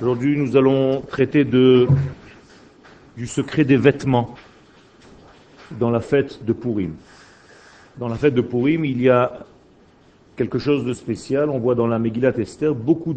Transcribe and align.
Aujourd'hui, 0.00 0.38
nous 0.38 0.56
allons 0.56 1.00
traiter 1.00 1.44
de, 1.44 1.88
du 3.16 3.26
secret 3.26 3.64
des 3.64 3.76
vêtements 3.76 4.36
dans 5.72 5.90
la 5.90 5.98
fête 5.98 6.44
de 6.44 6.52
Purim. 6.52 6.94
Dans 7.96 8.06
la 8.06 8.14
fête 8.14 8.34
de 8.34 8.40
Purim, 8.40 8.84
il 8.84 9.02
y 9.02 9.08
a 9.08 9.44
quelque 10.36 10.60
chose 10.60 10.84
de 10.84 10.92
spécial. 10.92 11.50
On 11.50 11.58
voit 11.58 11.74
dans 11.74 11.88
la 11.88 11.98
Megillat 11.98 12.38
Esther 12.38 12.76
beaucoup 12.76 13.12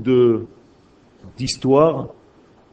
d'histoires 1.37 2.07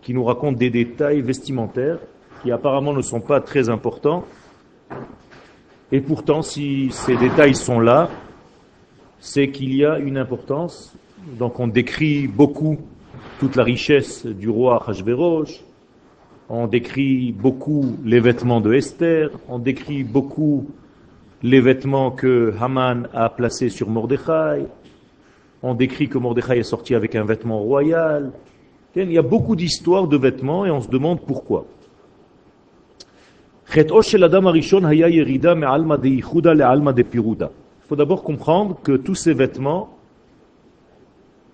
qui 0.00 0.14
nous 0.14 0.24
racontent 0.24 0.56
des 0.56 0.70
détails 0.70 1.20
vestimentaires 1.20 1.98
qui 2.42 2.50
apparemment 2.50 2.94
ne 2.94 3.02
sont 3.02 3.20
pas 3.20 3.42
très 3.42 3.68
importants. 3.68 4.24
Et 5.92 6.00
pourtant, 6.00 6.40
si 6.40 6.88
ces 6.92 7.18
détails 7.18 7.54
sont 7.54 7.78
là, 7.78 8.08
c'est 9.20 9.50
qu'il 9.50 9.74
y 9.74 9.84
a 9.84 9.98
une 9.98 10.16
importance. 10.16 10.94
Donc 11.38 11.60
on 11.60 11.68
décrit 11.68 12.26
beaucoup 12.26 12.78
toute 13.38 13.54
la 13.54 13.62
richesse 13.62 14.26
du 14.26 14.48
roi 14.48 14.82
Hachvérosh, 14.86 15.60
on 16.48 16.66
décrit 16.66 17.30
beaucoup 17.30 17.96
les 18.04 18.18
vêtements 18.18 18.60
de 18.60 18.72
Esther, 18.72 19.30
on 19.48 19.60
décrit 19.60 20.02
beaucoup 20.02 20.66
les 21.42 21.60
vêtements 21.60 22.10
que 22.10 22.52
Haman 22.60 23.08
a 23.14 23.28
placés 23.28 23.68
sur 23.68 23.88
Mordechai, 23.88 24.66
on 25.62 25.74
décrit 25.74 26.08
que 26.08 26.18
Mordechai 26.18 26.58
est 26.58 26.64
sorti 26.64 26.96
avec 26.96 27.14
un 27.14 27.24
vêtement 27.24 27.60
royal. 27.60 28.32
Il 28.96 29.12
y 29.12 29.18
a 29.18 29.22
beaucoup 29.22 29.54
d'histoires 29.54 30.08
de 30.08 30.16
vêtements 30.16 30.66
et 30.66 30.70
on 30.70 30.80
se 30.80 30.88
demande 30.88 31.20
pourquoi. 31.20 31.66
Il 37.84 37.88
faut 37.88 37.96
d'abord 37.96 38.24
comprendre 38.24 38.80
que 38.82 38.92
tous 38.96 39.14
ces 39.14 39.34
vêtements 39.34 39.97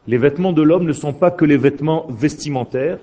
les 0.06 0.18
vêtements 0.18 0.52
de 0.52 0.62
l'homme 0.62 0.84
ne 0.84 0.92
sont 0.92 1.12
pas 1.12 1.30
que 1.30 1.44
les 1.44 1.56
vêtements 1.56 2.06
vestimentaires, 2.10 2.98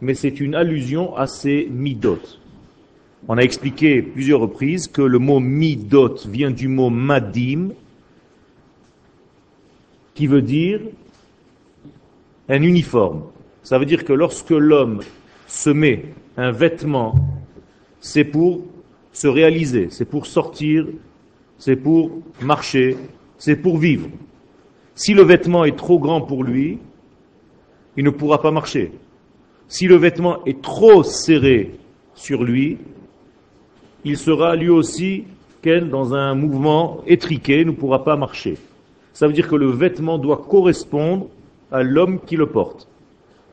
mais 0.00 0.14
c'est 0.14 0.40
une 0.40 0.54
allusion 0.54 1.16
à 1.16 1.26
ces 1.26 1.68
midot. 1.70 2.18
On 3.28 3.38
a 3.38 3.42
expliqué 3.42 4.02
plusieurs 4.02 4.40
reprises 4.40 4.88
que 4.88 5.02
le 5.02 5.18
mot 5.18 5.38
midot 5.38 6.16
vient 6.26 6.50
du 6.50 6.66
mot 6.66 6.90
madim, 6.90 7.70
qui 10.14 10.26
veut 10.26 10.42
dire 10.42 10.80
un 12.48 12.62
uniforme. 12.62 13.22
Ça 13.62 13.78
veut 13.78 13.86
dire 13.86 14.04
que 14.04 14.12
lorsque 14.12 14.50
l'homme 14.50 15.02
se 15.46 15.70
met 15.70 16.04
un 16.36 16.50
vêtement, 16.50 17.14
c'est 18.00 18.24
pour 18.24 18.64
se 19.12 19.28
réaliser, 19.28 19.88
c'est 19.90 20.04
pour 20.04 20.26
sortir, 20.26 20.86
c'est 21.58 21.76
pour 21.76 22.10
marcher, 22.40 22.96
c'est 23.38 23.56
pour 23.56 23.78
vivre. 23.78 24.08
Si 24.94 25.14
le 25.14 25.22
vêtement 25.22 25.64
est 25.64 25.76
trop 25.76 25.98
grand 25.98 26.20
pour 26.20 26.44
lui, 26.44 26.78
il 27.96 28.04
ne 28.04 28.10
pourra 28.10 28.40
pas 28.40 28.50
marcher. 28.50 28.92
Si 29.68 29.86
le 29.86 29.96
vêtement 29.96 30.44
est 30.44 30.60
trop 30.60 31.02
serré 31.02 31.72
sur 32.14 32.44
lui, 32.44 32.78
il 34.04 34.16
sera 34.16 34.56
lui 34.56 34.68
aussi 34.68 35.24
dans 35.64 36.14
un 36.14 36.34
mouvement 36.34 37.02
étriqué, 37.06 37.64
ne 37.64 37.70
pourra 37.70 38.02
pas 38.02 38.16
marcher. 38.16 38.58
Ça 39.12 39.26
veut 39.26 39.32
dire 39.32 39.48
que 39.48 39.54
le 39.54 39.70
vêtement 39.70 40.18
doit 40.18 40.44
correspondre 40.48 41.28
à 41.70 41.82
l'homme 41.82 42.18
qui 42.26 42.36
le 42.36 42.46
porte. 42.46 42.88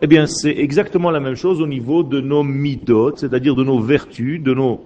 Eh 0.01 0.07
bien, 0.07 0.25
c'est 0.25 0.57
exactement 0.57 1.11
la 1.11 1.19
même 1.19 1.35
chose 1.35 1.61
au 1.61 1.67
niveau 1.67 2.03
de 2.03 2.19
nos 2.19 2.43
midot, 2.43 3.15
c'est-à-dire 3.15 3.55
de 3.55 3.63
nos 3.63 3.79
vertus, 3.79 4.41
de 4.41 4.53
nos 4.53 4.81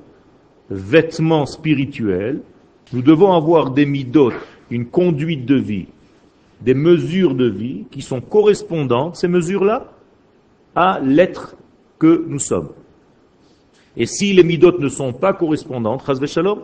vêtements 0.70 1.46
spirituels. 1.46 2.42
Nous 2.92 3.02
devons 3.02 3.32
avoir 3.32 3.72
des 3.72 3.86
midot, 3.86 4.34
une 4.70 4.88
conduite 4.88 5.46
de 5.46 5.56
vie, 5.56 5.86
des 6.62 6.74
mesures 6.74 7.36
de 7.36 7.46
vie 7.48 7.86
qui 7.92 8.02
sont 8.02 8.22
correspondantes, 8.22 9.16
ces 9.16 9.28
mesures-là, 9.28 9.92
à 10.76 11.00
l'être 11.04 11.56
que 12.00 12.26
nous 12.28 12.40
sommes. 12.40 12.70
Et 13.96 14.06
si 14.06 14.34
les 14.34 14.44
midotes 14.44 14.80
ne 14.80 14.90
sont 14.90 15.14
pas 15.14 15.34
correspondantes, 15.34 16.04
shalom, 16.26 16.62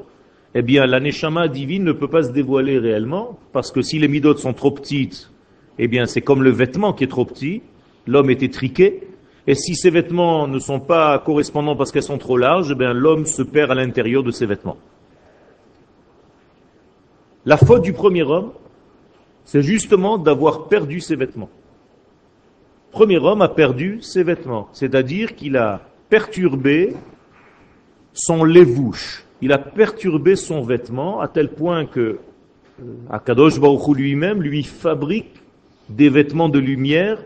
eh 0.56 0.62
bien 0.62 0.86
la 0.86 1.00
neshama 1.00 1.48
divine 1.48 1.84
ne 1.84 1.92
peut 1.92 2.08
pas 2.08 2.24
se 2.24 2.32
dévoiler 2.32 2.80
réellement, 2.80 3.38
parce 3.54 3.72
que 3.72 3.82
si 3.82 4.00
les 4.00 4.08
midotes 4.08 4.40
sont 4.40 4.54
trop 4.54 4.72
petites, 4.72 5.32
eh 5.78 5.88
bien 5.88 6.06
c'est 6.06 6.22
comme 6.22 6.44
le 6.44 6.50
vêtement 6.50 6.94
qui 6.94 7.04
est 7.04 7.08
trop 7.08 7.26
petit, 7.26 7.62
l'homme 8.08 8.30
est 8.32 8.42
étriqué, 8.42 9.08
et 9.46 9.56
si 9.56 9.76
ces 9.76 9.90
vêtements 9.90 10.48
ne 10.48 10.60
sont 10.60 10.80
pas 10.80 11.18
correspondants 11.20 11.76
parce 11.76 11.92
qu'elles 11.92 12.04
sont 12.04 12.18
trop 12.18 12.38
larges, 12.38 12.76
eh 12.80 12.94
l'homme 12.94 13.26
se 13.26 13.42
perd 13.42 13.72
à 13.72 13.76
l'intérieur 13.76 14.24
de 14.24 14.32
ces 14.32 14.46
vêtements. 14.46 14.78
La 17.46 17.58
faute 17.58 17.84
du 17.84 17.94
premier 17.94 18.24
homme, 18.24 18.52
c'est 19.50 19.64
justement 19.64 20.20
d'avoir 20.20 20.68
perdu 20.68 21.00
ses 21.00 21.16
vêtements. 21.16 21.50
Premier 22.92 23.18
homme 23.18 23.42
a 23.42 23.50
perdu 23.50 23.98
ses 24.00 24.22
vêtements, 24.22 24.70
c'est-à-dire 24.74 25.36
qu'il 25.36 25.58
a 25.58 25.82
perturbé 26.08 26.94
son 28.14 28.44
lévouche, 28.44 29.26
il 29.42 29.52
a 29.52 29.58
perturbé 29.58 30.36
son 30.36 30.62
vêtement 30.62 31.20
à 31.20 31.28
tel 31.28 31.50
point 31.50 31.88
que 31.88 32.20
euh, 32.80 32.84
Akadosh 33.10 33.60
Baruch 33.60 33.98
lui-même 33.98 34.44
lui 34.44 34.62
fabrique 34.62 35.42
des 35.90 36.10
vêtements 36.10 36.50
de 36.50 36.60
lumière 36.60 37.18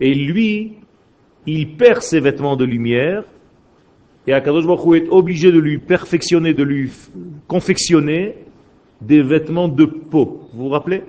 et 0.00 0.14
lui, 0.14 0.74
il 1.46 1.76
perd 1.76 2.02
ses 2.02 2.20
vêtements 2.20 2.54
de 2.54 2.64
lumière 2.64 3.24
et 4.28 4.32
Akadosh 4.32 4.64
Baruch 4.64 5.02
est 5.02 5.08
obligé 5.08 5.50
de 5.50 5.58
lui 5.58 5.78
perfectionner, 5.78 6.54
de 6.54 6.62
lui 6.62 6.92
confectionner 7.48 8.36
des 9.00 9.22
vêtements 9.24 9.66
de 9.66 9.86
peau. 9.86 10.48
Vous 10.52 10.64
vous 10.64 10.68
rappelez? 10.68 11.02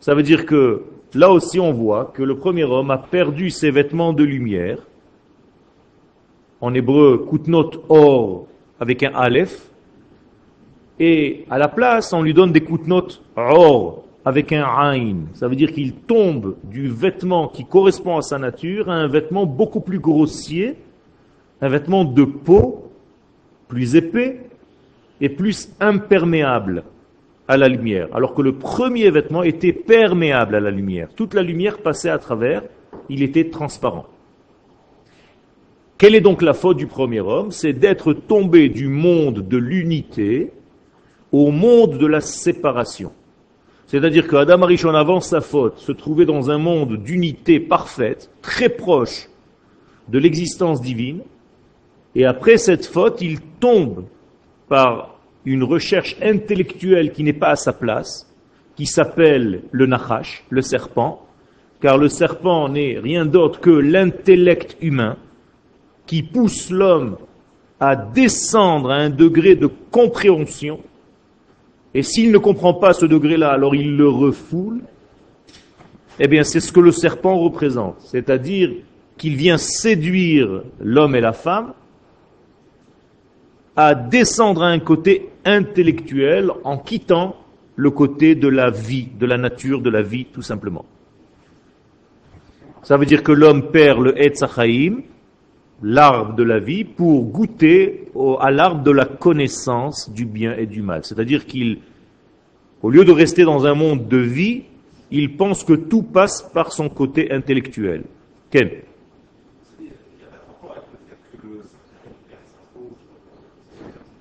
Ça 0.00 0.14
veut 0.14 0.22
dire 0.22 0.46
que 0.46 0.82
là 1.14 1.30
aussi 1.30 1.58
on 1.60 1.72
voit 1.72 2.12
que 2.14 2.22
le 2.22 2.36
premier 2.36 2.64
homme 2.64 2.90
a 2.90 2.98
perdu 2.98 3.50
ses 3.50 3.70
vêtements 3.70 4.12
de 4.12 4.24
lumière. 4.24 4.78
En 6.60 6.72
hébreu, 6.74 7.26
kutnot 7.30 7.70
or 7.88 8.46
avec 8.80 9.02
un 9.02 9.12
aleph. 9.14 9.70
Et 10.98 11.44
à 11.50 11.58
la 11.58 11.68
place, 11.68 12.12
on 12.12 12.22
lui 12.22 12.32
donne 12.32 12.52
des 12.52 12.62
kutnot 12.62 13.08
or 13.36 14.04
avec 14.24 14.52
un 14.52 14.64
ain. 14.64 15.16
Ça 15.34 15.46
veut 15.46 15.56
dire 15.56 15.72
qu'il 15.72 15.92
tombe 15.92 16.56
du 16.64 16.88
vêtement 16.88 17.48
qui 17.48 17.64
correspond 17.64 18.16
à 18.16 18.22
sa 18.22 18.38
nature 18.38 18.90
à 18.90 18.94
un 18.94 19.06
vêtement 19.06 19.46
beaucoup 19.46 19.80
plus 19.80 20.00
grossier, 20.00 20.76
un 21.60 21.68
vêtement 21.68 22.04
de 22.04 22.24
peau 22.24 22.90
plus 23.68 23.94
épais 23.94 24.40
et 25.20 25.28
plus 25.28 25.70
imperméable 25.80 26.84
à 27.48 27.56
la 27.56 27.68
lumière, 27.68 28.08
alors 28.12 28.34
que 28.34 28.42
le 28.42 28.52
premier 28.52 29.10
vêtement 29.10 29.42
était 29.42 29.72
perméable 29.72 30.54
à 30.54 30.60
la 30.60 30.70
lumière. 30.70 31.08
Toute 31.14 31.34
la 31.34 31.42
lumière 31.42 31.78
passait 31.78 32.10
à 32.10 32.18
travers, 32.18 32.62
il 33.08 33.22
était 33.22 33.50
transparent. 33.50 34.06
Quelle 35.98 36.14
est 36.14 36.20
donc 36.20 36.42
la 36.42 36.52
faute 36.52 36.76
du 36.76 36.86
premier 36.86 37.20
homme? 37.20 37.52
C'est 37.52 37.72
d'être 37.72 38.12
tombé 38.12 38.68
du 38.68 38.88
monde 38.88 39.46
de 39.46 39.56
l'unité 39.56 40.52
au 41.32 41.50
monde 41.50 41.98
de 41.98 42.06
la 42.06 42.20
séparation. 42.20 43.12
C'est-à-dire 43.86 44.26
que 44.26 44.36
Adam 44.36 44.62
Arishon, 44.62 44.94
avant 44.94 45.20
sa 45.20 45.40
faute, 45.40 45.78
se 45.78 45.92
trouvait 45.92 46.26
dans 46.26 46.50
un 46.50 46.58
monde 46.58 46.96
d'unité 46.96 47.60
parfaite, 47.60 48.30
très 48.42 48.68
proche 48.68 49.28
de 50.08 50.18
l'existence 50.18 50.80
divine, 50.80 51.20
et 52.14 52.24
après 52.24 52.56
cette 52.56 52.86
faute, 52.86 53.22
il 53.22 53.40
tombe 53.40 54.04
par 54.68 55.15
une 55.46 55.62
recherche 55.62 56.16
intellectuelle 56.20 57.12
qui 57.12 57.22
n'est 57.22 57.32
pas 57.32 57.50
à 57.50 57.56
sa 57.56 57.72
place, 57.72 58.28
qui 58.74 58.84
s'appelle 58.84 59.62
le 59.70 59.86
Nachash, 59.86 60.44
le 60.50 60.60
serpent, 60.60 61.24
car 61.80 61.96
le 61.96 62.08
serpent 62.08 62.68
n'est 62.68 62.98
rien 62.98 63.24
d'autre 63.24 63.60
que 63.60 63.70
l'intellect 63.70 64.76
humain 64.80 65.16
qui 66.04 66.22
pousse 66.22 66.70
l'homme 66.70 67.16
à 67.78 67.94
descendre 67.94 68.90
à 68.90 68.96
un 68.96 69.10
degré 69.10 69.54
de 69.54 69.68
compréhension, 69.90 70.80
et 71.94 72.02
s'il 72.02 72.32
ne 72.32 72.38
comprend 72.38 72.74
pas 72.74 72.92
ce 72.92 73.06
degré-là, 73.06 73.50
alors 73.50 73.74
il 73.74 73.96
le 73.96 74.08
refoule, 74.08 74.80
eh 76.18 76.28
bien 76.28 76.42
c'est 76.42 76.60
ce 76.60 76.72
que 76.72 76.80
le 76.80 76.92
serpent 76.92 77.38
représente, 77.38 78.00
c'est-à-dire 78.00 78.70
qu'il 79.16 79.36
vient 79.36 79.58
séduire 79.58 80.62
l'homme 80.80 81.14
et 81.14 81.20
la 81.20 81.32
femme 81.32 81.72
à 83.76 83.94
descendre 83.94 84.62
à 84.62 84.68
un 84.68 84.78
côté 84.78 85.28
intellectuel 85.46 86.50
en 86.64 86.76
quittant 86.76 87.36
le 87.76 87.90
côté 87.90 88.34
de 88.34 88.48
la 88.48 88.70
vie, 88.70 89.08
de 89.18 89.26
la 89.26 89.38
nature, 89.38 89.80
de 89.80 89.90
la 89.90 90.02
vie, 90.02 90.26
tout 90.26 90.42
simplement. 90.42 90.84
Ça 92.82 92.96
veut 92.96 93.06
dire 93.06 93.22
que 93.22 93.32
l'homme 93.32 93.70
perd 93.70 94.00
le 94.00 94.20
Etzachaim, 94.20 95.02
l'arbre 95.82 96.34
de 96.34 96.42
la 96.42 96.58
vie, 96.58 96.84
pour 96.84 97.24
goûter 97.24 98.08
à 98.40 98.50
l'arbre 98.50 98.82
de 98.82 98.90
la 98.90 99.04
connaissance 99.04 100.10
du 100.10 100.24
bien 100.24 100.56
et 100.56 100.66
du 100.66 100.82
mal. 100.82 101.04
C'est-à-dire 101.04 101.46
qu'il, 101.46 101.80
au 102.82 102.90
lieu 102.90 103.04
de 103.04 103.12
rester 103.12 103.44
dans 103.44 103.66
un 103.66 103.74
monde 103.74 104.08
de 104.08 104.18
vie, 104.18 104.64
il 105.10 105.36
pense 105.36 105.64
que 105.64 105.74
tout 105.74 106.02
passe 106.02 106.42
par 106.42 106.72
son 106.72 106.88
côté 106.88 107.30
intellectuel. 107.32 108.04
Ken 108.50 108.70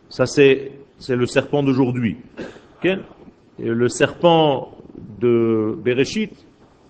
Ça, 0.10 0.26
c'est 0.26 0.72
le 1.10 1.26
serpent 1.26 1.64
d'aujourd'hui. 1.64 2.18
Le 3.60 3.88
serpent 3.90 4.72
de 5.20 5.78
Bereshit, 5.84 6.46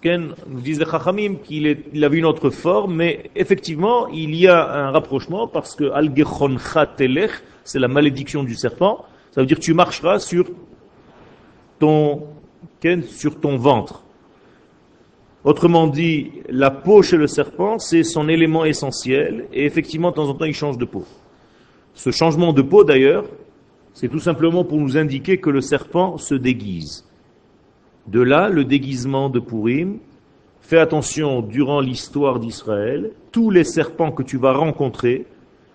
nous 0.05 0.61
disent 0.61 0.79
les 0.79 0.85
Chachamim 0.85 1.35
qu'il 1.43 1.77
il 1.93 2.03
avait 2.03 2.17
une 2.17 2.25
autre 2.25 2.49
forme, 2.49 2.95
mais 2.95 3.31
effectivement, 3.35 4.07
il 4.07 4.35
y 4.35 4.47
a 4.47 4.87
un 4.87 4.91
rapprochement 4.91 5.47
parce 5.47 5.75
que 5.75 5.85
al 5.91 6.13
telech, 6.95 7.31
c'est 7.63 7.79
la 7.79 7.87
malédiction 7.87 8.43
du 8.43 8.55
serpent. 8.55 9.05
Ça 9.31 9.41
veut 9.41 9.47
dire 9.47 9.59
tu 9.59 9.73
marcheras 9.73 10.19
sur 10.19 10.45
ton, 11.79 12.23
sur 13.07 13.39
ton 13.39 13.57
ventre. 13.57 14.03
Autrement 15.43 15.87
dit, 15.87 16.31
la 16.49 16.71
peau 16.71 17.01
chez 17.03 17.17
le 17.17 17.27
serpent, 17.27 17.77
c'est 17.77 18.03
son 18.03 18.29
élément 18.29 18.65
essentiel, 18.65 19.45
et 19.53 19.65
effectivement, 19.65 20.09
de 20.09 20.15
temps 20.15 20.27
en 20.27 20.33
temps, 20.33 20.45
il 20.45 20.55
change 20.55 20.77
de 20.77 20.85
peau. 20.85 21.05
Ce 21.93 22.09
changement 22.09 22.51
de 22.51 22.63
peau, 22.63 22.83
d'ailleurs, 22.83 23.25
c'est 23.95 24.09
tout 24.09 24.19
simplement 24.19 24.65
pour 24.65 24.77
nous 24.77 24.97
indiquer 24.97 25.37
que 25.37 25.49
le 25.49 25.61
serpent 25.61 26.17
se 26.17 26.35
déguise. 26.35 27.05
De 28.07 28.19
là, 28.21 28.49
le 28.49 28.65
déguisement 28.65 29.29
de 29.29 29.39
Purim. 29.39 29.97
Fais 30.59 30.77
attention, 30.79 31.41
durant 31.41 31.79
l'histoire 31.79 32.39
d'Israël, 32.39 33.11
tous 33.31 33.49
les 33.49 33.63
serpents 33.63 34.11
que 34.11 34.23
tu 34.23 34.37
vas 34.37 34.51
rencontrer 34.51 35.25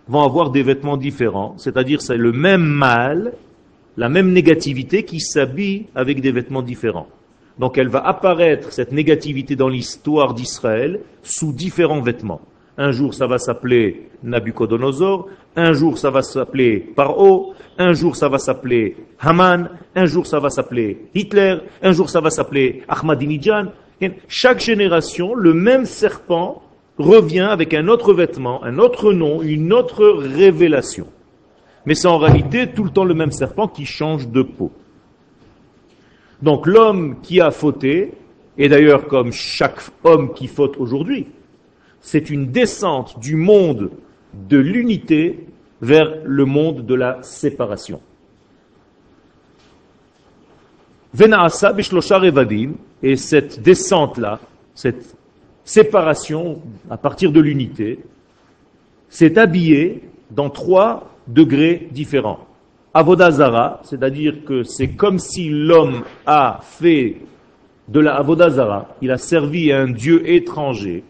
vont 0.06 0.22
avoir 0.22 0.50
des 0.50 0.62
vêtements 0.62 0.96
différents, 0.96 1.54
c'est-à-dire 1.56 2.02
c'est 2.02 2.16
le 2.16 2.32
même 2.32 2.64
mâle, 2.64 3.32
la 3.96 4.08
même 4.08 4.32
négativité 4.32 5.04
qui 5.04 5.20
s'habille 5.20 5.86
avec 5.94 6.20
des 6.20 6.32
vêtements 6.32 6.62
différents. 6.62 7.08
Donc 7.58 7.78
elle 7.78 7.88
va 7.88 8.00
apparaître, 8.00 8.72
cette 8.72 8.92
négativité, 8.92 9.56
dans 9.56 9.68
l'histoire 9.68 10.34
d'Israël 10.34 11.00
sous 11.22 11.52
différents 11.52 12.00
vêtements. 12.02 12.40
Un 12.78 12.92
jour, 12.92 13.14
ça 13.14 13.26
va 13.26 13.38
s'appeler 13.38 14.08
Nabucodonosor, 14.22 15.28
un 15.56 15.72
jour, 15.72 15.98
ça 15.98 16.10
va 16.10 16.22
s'appeler 16.22 16.78
Paro, 16.94 17.54
un 17.78 17.92
jour, 17.92 18.16
ça 18.16 18.28
va 18.28 18.38
s'appeler 18.38 18.96
Haman, 19.18 19.68
un 19.94 20.06
jour, 20.06 20.26
ça 20.26 20.38
va 20.38 20.50
s'appeler 20.50 21.08
Hitler, 21.14 21.58
un 21.82 21.92
jour, 21.92 22.08
ça 22.08 22.20
va 22.20 22.30
s'appeler 22.30 22.82
Ahmadinejad. 22.88 23.72
Chaque 24.28 24.60
génération, 24.60 25.34
le 25.34 25.52
même 25.52 25.84
serpent 25.84 26.62
revient 26.98 27.40
avec 27.40 27.74
un 27.74 27.88
autre 27.88 28.14
vêtement, 28.14 28.62
un 28.64 28.78
autre 28.78 29.12
nom, 29.12 29.42
une 29.42 29.72
autre 29.72 30.06
révélation. 30.06 31.06
Mais 31.86 31.94
c'est 31.94 32.08
en 32.08 32.18
réalité 32.18 32.68
tout 32.72 32.84
le 32.84 32.90
temps 32.90 33.04
le 33.04 33.14
même 33.14 33.32
serpent 33.32 33.68
qui 33.68 33.84
change 33.84 34.28
de 34.28 34.42
peau. 34.42 34.70
Donc 36.42 36.66
l'homme 36.66 37.20
qui 37.22 37.40
a 37.40 37.50
fauté, 37.50 38.12
et 38.56 38.68
d'ailleurs 38.68 39.06
comme 39.06 39.32
chaque 39.32 39.80
homme 40.04 40.32
qui 40.32 40.46
faute 40.46 40.76
aujourd'hui, 40.78 41.26
c'est 42.00 42.30
une 42.30 42.50
descente 42.50 43.18
du 43.20 43.36
monde 43.36 43.90
de 44.48 44.58
l'unité 44.58 45.46
vers 45.80 46.18
le 46.24 46.44
monde 46.44 46.86
de 46.86 46.94
la 46.94 47.22
séparation. 47.22 48.00
Et 53.02 53.16
cette 53.16 53.62
descente-là, 53.62 54.40
cette 54.74 55.16
séparation 55.64 56.60
à 56.88 56.96
partir 56.96 57.32
de 57.32 57.40
l'unité, 57.40 58.00
s'est 59.08 59.38
habillée 59.38 60.02
dans 60.30 60.50
trois 60.50 61.10
degrés 61.26 61.88
différents. 61.90 62.46
Avodazara, 62.92 63.80
c'est-à-dire 63.84 64.44
que 64.44 64.62
c'est 64.64 64.88
comme 64.88 65.18
si 65.18 65.48
l'homme 65.48 66.02
a 66.26 66.60
fait 66.62 67.16
de 67.88 68.00
la 68.00 68.16
Avodazara, 68.16 68.96
il 69.00 69.10
a 69.10 69.18
servi 69.18 69.72
à 69.72 69.80
un 69.80 69.90
dieu 69.90 70.28
étranger, 70.28 71.04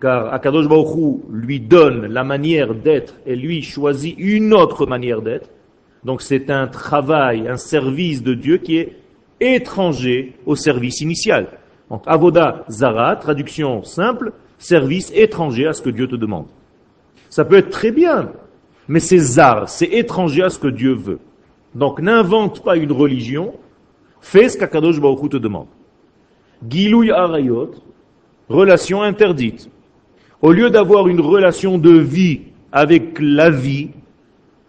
car 0.00 0.32
Akadosh 0.32 0.66
Baruch 0.66 1.20
lui 1.30 1.60
donne 1.60 2.06
la 2.06 2.24
manière 2.24 2.74
d'être 2.74 3.14
et 3.26 3.36
lui 3.36 3.62
choisit 3.62 4.14
une 4.18 4.54
autre 4.54 4.86
manière 4.86 5.20
d'être. 5.20 5.50
Donc 6.04 6.22
c'est 6.22 6.50
un 6.50 6.66
travail, 6.66 7.46
un 7.48 7.58
service 7.58 8.22
de 8.22 8.34
Dieu 8.34 8.56
qui 8.56 8.78
est 8.78 8.96
étranger 9.40 10.34
au 10.46 10.56
service 10.56 11.00
initial. 11.00 11.48
Donc 11.90 12.02
Avoda 12.06 12.64
Zara, 12.70 13.16
traduction 13.16 13.82
simple, 13.82 14.32
service 14.58 15.12
étranger 15.14 15.66
à 15.66 15.72
ce 15.72 15.82
que 15.82 15.90
Dieu 15.90 16.06
te 16.06 16.16
demande. 16.16 16.46
Ça 17.28 17.44
peut 17.44 17.56
être 17.56 17.70
très 17.70 17.92
bien, 17.92 18.32
mais 18.88 19.00
c'est 19.00 19.18
zar, 19.18 19.68
c'est 19.68 19.86
étranger 19.86 20.42
à 20.42 20.50
ce 20.50 20.58
que 20.58 20.68
Dieu 20.68 20.94
veut. 20.94 21.20
Donc 21.74 22.00
n'invente 22.00 22.64
pas 22.64 22.76
une 22.76 22.92
religion, 22.92 23.54
fais 24.20 24.48
ce 24.48 24.56
qu'Akadosh 24.56 25.00
Baruch 25.00 25.30
te 25.30 25.36
demande. 25.36 25.68
Gilouy 26.68 27.10
arayot, 27.10 27.72
relation 28.48 29.02
interdite. 29.02 29.70
Au 30.42 30.52
lieu 30.52 30.70
d'avoir 30.70 31.06
une 31.08 31.20
relation 31.20 31.76
de 31.76 31.90
vie 31.90 32.40
avec 32.72 33.18
la 33.20 33.50
vie, 33.50 33.90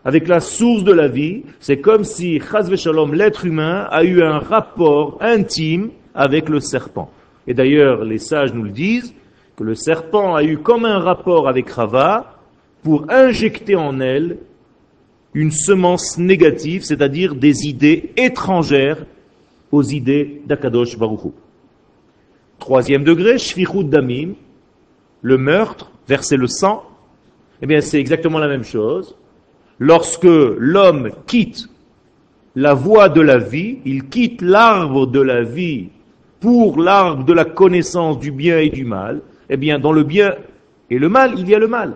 avec 0.04 0.28
la 0.28 0.42
source 0.42 0.84
de 0.84 0.92
la 0.92 1.08
vie, 1.08 1.44
c'est 1.62 1.80
comme 1.80 2.04
si, 2.04 2.42
Shalom, 2.76 3.14
l'être 3.14 3.46
humain, 3.46 3.88
a 3.90 4.04
eu 4.04 4.22
un 4.22 4.40
rapport 4.40 5.18
intime 5.22 5.92
avec 6.14 6.50
le 6.50 6.60
serpent. 6.60 7.10
Et 7.48 7.54
d'ailleurs, 7.54 8.04
les 8.04 8.18
sages 8.18 8.54
nous 8.54 8.64
le 8.64 8.72
disent, 8.72 9.14
que 9.56 9.64
le 9.64 9.76
serpent 9.76 10.36
a 10.36 10.44
eu 10.44 10.58
comme 10.58 10.84
un 10.84 11.00
rapport 11.00 11.48
avec 11.48 11.70
Rava, 11.70 12.36
pour 12.84 13.06
injecter 13.10 13.76
en 13.76 14.02
elle 14.02 14.40
une 15.34 15.52
semence 15.52 16.18
négative, 16.18 16.84
c'est-à-dire 16.84 17.36
des 17.36 17.68
idées 17.68 18.12
étrangères 18.18 19.06
aux 19.72 19.84
idées 19.84 20.42
d'Akadosh 20.46 20.98
Baruch 20.98 21.32
Troisième 22.60 23.06
degré, 23.06 23.38
Shvichut 23.38 23.86
Damim, 23.86 24.34
le 25.22 25.38
meurtre, 25.38 25.92
verser 26.08 26.38
le 26.38 26.48
sang, 26.48 26.84
eh 27.62 27.66
bien 27.66 27.82
c'est 27.82 28.00
exactement 28.00 28.40
la 28.40 28.48
même 28.48 28.64
chose. 28.64 29.16
Lorsque 29.80 30.24
l'homme 30.24 31.12
quitte 31.28 31.70
la 32.56 32.74
voie 32.74 33.10
de 33.10 33.22
la 33.22 33.38
vie, 33.38 33.80
il 33.86 34.10
quitte 34.10 34.42
l'arbre 34.42 35.08
de 35.08 35.22
la 35.22 35.44
vie 35.44 35.90
pour 36.40 36.80
l'arbre 36.80 37.24
de 37.24 37.34
la 37.34 37.46
connaissance 37.46 38.20
du 38.20 38.32
bien 38.32 38.60
et 38.60 38.70
du 38.70 38.84
mal, 38.84 39.22
eh 39.50 39.58
bien 39.58 39.80
dans 39.80 39.94
le 39.94 40.04
bien 40.04 40.36
et 40.90 41.00
le 41.00 41.08
mal, 41.08 41.36
il 41.38 41.48
y 41.48 41.56
a 41.56 41.60
le 41.60 41.68
mal. 41.68 41.96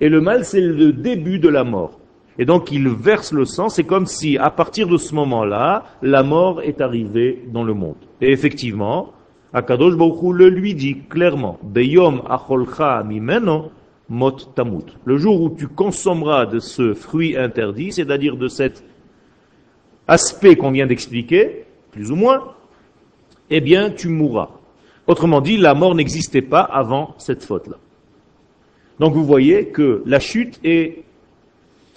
Et 0.00 0.08
le 0.08 0.20
mal, 0.20 0.44
c'est 0.44 0.60
le 0.60 0.92
début 0.92 1.38
de 1.38 1.48
la 1.48 1.64
mort. 1.64 1.98
Et 2.38 2.44
donc 2.44 2.70
il 2.70 2.88
verse 2.88 3.32
le 3.32 3.44
sang, 3.44 3.68
c'est 3.68 3.84
comme 3.84 4.06
si 4.06 4.38
à 4.38 4.50
partir 4.50 4.86
de 4.86 4.96
ce 4.96 5.14
moment-là, 5.14 5.84
la 6.02 6.22
mort 6.22 6.62
est 6.62 6.80
arrivée 6.80 7.42
dans 7.52 7.64
le 7.64 7.74
monde. 7.74 7.96
Et 8.20 8.30
effectivement, 8.30 9.12
Akadosh 9.52 9.96
Baruch 9.96 10.34
le 10.34 10.48
lui 10.48 10.74
dit 10.74 10.98
clairement, 11.08 11.58
Beyom 11.62 12.22
acholcha 12.28 13.02
mimeno 13.02 13.70
mot 14.08 14.32
tamut. 14.54 14.84
Le 15.04 15.16
jour 15.16 15.40
où 15.40 15.50
tu 15.50 15.68
consommeras 15.68 16.46
de 16.46 16.58
ce 16.58 16.94
fruit 16.94 17.36
interdit, 17.36 17.92
c'est-à-dire 17.92 18.36
de 18.36 18.48
cet 18.48 18.84
aspect 20.06 20.56
qu'on 20.56 20.70
vient 20.70 20.86
d'expliquer, 20.86 21.64
plus 21.90 22.10
ou 22.10 22.16
moins, 22.16 22.54
eh 23.50 23.60
bien 23.60 23.90
tu 23.90 24.08
mourras. 24.08 24.50
Autrement 25.06 25.40
dit, 25.40 25.56
la 25.56 25.74
mort 25.74 25.94
n'existait 25.94 26.42
pas 26.42 26.60
avant 26.60 27.14
cette 27.18 27.42
faute-là. 27.42 27.76
Donc 29.00 29.14
vous 29.14 29.24
voyez 29.24 29.68
que 29.68 30.02
la 30.04 30.20
chute 30.20 30.60
est 30.64 31.04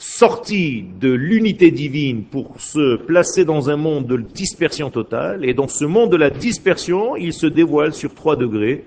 sortie 0.01 0.83
de 0.99 1.11
l'unité 1.11 1.69
divine 1.69 2.23
pour 2.23 2.59
se 2.59 2.95
placer 2.95 3.45
dans 3.45 3.69
un 3.69 3.75
monde 3.75 4.07
de 4.07 4.17
dispersion 4.17 4.89
totale, 4.89 5.45
et 5.45 5.53
dans 5.53 5.67
ce 5.67 5.85
monde 5.85 6.11
de 6.11 6.17
la 6.17 6.31
dispersion, 6.31 7.15
il 7.15 7.33
se 7.33 7.45
dévoile 7.45 7.93
sur 7.93 8.15
trois 8.15 8.35
degrés, 8.35 8.83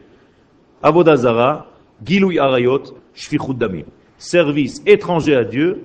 Avodazara, 0.82 1.68
Gilui 2.04 2.40
Arayot, 2.40 2.82
Shfichud 3.14 3.56
Damim. 3.56 3.84
Service 4.18 4.82
étranger 4.86 5.36
à 5.36 5.44
Dieu, 5.44 5.84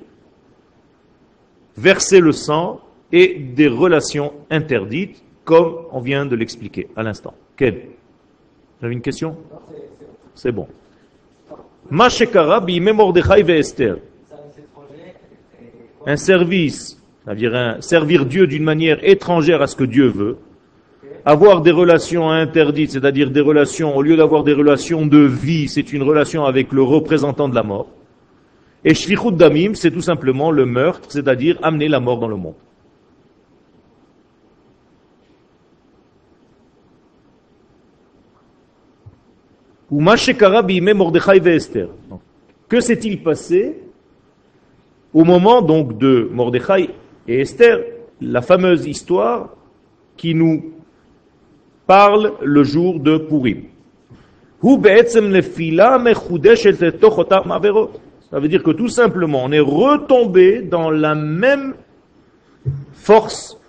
verser 1.77 2.21
le 2.21 2.31
sang 2.31 2.81
et 3.11 3.35
des 3.35 3.67
relations 3.67 4.33
interdites, 4.49 5.23
comme 5.45 5.75
on 5.91 5.99
vient 5.99 6.25
de 6.25 6.35
l'expliquer 6.35 6.87
à 6.95 7.03
l'instant. 7.03 7.35
Quelle 7.55 7.89
Vous 8.79 8.85
avez 8.85 8.95
une 8.95 9.01
question? 9.01 9.37
C'est 10.33 10.51
bon. 10.51 10.67
Un 16.09 16.17
service, 16.17 16.99
c'est-à-dire 17.23 17.77
servir 17.81 18.25
Dieu 18.25 18.47
d'une 18.47 18.63
manière 18.63 18.97
étrangère 19.07 19.61
à 19.61 19.67
ce 19.67 19.75
que 19.75 19.83
Dieu 19.83 20.07
veut, 20.07 20.37
avoir 21.23 21.61
des 21.61 21.69
relations 21.69 22.31
interdites, 22.31 22.89
c'est-à-dire 22.89 23.29
des 23.29 23.41
relations, 23.41 23.95
au 23.95 24.01
lieu 24.01 24.17
d'avoir 24.17 24.43
des 24.43 24.53
relations 24.53 25.05
de 25.05 25.19
vie, 25.19 25.67
c'est 25.67 25.93
une 25.93 26.01
relation 26.01 26.45
avec 26.45 26.71
le 26.71 26.81
représentant 26.81 27.47
de 27.47 27.53
la 27.53 27.61
mort. 27.61 27.89
Et 28.83 28.95
Shvichut 28.95 29.33
Damim, 29.33 29.75
c'est 29.75 29.91
tout 29.91 30.01
simplement 30.01 30.49
le 30.49 30.65
meurtre, 30.65 31.11
c'est-à-dire 31.11 31.59
amener 31.61 31.87
la 31.87 31.99
mort 31.99 32.17
dans 32.17 32.27
le 32.27 32.37
monde. 32.37 32.55
Que 42.67 42.81
s'est-il 42.81 43.21
passé 43.21 43.88
au 45.13 45.23
moment 45.23 45.61
donc 45.61 45.97
de 45.97 46.29
Mordechai 46.31 46.89
et 47.27 47.41
Esther, 47.41 47.79
la 48.21 48.41
fameuse 48.41 48.85
histoire 48.85 49.49
qui 50.17 50.35
nous 50.35 50.73
parle 51.87 52.33
le 52.41 52.63
jour 52.63 52.99
de 52.99 53.17
Purim 53.17 53.63
Ça 54.61 54.69
veut 58.39 58.47
dire 58.47 58.63
que 58.63 58.71
tout 58.71 58.89
simplement, 58.89 59.43
on 59.45 59.51
est 59.51 59.59
retombé 59.59 60.61
dans 60.61 60.91
la 60.91 61.15
même 61.15 61.73
force 62.91 63.59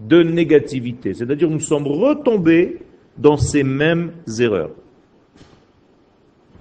de 0.00 0.22
négativité. 0.22 1.12
C'est-à-dire 1.14 1.50
nous 1.50 1.60
sommes 1.60 1.86
retombés 1.86 2.78
dans 3.18 3.36
ces 3.36 3.62
mêmes 3.62 4.12
erreurs. 4.38 4.70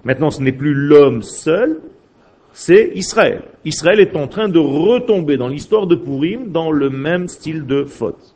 Maintenant, 0.04 0.32
ce 0.32 0.42
n'est 0.42 0.52
plus 0.52 0.74
l'homme 0.74 1.22
seul, 1.22 1.80
c'est 2.58 2.94
Israël. 2.96 3.42
Israël 3.66 4.00
est 4.00 4.16
en 4.16 4.30
train 4.30 4.48
de 4.48 4.60
retomber 4.60 5.36
dans 5.36 5.50
l'histoire 5.50 5.88
de 5.88 5.96
Purim 5.96 6.54
dans 6.54 6.72
le 6.72 6.90
même 6.90 7.28
style 7.28 7.66
de 7.66 7.84
faute. 7.84 8.34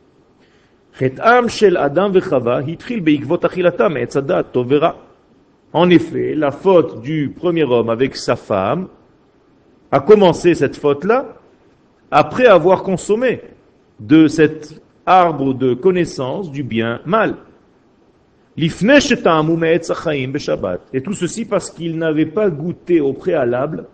En 5.72 5.88
effet, 5.88 6.34
la 6.34 6.50
faute 6.50 7.00
du 7.00 7.32
premier 7.34 7.64
homme 7.64 7.88
avec 7.88 8.14
sa 8.14 8.36
femme 8.36 8.88
a 9.90 10.00
commencé 10.00 10.54
cette 10.54 10.76
faute-là 10.76 11.38
après 12.10 12.44
avoir 12.44 12.82
consommé 12.82 13.40
de 14.00 14.28
cet 14.28 14.82
arbre 15.06 15.54
de 15.54 15.72
connaissance 15.72 16.50
du 16.50 16.62
bien 16.62 17.00
mal. 17.06 17.36
Et 18.58 18.68
tout 18.68 18.74
ceci 21.14 21.46
parce 21.46 21.70
qu'il 21.70 21.96
n'avait 21.96 22.26
pas 22.26 22.50
goûté 22.50 23.00
au 23.00 23.14
préalable 23.14 23.86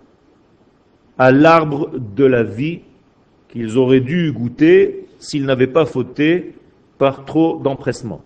à 1.18 1.32
l'arbre 1.32 1.90
de 1.99 2.25
la 2.25 2.42
vie 2.42 2.80
qu'ils 3.49 3.78
auraient 3.78 4.00
dû 4.00 4.32
goûter 4.32 5.06
s'ils 5.18 5.44
n'avaient 5.44 5.66
pas 5.66 5.87
fauté 5.87 6.54
par 6.99 7.25
trop 7.25 7.58
d'empressement. 7.58 8.23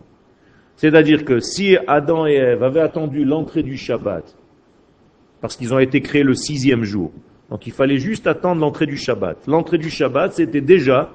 C'est-à-dire 0.77 1.25
que 1.25 1.41
si 1.41 1.77
Adam 1.87 2.27
et 2.27 2.35
Ève 2.35 2.63
avaient 2.63 2.81
attendu 2.81 3.25
l'entrée 3.25 3.63
du 3.63 3.77
Shabbat, 3.77 4.37
parce 5.41 5.57
qu'ils 5.57 5.75
ont 5.75 5.79
été 5.79 6.01
créés 6.01 6.23
le 6.23 6.35
sixième 6.35 6.85
jour, 6.85 7.13
donc 7.51 7.67
il 7.67 7.73
fallait 7.73 7.99
juste 7.99 8.27
attendre 8.27 8.61
l'entrée 8.61 8.87
du 8.87 8.97
Shabbat. 8.97 9.47
L'entrée 9.47 9.79
du 9.79 9.91
Shabbat, 9.91 10.33
c'était 10.35 10.61
déjà 10.61 11.11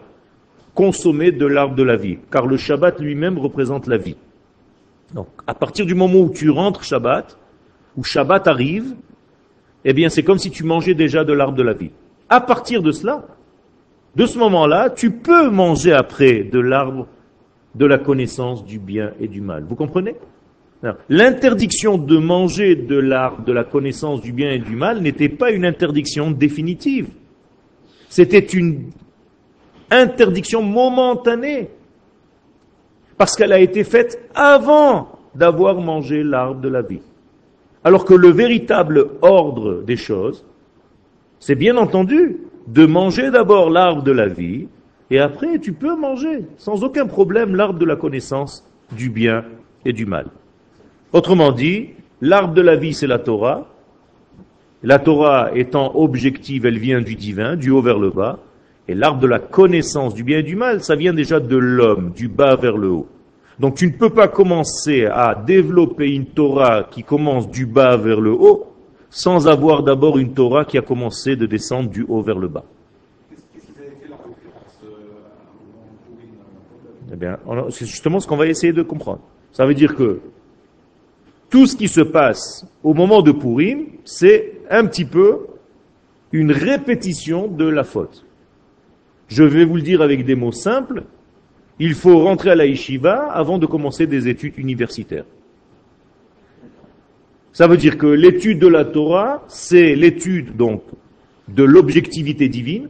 consommer 0.73 1.31
de 1.31 1.45
l'arbre 1.45 1.75
de 1.75 1.83
la 1.83 1.95
vie, 1.95 2.17
car 2.31 2.45
le 2.45 2.57
Shabbat 2.57 2.99
lui-même 2.99 3.37
représente 3.39 3.87
la 3.87 3.97
vie. 3.97 4.17
Donc, 5.13 5.27
à 5.47 5.53
partir 5.53 5.85
du 5.85 5.95
moment 5.95 6.19
où 6.19 6.29
tu 6.29 6.49
rentres 6.49 6.83
Shabbat, 6.83 7.37
où 7.95 8.03
Shabbat 8.03 8.47
arrive, 8.47 8.95
eh 9.85 9.93
bien, 9.93 10.09
c'est 10.09 10.23
comme 10.23 10.39
si 10.39 10.49
tu 10.49 10.63
mangeais 10.63 10.95
déjà 10.95 11.23
de 11.23 11.31
l'arbre 11.31 11.55
de 11.55 11.63
la 11.63 11.73
vie. 11.73 11.91
À 12.27 12.41
partir 12.41 12.81
de 12.81 12.91
cela, 12.91 13.25
de 14.15 14.25
ce 14.25 14.39
moment-là, 14.39 14.89
tu 14.89 15.11
peux 15.11 15.49
manger 15.51 15.93
après 15.93 16.43
de 16.43 16.59
l'arbre 16.59 17.07
de 17.75 17.85
la 17.85 17.99
connaissance 17.99 18.65
du 18.65 18.79
bien 18.79 19.11
et 19.19 19.27
du 19.27 19.41
mal. 19.41 19.63
Vous 19.63 19.75
comprenez? 19.75 20.15
L'interdiction 21.09 21.97
de 21.97 22.17
manger 22.17 22.75
de 22.75 22.97
l'arbre 22.97 23.43
de 23.43 23.51
la 23.51 23.63
connaissance 23.63 24.21
du 24.21 24.31
bien 24.31 24.51
et 24.51 24.59
du 24.59 24.75
mal 24.75 25.01
n'était 25.01 25.29
pas 25.29 25.51
une 25.51 25.65
interdiction 25.65 26.31
définitive. 26.31 27.07
C'était 28.09 28.39
une 28.39 28.91
interdiction 29.89 30.61
momentanée. 30.61 31.69
Parce 33.17 33.35
qu'elle 33.35 33.53
a 33.53 33.59
été 33.59 33.83
faite 33.83 34.29
avant 34.35 35.19
d'avoir 35.33 35.79
mangé 35.79 36.23
l'arbre 36.23 36.61
de 36.61 36.69
la 36.69 36.81
vie. 36.81 37.01
Alors 37.85 38.03
que 38.03 38.15
le 38.15 38.29
véritable 38.29 39.11
ordre 39.21 39.83
des 39.83 39.95
choses, 39.95 40.43
c'est 41.39 41.53
bien 41.53 41.77
entendu 41.77 42.37
de 42.65 42.87
manger 42.87 43.29
d'abord 43.29 43.69
l'arbre 43.69 44.01
de 44.01 44.11
la 44.11 44.27
vie, 44.27 44.67
et 45.11 45.19
après 45.19 45.59
tu 45.59 45.71
peux 45.71 45.95
manger 45.95 46.45
sans 46.57 46.83
aucun 46.83 47.05
problème 47.05 47.55
l'arbre 47.55 47.77
de 47.77 47.85
la 47.85 47.95
connaissance 47.95 48.67
du 48.97 49.11
bien 49.11 49.45
et 49.85 49.93
du 49.93 50.07
mal. 50.07 50.25
Autrement 51.13 51.51
dit, 51.51 51.91
l'arbre 52.21 52.55
de 52.55 52.61
la 52.61 52.75
vie 52.75 52.95
c'est 52.95 53.05
la 53.05 53.19
Torah, 53.19 53.67
la 54.81 54.97
Torah 54.97 55.55
étant 55.55 55.95
objective, 55.95 56.65
elle 56.65 56.79
vient 56.79 57.01
du 57.01 57.13
divin, 57.13 57.55
du 57.55 57.69
haut 57.69 57.83
vers 57.83 57.99
le 57.99 58.09
bas, 58.09 58.39
et 58.87 58.95
l'arbre 58.95 59.19
de 59.19 59.27
la 59.27 59.37
connaissance 59.39 60.15
du 60.15 60.23
bien 60.23 60.39
et 60.39 60.43
du 60.43 60.55
mal, 60.55 60.81
ça 60.81 60.95
vient 60.95 61.13
déjà 61.13 61.39
de 61.39 61.55
l'homme, 61.55 62.13
du 62.15 62.29
bas 62.29 62.55
vers 62.55 62.77
le 62.77 62.89
haut. 62.89 63.07
Donc 63.59 63.75
tu 63.75 63.87
ne 63.87 63.93
peux 63.93 64.09
pas 64.09 64.27
commencer 64.27 65.05
à 65.05 65.35
développer 65.35 66.13
une 66.13 66.25
Torah 66.25 66.87
qui 66.89 67.03
commence 67.03 67.49
du 67.49 67.65
bas 67.65 67.95
vers 67.97 68.19
le 68.19 68.31
haut 68.31 68.71
sans 69.09 69.47
avoir 69.47 69.83
d'abord 69.83 70.17
une 70.17 70.33
Torah 70.33 70.65
qui 70.65 70.77
a 70.77 70.81
commencé 70.81 71.37
de 71.37 71.45
descendre 71.45 71.89
du 71.89 72.03
haut 72.07 72.21
vers 72.21 72.37
le 72.37 72.49
bas. 72.49 72.65
Eh 77.13 77.15
bien, 77.15 77.37
c'est 77.69 77.85
justement 77.85 78.19
ce 78.19 78.27
qu'on 78.27 78.35
va 78.35 78.47
essayer 78.47 78.73
de 78.73 78.81
comprendre. 78.81 79.21
Ça 79.53 79.65
veut 79.65 79.73
dire 79.73 79.95
que 79.95 80.19
tout 81.49 81.65
ce 81.65 81.77
qui 81.77 81.87
se 81.87 82.01
passe 82.01 82.65
au 82.83 82.93
moment 82.93 83.21
de 83.21 83.31
Purim, 83.31 83.85
c'est 84.03 84.59
un 84.69 84.85
petit 84.85 85.05
peu 85.05 85.47
une 86.33 86.51
répétition 86.51 87.47
de 87.47 87.65
la 87.65 87.85
faute. 87.85 88.25
Je 89.29 89.43
vais 89.43 89.63
vous 89.63 89.77
le 89.77 89.81
dire 89.81 90.01
avec 90.01 90.25
des 90.25 90.35
mots 90.35 90.51
simples. 90.51 91.03
Il 91.79 91.93
faut 91.93 92.19
rentrer 92.19 92.51
à 92.51 92.55
la 92.55 92.65
yeshiva 92.65 93.31
avant 93.31 93.57
de 93.57 93.65
commencer 93.65 94.07
des 94.07 94.27
études 94.27 94.57
universitaires. 94.57 95.25
Ça 97.51 97.67
veut 97.67 97.77
dire 97.77 97.97
que 97.97 98.07
l'étude 98.07 98.59
de 98.59 98.67
la 98.67 98.85
Torah, 98.85 99.43
c'est 99.47 99.95
l'étude 99.95 100.55
donc 100.55 100.83
de 101.47 101.63
l'objectivité 101.63 102.49
divine, 102.49 102.89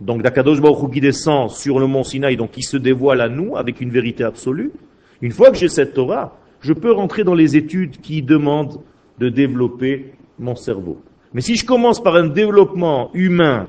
donc 0.00 0.22
d'Akadosh 0.22 0.60
Baruch 0.60 0.92
qui 0.92 1.00
descend 1.00 1.50
sur 1.50 1.78
le 1.78 1.86
mont 1.86 2.04
Sinaï, 2.04 2.36
donc 2.36 2.52
qui 2.52 2.62
se 2.62 2.76
dévoile 2.76 3.20
à 3.20 3.28
nous 3.28 3.56
avec 3.56 3.80
une 3.80 3.90
vérité 3.90 4.24
absolue. 4.24 4.72
Une 5.20 5.32
fois 5.32 5.50
que 5.50 5.56
j'ai 5.56 5.68
cette 5.68 5.94
Torah, 5.94 6.38
je 6.60 6.72
peux 6.72 6.92
rentrer 6.92 7.24
dans 7.24 7.34
les 7.34 7.56
études 7.56 8.00
qui 8.00 8.22
demandent 8.22 8.80
de 9.18 9.28
développer 9.28 10.12
mon 10.38 10.54
cerveau. 10.54 11.00
Mais 11.34 11.40
si 11.40 11.56
je 11.56 11.66
commence 11.66 12.02
par 12.02 12.14
un 12.14 12.28
développement 12.28 13.10
humain 13.14 13.68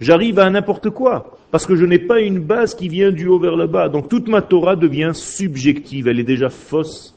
J'arrive 0.00 0.38
à 0.38 0.50
n'importe 0.50 0.90
quoi, 0.90 1.38
parce 1.54 1.66
que 1.66 1.76
je 1.76 1.86
n'ai 1.86 2.00
pas 2.00 2.18
une 2.20 2.40
base 2.40 2.74
qui 2.74 2.88
vient 2.88 3.12
du 3.12 3.28
haut 3.28 3.38
vers 3.38 3.54
le 3.54 3.68
bas. 3.68 3.88
Donc 3.88 4.08
toute 4.08 4.26
ma 4.26 4.42
Torah 4.42 4.74
devient 4.74 5.12
subjective, 5.14 6.08
elle 6.08 6.18
est 6.18 6.24
déjà 6.24 6.48
fausse 6.48 7.14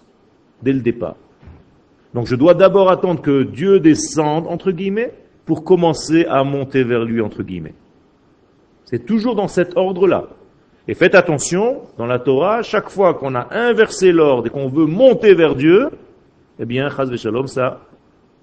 dès 0.62 0.74
le 0.74 0.82
départ. 0.82 1.16
Donc 2.14 2.28
je 2.28 2.36
dois 2.36 2.54
d'abord 2.54 2.92
attendre 2.92 3.20
que 3.20 3.42
Dieu 3.42 3.80
descende, 3.80 4.46
entre 4.46 4.70
guillemets, 4.72 5.12
pour 5.44 5.64
commencer 5.64 6.24
à 6.30 6.44
monter 6.44 6.84
vers 6.84 7.04
lui, 7.04 7.20
entre 7.20 7.42
guillemets. 7.42 7.74
C'est 8.86 9.08
toujours 9.08 9.34
dans 9.34 9.48
cet 9.48 9.76
ordre-là. 9.76 10.28
Et 10.88 10.94
faites 10.94 11.16
attention, 11.16 11.82
dans 11.98 12.06
la 12.06 12.20
Torah, 12.20 12.62
chaque 12.62 12.92
fois 12.92 13.16
qu'on 13.16 13.34
a 13.34 13.48
inversé 13.50 14.12
l'ordre 14.12 14.46
et 14.46 14.50
qu'on 14.52 14.70
veut 14.70 14.86
monter 14.86 15.34
vers 15.34 15.56
Dieu, 15.56 15.90
eh 16.60 16.66
bien, 16.66 16.90
chas 16.90 17.12
shalom, 17.16 17.48
ça 17.48 17.80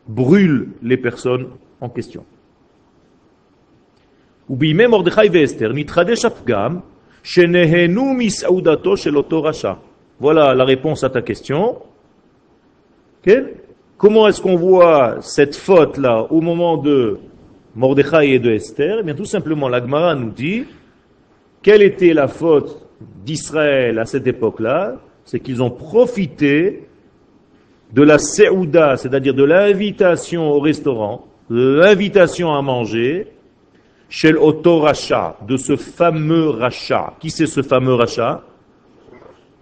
brûle 0.09 0.71
les 0.83 0.97
personnes 0.97 1.47
en 1.81 1.89
question. 1.89 2.25
Voilà 10.21 10.55
la 10.55 10.65
réponse 10.65 11.05
à 11.05 11.11
ta 11.11 11.23
question. 11.23 11.79
Comment 13.97 14.29
est-ce 14.29 14.43
qu'on 14.43 14.57
voit 14.57 15.17
cette 15.21 15.57
faute-là 15.57 16.27
au 16.31 16.41
moment 16.41 16.77
de 16.77 17.19
Mordechai 17.75 18.35
et 18.35 18.39
de 18.39 18.51
Esther? 18.51 18.99
Eh 19.01 19.03
bien, 19.03 19.15
tout 19.15 19.25
simplement, 19.25 19.69
l'Agmara 19.69 20.15
nous 20.15 20.31
dit 20.31 20.65
quelle 21.63 21.83
était 21.83 22.13
la 22.13 22.29
faute 22.29 22.87
d'Israël 23.25 23.99
à 23.99 24.05
cette 24.05 24.27
époque-là? 24.27 24.97
C'est 25.25 25.41
qu'ils 25.41 25.63
ont 25.63 25.71
profité 25.71 26.87
de 27.95 28.03
la 28.03 28.19
Seouda, 28.19 28.99
c'est-à-dire 28.99 29.33
de 29.33 29.45
l'invitation 29.45 30.51
au 30.51 30.61
restaurant, 30.61 31.27
l'invitation 31.49 32.53
à 32.53 32.61
manger, 32.61 33.29
chez 34.09 34.33
l'auto 34.33 34.81
rachat, 34.81 35.37
de 35.47 35.57
ce 35.57 35.77
fameux 35.77 36.51
rachat. 36.51 37.15
Qui 37.21 37.31
c'est 37.31 37.47
ce 37.47 37.63
fameux 37.63 37.95
rachat 37.95 38.43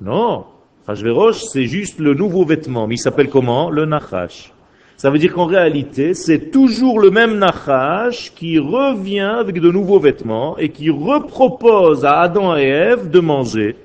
Non, 0.00 0.44
Hachverosh, 0.86 1.42
c'est 1.44 1.66
juste 1.66 2.00
le 2.00 2.14
nouveau 2.14 2.44
vêtement, 2.44 2.88
mais 2.88 2.96
il 2.96 2.98
s'appelle 2.98 3.28
comment? 3.28 3.70
Le 3.70 3.84
Nachash. 3.84 4.52
Ça 4.96 5.10
veut 5.10 5.18
dire 5.18 5.32
qu'en 5.32 5.46
réalité, 5.46 6.14
c'est 6.14 6.50
toujours 6.50 6.98
le 6.98 7.10
même 7.10 7.38
Nachash 7.38 8.32
qui 8.34 8.58
revient 8.58 9.20
avec 9.20 9.60
de 9.60 9.70
nouveaux 9.70 10.00
vêtements 10.00 10.58
et 10.58 10.70
qui 10.70 10.90
repropose 10.90 12.04
à 12.04 12.20
Adam 12.20 12.56
et 12.56 12.64
Ève 12.64 13.10
de 13.10 13.20
manger. 13.20 13.76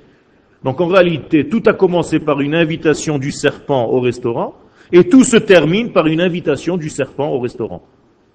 Donc 0.64 0.80
en 0.80 0.86
réalité, 0.86 1.48
tout 1.48 1.62
a 1.66 1.72
commencé 1.72 2.18
par 2.18 2.40
une 2.40 2.54
invitation 2.54 3.18
du 3.18 3.30
serpent 3.30 3.86
au 3.86 4.00
restaurant 4.00 4.54
et 4.90 5.08
tout 5.08 5.22
se 5.22 5.36
termine 5.36 5.92
par 5.92 6.08
une 6.08 6.20
invitation 6.20 6.76
du 6.76 6.88
serpent 6.88 7.28
au 7.28 7.38
restaurant. 7.38 7.82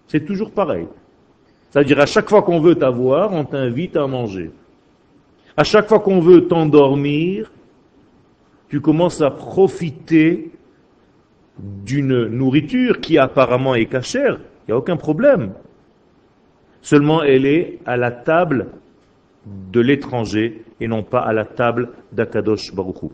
C'est 0.07 0.25
toujours 0.25 0.51
pareil. 0.51 0.87
C'est-à-dire 1.73 1.99
à 2.01 2.05
chaque 2.05 2.29
fois 2.29 2.43
qu'on 2.43 2.59
veut 2.59 2.75
t'avoir, 2.75 3.33
on 3.33 3.45
t'invite 3.45 3.97
à 3.97 4.05
manger. 4.05 4.51
À 5.57 5.63
chaque 5.63 5.87
fois 5.87 5.99
qu'on 5.99 6.19
veut 6.19 6.47
t'endormir, 6.47 7.51
tu 8.69 8.79
commences 8.79 9.21
à 9.21 9.31
profiter 9.31 10.51
d'une 11.57 12.27
nourriture 12.27 13.01
qui 13.01 13.17
apparemment 13.17 13.73
est 13.73 13.87
cachère, 13.87 14.35
il 14.35 14.65
n'y 14.67 14.73
a 14.73 14.77
aucun 14.77 14.97
problème. 14.97 15.53
Seulement 16.83 17.23
elle 17.23 17.47
est 17.47 17.79
à 17.87 17.97
la 17.97 18.11
table 18.11 18.67
de 19.71 19.79
l'étranger 19.79 20.63
et 20.79 20.87
non 20.87 21.01
pas 21.01 21.21
à 21.21 21.33
la 21.33 21.43
table 21.43 21.89
d'Akadosh 22.11 22.71
Baruchou. 22.75 23.13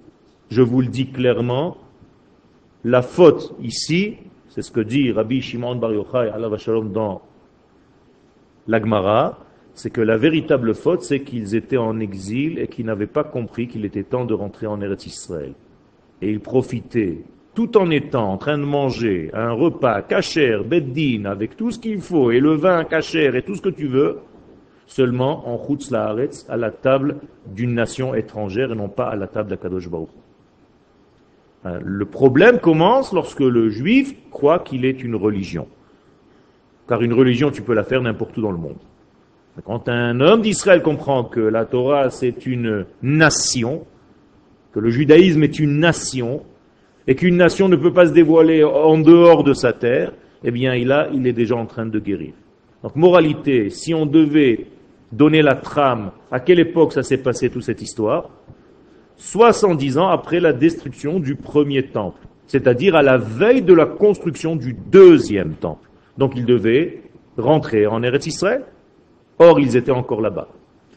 Je 0.52 0.62
vous 0.62 0.82
le 0.82 0.88
dis 0.88 1.10
clairement, 1.10 1.78
la 2.84 3.04
faute 3.04 3.56
ici, 3.62 4.18
c'est 4.50 4.64
ce 4.64 4.72
que 4.72 4.82
dit 4.82 5.14
Rabbi 5.14 5.42
Shimon 5.42 5.78
Bar 5.78 5.94
Yochai 5.94 6.30
dans 6.94 7.22
l'Agmara, 8.70 9.40
c'est 9.74 9.90
que 9.90 10.02
la 10.02 10.18
véritable 10.18 10.76
faute, 10.76 11.02
c'est 11.02 11.22
qu'ils 11.22 11.56
étaient 11.56 11.78
en 11.78 12.00
exil 12.00 12.60
et 12.60 12.68
qu'ils 12.68 12.86
n'avaient 12.86 13.08
pas 13.08 13.24
compris 13.24 13.68
qu'il 13.68 13.84
était 13.84 14.04
temps 14.04 14.26
de 14.26 14.34
rentrer 14.34 14.68
en 14.68 14.80
Eretz 14.80 15.06
Israël. 15.06 15.54
et 16.22 16.30
il 16.30 16.40
profitait 16.40 17.24
tout 17.56 17.78
en 17.78 17.90
étant 17.90 18.32
en 18.32 18.38
train 18.38 18.58
de 18.58 18.64
manger 18.64 19.32
un 19.34 19.52
repas 19.52 20.02
cachère, 20.02 20.64
beddin, 20.64 21.26
avec 21.26 21.58
tout 21.58 21.72
ce 21.72 21.80
qu'il 21.80 22.00
faut, 22.00 22.30
et 22.32 22.40
le 22.40 22.54
vin 22.54 22.84
cachère 22.84 23.36
et 23.36 23.42
tout 23.42 23.56
ce 23.56 23.62
que 23.62 23.70
tu 23.70 23.88
veux, 23.88 24.20
seulement 24.86 25.50
en 25.50 25.58
chutz 25.58 25.90
laaretz, 25.92 26.46
à 26.50 26.58
la 26.58 26.72
table 26.72 27.18
d'une 27.48 27.74
nation 27.74 28.14
étrangère 28.14 28.72
et 28.72 28.76
non 28.76 28.90
pas 28.90 29.08
à 29.08 29.16
la 29.16 29.28
table 29.28 29.50
d'Akadosh 29.50 29.90
Baruch. 29.90 30.10
Hein, 31.66 31.80
le 31.84 32.06
problème 32.06 32.60
commence 32.60 33.14
lorsque 33.14 33.40
le 33.42 33.70
juif 33.70 34.14
croit 34.30 34.60
qu'il 34.60 34.86
est 34.86 35.04
une 35.04 35.16
religion. 35.16 35.68
Car 36.90 37.04
une 37.04 37.14
religion, 37.14 37.52
tu 37.52 37.62
peux 37.62 37.76
la 37.76 37.84
faire 37.84 38.02
n'importe 38.02 38.36
où 38.38 38.42
dans 38.42 38.52
le 38.52 38.58
monde. 38.58 38.80
Quand 39.64 39.88
un 39.90 40.20
homme 40.22 40.42
d'Israël 40.42 40.82
comprend 40.82 41.24
que 41.24 41.40
la 41.40 41.66
Torah, 41.66 42.10
c'est 42.10 42.48
une 42.48 42.86
nation, 43.04 43.86
que 44.74 44.80
le 44.80 44.90
judaïsme 44.90 45.44
est 45.44 45.60
une 45.60 45.78
nation, 45.78 46.42
et 47.08 47.14
qu'une 47.14 47.38
nation 47.38 47.70
ne 47.70 47.76
peut 47.76 47.94
pas 47.94 48.08
se 48.08 48.12
dévoiler 48.12 48.64
en 48.64 48.98
dehors 48.98 49.44
de 49.44 49.54
sa 49.54 49.72
terre, 49.72 50.14
eh 50.44 50.50
bien, 50.50 50.74
il, 50.74 50.92
a, 50.92 51.10
il 51.14 51.28
est 51.28 51.34
déjà 51.34 51.56
en 51.56 51.68
train 51.68 51.86
de 51.86 52.00
guérir. 52.00 52.34
Donc, 52.82 52.96
moralité, 52.96 53.70
si 53.70 53.94
on 53.94 54.08
devait 54.08 54.66
donner 55.12 55.44
la 55.44 55.56
trame, 55.56 56.12
à 56.32 56.40
quelle 56.40 56.60
époque 56.60 56.94
ça 56.94 57.04
s'est 57.04 57.18
passé 57.18 57.50
toute 57.50 57.64
cette 57.64 57.82
histoire? 57.82 58.30
70 59.18 59.98
ans 59.98 60.08
après 60.08 60.40
la 60.40 60.54
destruction 60.54 61.20
du 61.20 61.36
premier 61.36 61.84
temple, 61.84 62.26
c'est-à-dire 62.48 62.96
à 62.96 63.04
la 63.04 63.18
veille 63.18 63.62
de 63.62 63.74
la 63.74 63.86
construction 63.86 64.56
du 64.56 64.74
deuxième 64.74 65.54
temple. 65.54 65.89
Donc, 66.20 66.34
il 66.36 66.46
devait 66.46 67.02
rentrer 67.38 67.88
en 67.88 68.04
Eretz 68.04 68.28
Israël. 68.28 68.66
Or, 69.40 69.60
ils 69.60 69.78
étaient 69.78 69.92
encore 69.92 70.20
là-bas. 70.22 70.50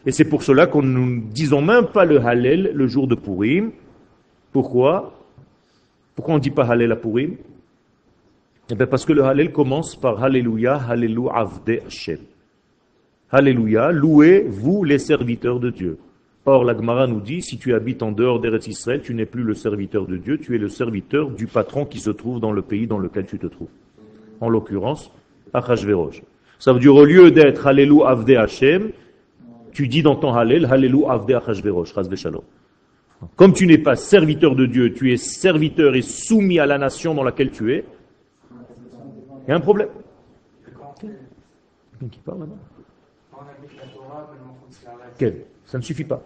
Et 0.05 0.11
c'est 0.11 0.25
pour 0.25 0.43
cela 0.43 0.67
qu'on 0.67 0.81
ne 0.81 1.21
disons 1.31 1.61
même 1.61 1.87
pas 1.87 2.03
le 2.03 2.19
Hallel 2.19 2.71
le 2.73 2.87
jour 2.87 3.07
de 3.07 3.15
Purim. 3.15 3.71
Pourquoi? 4.51 5.17
Pourquoi 6.13 6.33
on 6.33 6.37
ne 6.37 6.43
dit 6.43 6.51
pas 6.51 6.65
Hallel 6.65 6.91
à 6.91 6.97
Purim? 6.97 7.37
Eh 8.69 8.75
bien 8.75 8.85
Parce 8.85 9.05
que 9.05 9.13
le 9.13 9.23
Hallel 9.23 9.53
commence 9.53 9.95
par 9.95 10.21
Alléluia, 10.21 10.75
Hallelu 10.75 11.29
Avde 11.33 11.79
Hashem. 11.87 12.19
Alléluia, 13.31 13.93
louez-vous 13.93 14.83
les 14.83 14.99
serviteurs 14.99 15.61
de 15.61 15.69
Dieu. 15.69 15.97
Or, 16.45 16.65
la 16.65 16.75
Gemara 16.75 17.07
nous 17.07 17.21
dit, 17.21 17.41
si 17.41 17.57
tu 17.57 17.73
habites 17.73 18.03
en 18.03 18.11
dehors 18.11 18.41
d'Eretz 18.41 18.67
Israël, 18.67 19.01
tu 19.01 19.15
n'es 19.15 19.25
plus 19.25 19.43
le 19.43 19.53
serviteur 19.53 20.05
de 20.05 20.17
Dieu, 20.17 20.37
tu 20.37 20.53
es 20.53 20.57
le 20.57 20.67
serviteur 20.67 21.29
du 21.29 21.47
patron 21.47 21.85
qui 21.85 21.99
se 21.99 22.09
trouve 22.09 22.41
dans 22.41 22.51
le 22.51 22.61
pays 22.61 22.87
dans 22.87 22.99
lequel 22.99 23.25
tu 23.25 23.39
te 23.39 23.47
trouves. 23.47 23.69
En 24.43 24.49
l'occurrence, 24.49 25.09
Achashverosh. 25.53 26.21
Ça 26.59 26.73
veut 26.73 26.79
dire, 26.81 26.93
au 26.93 27.05
lieu 27.05 27.31
d'être 27.31 27.65
Hallelu 27.65 28.03
Avde 28.03 28.29
Hashem, 28.31 28.91
tu 29.71 29.87
dis 29.87 30.03
dans 30.03 30.17
ton 30.17 30.33
Hallel, 30.33 30.65
Hallelu 30.65 31.05
Avde 31.07 31.31
Achashverosh, 31.31 31.93
Shalom. 32.15 32.41
Comme 33.37 33.53
tu 33.53 33.65
n'es 33.65 33.77
pas 33.77 33.95
serviteur 33.95 34.53
de 34.57 34.65
Dieu, 34.65 34.93
tu 34.93 35.13
es 35.13 35.17
serviteur 35.17 35.95
et 35.95 36.01
soumis 36.01 36.59
à 36.59 36.65
la 36.65 36.77
nation 36.77 37.13
dans 37.13 37.23
laquelle 37.23 37.51
tu 37.51 37.73
es, 37.73 37.85
il 39.47 39.49
y 39.49 39.53
a 39.53 39.55
un 39.55 39.61
problème. 39.61 39.87
Qui 42.11 42.19
parle 42.19 42.45
Ça 45.65 45.77
ne 45.77 45.83
suffit 45.83 46.03
pas. 46.03 46.21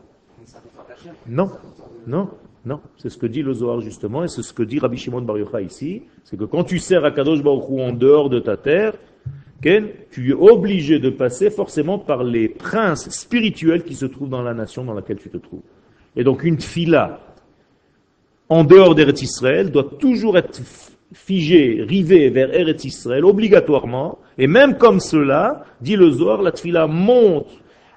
Non, 1.27 1.51
non, 2.07 2.31
non. 2.67 2.81
C'est 2.97 3.09
ce 3.09 3.17
que 3.17 3.25
dit 3.25 3.41
le 3.41 3.53
Zohar 3.53 3.81
justement, 3.81 4.23
et 4.23 4.27
c'est 4.27 4.43
ce 4.43 4.53
que 4.53 4.63
dit 4.63 4.79
Rabbi 4.79 4.97
Shimon 4.97 5.21
Bar 5.21 5.37
Yochai 5.37 5.63
ici. 5.63 6.03
C'est 6.23 6.37
que 6.37 6.43
quand 6.43 6.63
tu 6.63 6.79
sers 6.79 7.03
à 7.05 7.11
Kadosh 7.11 7.41
Baruch 7.41 7.69
en 7.69 7.93
dehors 7.93 8.29
de 8.29 8.39
ta 8.39 8.57
terre, 8.57 8.93
tu 9.61 10.29
es 10.29 10.33
obligé 10.33 10.99
de 10.99 11.09
passer 11.09 11.49
forcément 11.49 11.97
par 11.97 12.23
les 12.23 12.47
princes 12.47 13.09
spirituels 13.09 13.83
qui 13.83 13.95
se 13.95 14.05
trouvent 14.05 14.29
dans 14.29 14.43
la 14.43 14.53
nation 14.53 14.83
dans 14.83 14.93
laquelle 14.93 15.17
tu 15.17 15.29
te 15.29 15.37
trouves. 15.37 15.63
Et 16.15 16.23
donc 16.23 16.43
une 16.43 16.59
fila 16.59 17.21
en 18.49 18.63
dehors 18.63 18.95
d'Eretz 18.95 19.21
Israël 19.21 19.71
doit 19.71 19.89
toujours 19.99 20.37
être 20.37 20.61
figée, 21.13 21.83
rivée 21.87 22.29
vers 22.29 22.53
Eretz 22.53 22.85
Israël, 22.85 23.25
obligatoirement. 23.25 24.19
Et 24.37 24.47
même 24.47 24.77
comme 24.77 24.99
cela, 24.99 25.65
dit 25.81 25.95
le 25.95 26.11
Zohar, 26.11 26.41
la 26.41 26.51
tfila 26.51 26.87
monte 26.87 27.49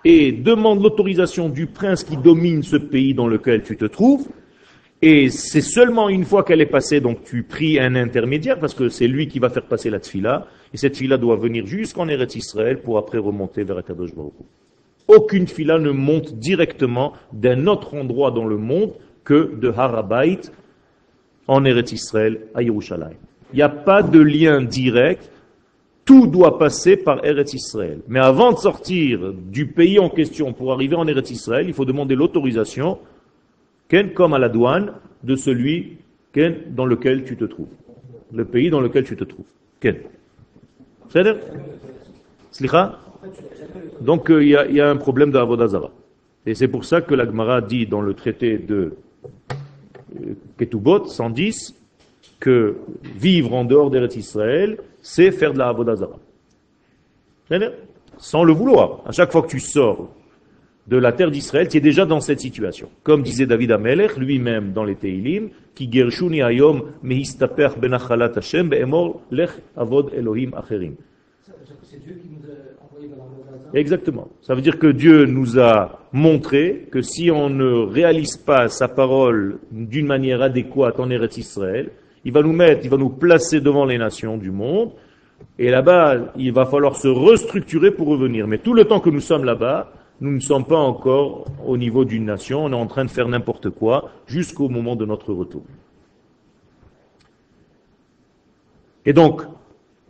et 0.04 0.32
demande 0.32 0.82
l'autorisation 0.82 1.48
du 1.48 1.66
prince 1.66 2.04
qui 2.04 2.16
domine 2.16 2.62
ce 2.62 2.76
pays 2.76 3.14
dans 3.14 3.28
lequel 3.28 3.62
tu 3.62 3.76
te 3.76 3.84
trouves. 3.84 4.26
Et 5.02 5.30
c'est 5.30 5.62
seulement 5.62 6.10
une 6.10 6.24
fois 6.24 6.44
qu'elle 6.44 6.60
est 6.60 6.66
passée, 6.66 7.00
donc 7.00 7.24
tu 7.24 7.42
pries 7.42 7.78
un 7.78 7.94
intermédiaire, 7.94 8.60
parce 8.60 8.74
que 8.74 8.90
c'est 8.90 9.08
lui 9.08 9.28
qui 9.28 9.38
va 9.38 9.48
faire 9.48 9.64
passer 9.64 9.88
la 9.88 9.98
tfila, 9.98 10.46
et 10.74 10.76
cette 10.76 10.96
fila 10.96 11.16
doit 11.16 11.36
venir 11.36 11.66
jusqu'en 11.66 12.06
Eretz 12.08 12.36
Israël 12.36 12.80
pour 12.80 12.98
après 12.98 13.18
remonter 13.18 13.64
vers 13.64 13.78
Akadosh 13.78 14.14
Baruch 14.14 14.34
Aucune 15.08 15.46
fila 15.48 15.78
ne 15.78 15.90
monte 15.90 16.34
directement 16.34 17.14
d'un 17.32 17.66
autre 17.66 17.94
endroit 17.94 18.30
dans 18.30 18.44
le 18.44 18.58
monde 18.58 18.92
que 19.24 19.54
de 19.58 19.72
Harabait 19.74 20.40
en 21.48 21.64
Eretz 21.64 21.92
Israël 21.92 22.42
à 22.54 22.62
Yerushalayim. 22.62 23.16
Il 23.52 23.56
n'y 23.56 23.62
a 23.62 23.68
pas 23.70 24.02
de 24.02 24.20
lien 24.20 24.62
direct, 24.62 25.30
tout 26.04 26.26
doit 26.26 26.58
passer 26.58 26.96
par 26.96 27.24
Eretz 27.24 27.54
Israël. 27.54 28.00
Mais 28.06 28.20
avant 28.20 28.52
de 28.52 28.58
sortir 28.58 29.32
du 29.32 29.66
pays 29.66 29.98
en 29.98 30.10
question 30.10 30.52
pour 30.52 30.72
arriver 30.72 30.94
en 30.94 31.06
Eretz 31.06 31.30
Israël, 31.30 31.66
il 31.66 31.74
faut 31.74 31.84
demander 31.84 32.14
l'autorisation, 32.14 32.98
comme 34.14 34.34
à 34.34 34.38
la 34.38 34.48
douane, 34.48 34.92
de 35.22 35.36
celui 35.36 35.98
dans 36.68 36.86
lequel 36.86 37.24
tu 37.24 37.36
te 37.36 37.44
trouves. 37.44 37.68
Le 38.32 38.44
pays 38.44 38.70
dans 38.70 38.80
lequel 38.80 39.04
tu 39.04 39.16
te 39.16 39.24
trouves. 39.24 39.46
Donc 44.00 44.30
euh, 44.30 44.44
il 44.44 44.50
y, 44.50 44.80
a 44.80 44.88
un 44.88 44.96
problème 44.96 45.30
d'Avodazara. 45.30 45.90
Et 46.46 46.54
c'est 46.54 46.68
pour 46.68 46.84
ça 46.84 47.00
que 47.00 47.14
l'Agmara 47.14 47.60
dit 47.60 47.86
dans 47.86 48.00
le 48.00 48.14
traité 48.14 48.58
de 48.58 48.94
euh, 50.20 50.34
Ketubot 50.58 51.06
110 51.06 51.74
que 52.38 52.76
vivre 53.16 53.52
en 53.54 53.64
dehors 53.64 53.90
d'Eretz 53.90 54.16
Israël, 54.16 54.78
c'est 55.02 55.30
faire 55.32 55.52
de 55.52 55.58
la 55.58 55.68
Avodazara. 55.68 56.18
Sans 58.18 58.44
le 58.44 58.52
vouloir. 58.52 59.02
À 59.04 59.12
chaque 59.12 59.32
fois 59.32 59.42
que 59.42 59.48
tu 59.48 59.60
sors 59.60 60.08
de 60.86 60.96
la 60.96 61.12
terre 61.12 61.30
d'Israël, 61.30 61.68
tu 61.68 61.76
es 61.76 61.80
déjà 61.80 62.04
dans 62.04 62.20
cette 62.20 62.40
situation. 62.40 62.88
Comme 63.02 63.22
disait 63.22 63.46
David 63.46 63.72
Amelech 63.72 64.16
lui-même 64.16 64.72
dans 64.72 64.84
les 64.84 64.96
Teilim, 64.96 65.50
qui 65.74 65.90
gershuni 65.90 66.42
ayom 66.42 66.82
mehistaper 67.02 67.70
benachalat 67.80 68.32
Hashem 68.36 68.68
be'emor 68.68 69.20
lech 69.30 69.50
avod 69.76 70.12
Elohim 70.14 70.52
acherim. 70.54 70.96
Exactement. 73.72 74.28
Ça 74.42 74.54
veut 74.54 74.62
dire 74.62 74.78
que 74.78 74.88
Dieu 74.88 75.26
nous 75.26 75.60
a 75.60 76.00
montré 76.12 76.88
que 76.90 77.02
si 77.02 77.30
on 77.30 77.48
ne 77.48 77.86
réalise 77.86 78.36
pas 78.36 78.68
sa 78.68 78.88
parole 78.88 79.58
d'une 79.70 80.06
manière 80.06 80.42
adéquate 80.42 80.98
en 80.98 81.08
Eretz 81.08 81.38
Israël, 81.38 81.90
il 82.24 82.32
va 82.32 82.42
nous 82.42 82.52
mettre, 82.52 82.84
il 82.84 82.90
va 82.90 82.96
nous 82.96 83.10
placer 83.10 83.60
devant 83.60 83.84
les 83.84 83.96
nations 83.96 84.36
du 84.36 84.50
monde, 84.50 84.90
et 85.58 85.70
là-bas, 85.70 86.32
il 86.36 86.52
va 86.52 86.66
falloir 86.66 86.96
se 86.96 87.08
restructurer 87.08 87.92
pour 87.92 88.08
revenir. 88.08 88.46
Mais 88.46 88.58
tout 88.58 88.74
le 88.74 88.84
temps 88.84 89.00
que 89.00 89.10
nous 89.10 89.20
sommes 89.20 89.44
là-bas, 89.44 89.92
nous 90.20 90.32
ne 90.32 90.40
sommes 90.40 90.64
pas 90.64 90.78
encore 90.78 91.46
au 91.66 91.76
niveau 91.76 92.04
d'une 92.04 92.24
nation, 92.24 92.64
on 92.64 92.72
est 92.72 92.74
en 92.74 92.86
train 92.86 93.04
de 93.04 93.10
faire 93.10 93.28
n'importe 93.28 93.70
quoi 93.70 94.10
jusqu'au 94.26 94.68
moment 94.68 94.96
de 94.96 95.06
notre 95.06 95.32
retour. 95.32 95.62
Et 99.06 99.12
donc, 99.12 99.42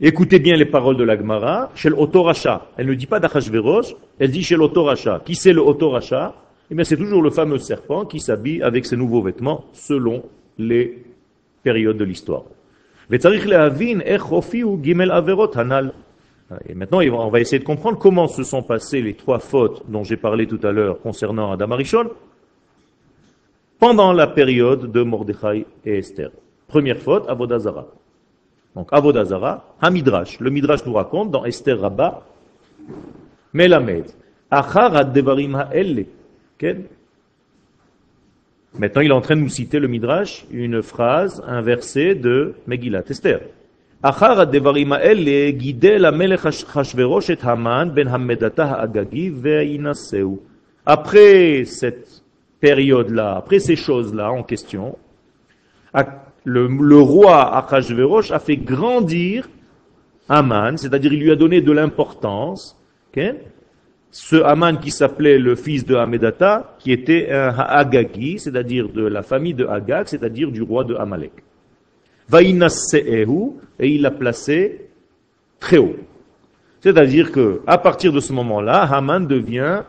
Écoutez 0.02 0.38
bien 0.38 0.56
les 0.56 0.64
paroles 0.64 0.96
de 0.96 1.04
l'Agmara, 1.04 1.70
chez 1.74 1.90
l'Otoracha. 1.90 2.68
Elle 2.78 2.86
ne 2.86 2.94
dit 2.94 3.04
pas 3.04 3.20
d'Achashverosh, 3.20 3.94
elle 4.18 4.30
dit 4.30 4.42
chez 4.42 4.56
l'Otoracha. 4.56 5.20
Qui 5.26 5.34
c'est 5.34 5.52
le 5.52 5.60
Otoracha? 5.60 6.34
Eh 6.70 6.74
bien, 6.74 6.84
c'est 6.84 6.96
toujours 6.96 7.20
le 7.20 7.28
fameux 7.28 7.58
serpent 7.58 8.06
qui 8.06 8.18
s'habille 8.18 8.62
avec 8.62 8.86
ses 8.86 8.96
nouveaux 8.96 9.20
vêtements 9.20 9.66
selon 9.74 10.22
les 10.56 11.04
périodes 11.62 11.98
de 11.98 12.04
l'histoire. 12.04 12.44
Et 16.68 16.74
maintenant, 16.74 17.00
on 17.00 17.30
va 17.30 17.40
essayer 17.40 17.58
de 17.58 17.64
comprendre 17.64 17.98
comment 17.98 18.26
se 18.26 18.42
sont 18.42 18.62
passées 18.62 19.02
les 19.02 19.14
trois 19.14 19.38
fautes 19.38 19.84
dont 19.88 20.02
j'ai 20.02 20.16
parlé 20.16 20.46
tout 20.46 20.58
à 20.62 20.72
l'heure 20.72 21.00
concernant 21.00 21.52
Adam 21.52 21.70
Arishon 21.70 22.10
pendant 23.78 24.12
la 24.12 24.26
période 24.26 24.90
de 24.90 25.02
Mordechai 25.02 25.66
et 25.84 25.98
Esther. 25.98 26.30
Première 26.66 26.98
faute, 26.98 27.24
Avodazara. 27.28 27.86
Donc 28.74 28.88
Avodazara, 28.92 29.74
Hamidrash. 29.80 30.38
Le 30.40 30.50
Midrash 30.50 30.84
nous 30.84 30.92
raconte 30.92 31.30
dans 31.30 31.44
Esther 31.44 31.80
Rabba, 31.80 32.22
Melamed. 33.52 34.06
Achar. 34.50 34.92
Maintenant, 38.78 39.00
il 39.00 39.10
est 39.10 39.14
en 39.14 39.20
train 39.20 39.36
de 39.36 39.40
nous 39.40 39.48
citer 39.48 39.78
le 39.78 39.88
Midrash, 39.88 40.44
une 40.50 40.82
phrase, 40.82 41.42
un 41.46 41.62
verset 41.62 42.14
de 42.14 42.54
Megillat 42.66 43.04
Esther. 43.08 43.40
Après 44.02 44.44
cette 51.66 52.22
période-là, 52.60 53.36
après 53.36 53.58
ces 53.58 53.76
choses-là 53.76 54.32
en 54.32 54.42
question, 54.42 54.96
le, 56.44 56.98
roi 56.98 57.54
Achashverosh 57.58 58.30
a 58.30 58.38
fait 58.38 58.56
grandir 58.56 59.50
Aman, 60.30 60.78
c'est-à-dire 60.78 61.12
il 61.12 61.20
lui 61.20 61.30
a 61.30 61.36
donné 61.36 61.60
de 61.60 61.72
l'importance, 61.72 62.80
ce 64.10 64.36
Haman 64.36 64.78
qui 64.78 64.92
s'appelait 64.92 65.38
le 65.38 65.54
fils 65.56 65.84
de 65.84 65.94
Hamedata, 65.96 66.74
qui 66.78 66.92
était 66.92 67.30
un 67.32 67.50
Agagi, 67.58 68.38
c'est-à-dire 68.38 68.88
de 68.88 69.04
la 69.04 69.22
famille 69.22 69.52
de 69.52 69.66
Agag, 69.66 70.06
c'est-à-dire 70.06 70.50
du 70.50 70.62
roi 70.62 70.84
de 70.84 70.94
Amalek. 70.94 71.32
Vainasse'ehu, 72.30 73.52
et 73.78 73.88
il 73.88 74.02
l'a 74.02 74.10
placé 74.10 74.88
très 75.58 75.78
haut. 75.78 75.96
C'est-à-dire 76.80 77.32
que 77.32 77.60
à 77.66 77.78
partir 77.78 78.12
de 78.12 78.20
ce 78.20 78.32
moment-là, 78.32 78.82
Haman 78.82 79.26
devient 79.26 79.82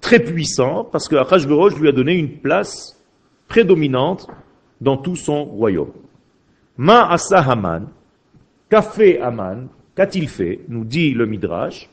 très 0.00 0.20
puissant 0.20 0.84
parce 0.84 1.08
que 1.08 1.16
Achashverosh 1.16 1.76
lui 1.76 1.88
a 1.88 1.92
donné 1.92 2.14
une 2.14 2.38
place 2.38 2.96
prédominante 3.48 4.28
dans 4.80 4.96
tout 4.96 5.16
son 5.16 5.44
royaume. 5.44 5.92
Ma 6.76 7.10
asa 7.10 7.40
Haman, 7.40 7.88
qu'a 8.68 8.82
fait 8.82 9.20
Haman, 9.20 9.68
qu'a-t-il 9.96 10.28
fait 10.28 10.60
Nous 10.68 10.84
dit 10.84 11.14
le 11.14 11.26
Midrash. 11.26 11.88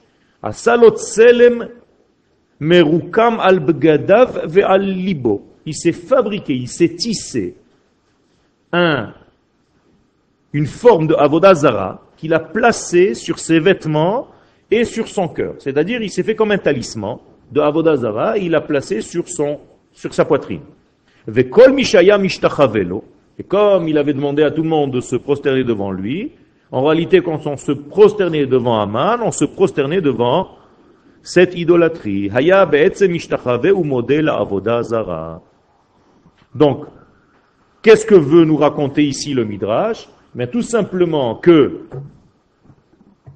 Il 5.68 5.74
s'est 5.74 5.92
fabriqué, 5.92 6.54
il 6.54 6.68
s'est 6.68 6.96
tissé 6.96 7.56
un, 8.72 9.14
une 10.56 10.68
forme 10.68 11.08
de 11.08 11.16
avodazara 11.16 12.00
qu'il 12.16 12.34
a 12.34 12.40
placé 12.40 13.14
sur 13.14 13.40
ses 13.40 13.60
vêtements 13.60 14.30
et 14.72 14.86
sur 14.86 15.10
son 15.10 15.28
cœur. 15.28 15.56
C'est-à-dire, 15.60 16.02
il 16.02 16.10
s'est 16.10 16.24
fait 16.24 16.34
comme 16.34 16.52
un 16.52 16.58
talisman 16.58 17.18
de 17.52 17.60
avodazara, 17.60 18.38
il 18.38 18.52
l'a 18.52 18.62
placé 18.62 19.02
sur 19.02 19.28
sa 19.28 20.24
poitrine. 20.24 20.62
Et 21.28 21.44
comme 21.50 21.78
il 23.90 23.98
avait 23.98 24.14
demandé 24.14 24.44
à 24.44 24.52
tout 24.52 24.64
le 24.64 24.70
monde 24.70 24.92
de 24.92 25.02
se 25.02 25.18
prosterner 25.18 25.66
devant 25.66 25.92
lui, 25.92 26.32
en 26.72 26.86
réalité, 26.86 27.22
quand 27.22 27.46
on 27.48 27.58
se 27.58 27.74
prosternait 27.74 28.46
devant 28.46 28.80
Aman, 28.80 29.20
on 29.26 29.32
se 29.32 29.44
prosternait 29.44 30.00
devant 30.00 30.52
cette 31.22 31.54
idolâtrie. 31.58 32.32
Ou 32.32 33.84
modèle. 33.84 34.32
Donc, 36.56 36.86
qu'est-ce 37.82 38.06
que 38.06 38.16
veut 38.16 38.46
nous 38.46 38.56
raconter 38.56 39.04
ici 39.04 39.34
le 39.34 39.44
Midrash? 39.44 40.08
Mais 40.36 40.48
tout 40.48 40.62
simplement 40.62 41.36
que 41.36 41.88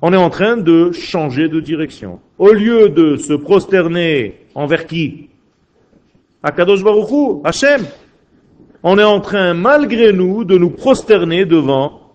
on 0.02 0.14
est 0.14 0.18
en 0.18 0.30
train 0.30 0.56
de 0.56 0.92
changer 0.92 1.50
de 1.50 1.60
direction. 1.60 2.20
Au 2.38 2.52
lieu 2.52 2.90
de 2.90 3.18
se 3.18 3.34
prosterner 3.34 4.46
envers 4.56 4.86
qui? 4.86 5.30
Akadosh 6.44 6.84
Baruch 6.84 7.42
Hashem. 7.44 7.86
On 8.84 8.98
est 8.98 9.04
en 9.04 9.20
train, 9.20 9.54
malgré 9.54 10.14
nous, 10.14 10.46
de 10.46 10.58
nous 10.58 10.70
prosterner 10.70 11.46
devant 11.46 12.14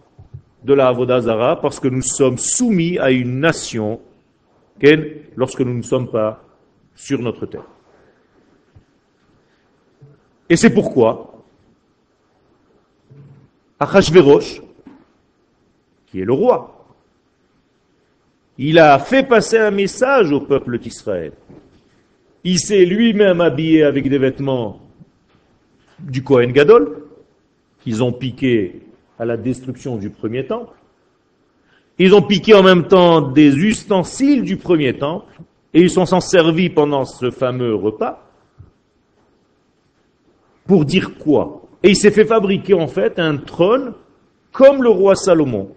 de 0.62 0.72
la 0.72 0.88
Avodazara 0.88 1.60
parce 1.60 1.78
que 1.78 1.88
nous 1.88 2.00
sommes 2.00 2.38
soumis 2.38 2.98
à 2.98 3.10
une 3.10 3.40
nation 3.40 4.00
lorsque 5.36 5.60
nous 5.60 5.74
ne 5.74 5.82
sommes 5.82 6.10
pas 6.10 6.42
sur 6.94 7.20
notre 7.20 7.46
terre. 7.46 7.66
Et 10.48 10.56
c'est 10.56 10.70
pourquoi 10.70 11.42
Achashverosh, 13.80 14.62
qui 16.14 16.20
est 16.20 16.24
le 16.24 16.32
roi, 16.32 16.86
il 18.56 18.78
a 18.78 19.00
fait 19.00 19.24
passer 19.24 19.58
un 19.58 19.72
message 19.72 20.30
au 20.30 20.42
peuple 20.42 20.78
d'Israël. 20.78 21.32
Il 22.44 22.60
s'est 22.60 22.84
lui-même 22.84 23.40
habillé 23.40 23.82
avec 23.82 24.08
des 24.08 24.18
vêtements 24.18 24.78
du 25.98 26.22
Kohen 26.22 26.52
Gadol, 26.52 27.02
qu'ils 27.80 28.04
ont 28.04 28.12
piqué 28.12 28.82
à 29.18 29.24
la 29.24 29.36
destruction 29.36 29.96
du 29.96 30.08
premier 30.08 30.46
temple. 30.46 30.76
Ils 31.98 32.14
ont 32.14 32.22
piqué 32.22 32.54
en 32.54 32.62
même 32.62 32.86
temps 32.86 33.20
des 33.20 33.52
ustensiles 33.56 34.44
du 34.44 34.56
premier 34.56 34.96
temple, 34.96 35.40
et 35.72 35.80
ils 35.80 35.90
sont 35.90 36.06
s'en 36.06 36.20
servis 36.20 36.70
pendant 36.70 37.04
ce 37.04 37.32
fameux 37.32 37.74
repas. 37.74 38.30
Pour 40.64 40.84
dire 40.84 41.18
quoi? 41.18 41.62
Et 41.82 41.90
il 41.90 41.96
s'est 41.96 42.12
fait 42.12 42.24
fabriquer 42.24 42.74
en 42.74 42.86
fait 42.86 43.18
un 43.18 43.36
trône 43.36 43.94
comme 44.52 44.80
le 44.80 44.90
roi 44.90 45.16
Salomon, 45.16 45.74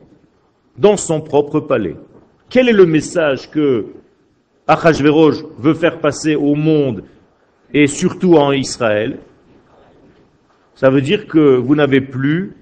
dans 0.78 0.98
son 0.98 1.22
propre 1.22 1.60
palais. 1.60 1.96
Quel 2.50 2.70
est 2.70 2.74
le 2.74 2.86
message 2.86 3.50
que 3.50 3.86
Achashverosh 4.68 5.44
veut 5.58 5.74
faire 5.74 6.00
passer 6.00 6.36
au 6.36 6.56
monde 6.56 7.04
et 7.74 7.88
surtout 7.88 8.36
en 8.36 8.52
Israël, 8.52 9.20
ça 10.76 10.90
veut 10.90 11.02
dire 11.02 11.28
que 11.28 11.56
vous 11.56 11.76
n'avez 11.76 12.02
plus 12.02 12.56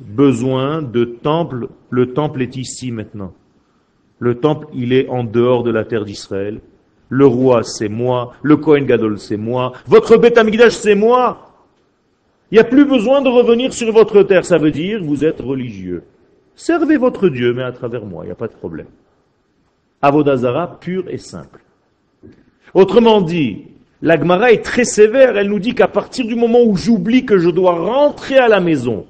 besoin 0.00 0.82
de 0.82 1.04
temple. 1.04 1.68
Le 1.90 2.12
temple 2.12 2.42
est 2.42 2.56
ici 2.56 2.92
maintenant. 2.92 3.34
Le 4.18 4.36
temple, 4.36 4.66
il 4.74 4.92
est 4.92 5.08
en 5.08 5.24
dehors 5.24 5.62
de 5.62 5.70
la 5.70 5.84
terre 5.84 6.04
d'Israël. 6.04 6.60
Le 7.08 7.26
roi, 7.26 7.62
c'est 7.64 7.88
moi. 7.88 8.34
Le 8.42 8.56
Kohen 8.56 8.86
Gadol, 8.86 9.18
c'est 9.18 9.36
moi. 9.36 9.72
Votre 9.86 10.16
Beth 10.16 10.38
c'est 10.70 10.94
moi. 10.94 11.50
Il 12.50 12.54
n'y 12.54 12.60
a 12.60 12.64
plus 12.64 12.84
besoin 12.84 13.20
de 13.20 13.28
revenir 13.28 13.72
sur 13.72 13.90
votre 13.92 14.22
terre. 14.22 14.44
Ça 14.44 14.58
veut 14.58 14.70
dire, 14.70 15.02
vous 15.02 15.24
êtes 15.24 15.40
religieux. 15.40 16.04
Servez 16.60 16.98
votre 16.98 17.30
Dieu, 17.30 17.54
mais 17.54 17.62
à 17.62 17.72
travers 17.72 18.04
moi, 18.04 18.24
il 18.24 18.26
n'y 18.26 18.32
a 18.32 18.34
pas 18.34 18.46
de 18.46 18.52
problème. 18.52 18.88
Avodazara 20.02 20.78
pur 20.78 21.08
et 21.08 21.16
simple. 21.16 21.62
Autrement 22.74 23.22
dit, 23.22 23.64
la 24.02 24.18
Gemara 24.18 24.52
est 24.52 24.62
très 24.62 24.84
sévère. 24.84 25.38
Elle 25.38 25.48
nous 25.48 25.58
dit 25.58 25.74
qu'à 25.74 25.88
partir 25.88 26.26
du 26.26 26.34
moment 26.34 26.62
où 26.62 26.76
j'oublie 26.76 27.24
que 27.24 27.38
je 27.38 27.48
dois 27.48 27.72
rentrer 27.72 28.36
à 28.36 28.46
la 28.46 28.60
maison, 28.60 29.06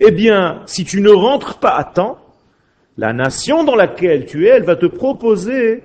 eh 0.00 0.10
bien, 0.10 0.62
si 0.64 0.86
tu 0.86 1.02
ne 1.02 1.10
rentres 1.10 1.58
pas 1.58 1.76
à 1.76 1.84
temps, 1.84 2.16
la 2.96 3.12
nation 3.12 3.62
dans 3.62 3.76
laquelle 3.76 4.24
tu 4.24 4.46
es, 4.46 4.48
elle 4.48 4.64
va 4.64 4.76
te 4.76 4.86
proposer 4.86 5.82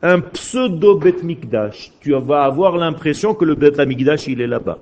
un 0.00 0.20
pseudo 0.20 0.96
Bet 0.96 1.22
Mikdash. 1.22 1.92
Tu 2.00 2.12
vas 2.12 2.44
avoir 2.44 2.78
l'impression 2.78 3.34
que 3.34 3.44
le 3.44 3.54
Bet 3.54 3.84
Mikdash, 3.84 4.28
il 4.28 4.40
est 4.40 4.46
là-bas. 4.46 4.78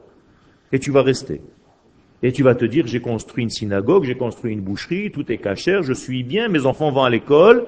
Et 0.71 0.79
tu 0.79 0.93
vas 0.93 1.03
rester. 1.03 1.41
Et 2.23 2.33
tu 2.33 2.43
vas 2.43 2.55
te 2.55 2.65
dire, 2.65 2.87
j'ai 2.87 3.01
construit 3.01 3.43
une 3.43 3.51
synagogue, 3.51 4.05
j'ai 4.05 4.15
construit 4.15 4.53
une 4.53 4.61
boucherie, 4.61 5.11
tout 5.11 5.31
est 5.33 5.39
cachère, 5.39 5.83
je 5.83 5.93
suis 5.93 6.23
bien, 6.23 6.49
mes 6.49 6.67
enfants 6.67 6.93
vont 6.93 7.03
à 7.03 7.11
l'école, 7.11 7.67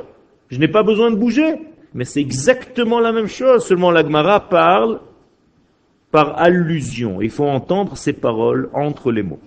je 0.49 0.59
n'ai 0.59 0.69
pas 0.69 0.85
besoin 0.85 1.11
de 1.11 1.17
bouger. 1.17 1.57
Mais 1.93 2.05
c'est 2.05 2.21
exactement 2.21 3.01
la 3.01 3.13
même 3.13 3.27
chose, 3.27 3.65
seulement 3.65 3.91
l'Agmara 3.91 4.49
parle 4.49 5.01
par 6.11 6.41
allusion. 6.41 7.21
Il 7.21 7.31
faut 7.31 7.47
entendre 7.47 7.97
ces 7.97 8.13
paroles 8.13 8.69
entre 8.73 9.11
les 9.11 9.23
mots. 9.23 9.41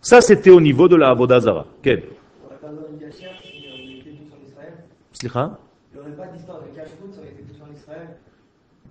Ça, 0.00 0.20
c'était 0.20 0.50
au 0.50 0.60
niveau 0.60 0.88
de 0.88 0.96
la 0.96 1.10
Avodazara. 1.10 1.66
Quel? 1.82 2.02
Qu'est-ce 5.20 5.28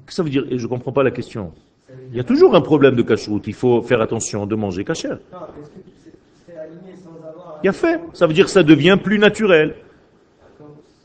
que 0.05 0.13
ça 0.13 0.23
veut 0.23 0.29
dire? 0.29 0.45
Je 0.49 0.63
ne 0.63 0.67
comprends 0.67 0.91
pas 0.91 1.03
la 1.03 1.11
question. 1.11 1.51
Il 2.11 2.17
y 2.17 2.19
a 2.19 2.23
toujours 2.23 2.55
un 2.55 2.61
problème 2.61 2.95
de 2.95 3.01
cacheroute. 3.03 3.47
Il 3.47 3.53
faut 3.53 3.81
faire 3.81 4.01
attention 4.01 4.45
de 4.45 4.55
manger 4.55 4.83
cachère. 4.83 5.19
Il 7.61 7.65
y 7.65 7.69
a 7.69 7.73
fait. 7.73 7.99
Ça 8.13 8.25
veut 8.25 8.33
dire 8.33 8.45
que 8.45 8.51
ça 8.51 8.63
devient 8.63 8.97
plus 9.01 9.19
naturel. 9.19 9.75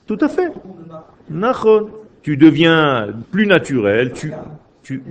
Tout 0.06 0.18
à 0.20 0.28
fait. 0.28 0.50
Tu 2.22 2.36
deviens 2.36 3.08
plus 3.30 3.46
naturel. 3.46 4.12
Tu, 4.12 4.32
tu, 4.82 5.02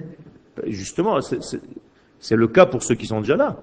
justement, 0.68 1.20
c'est 1.22 2.36
le 2.36 2.48
cas 2.48 2.66
pour 2.66 2.82
ceux 2.82 2.96
qui 2.96 3.06
sont 3.06 3.20
déjà 3.20 3.36
là. 3.36 3.58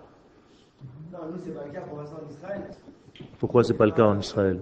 Pourquoi 3.39 3.65
c'est 3.65 3.75
pas 3.75 3.87
le 3.87 3.93
cas 3.93 4.05
en 4.05 4.19
Israël? 4.19 4.61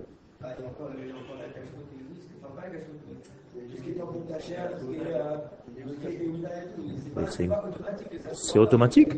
C'est 8.33 8.59
automatique. 8.59 9.13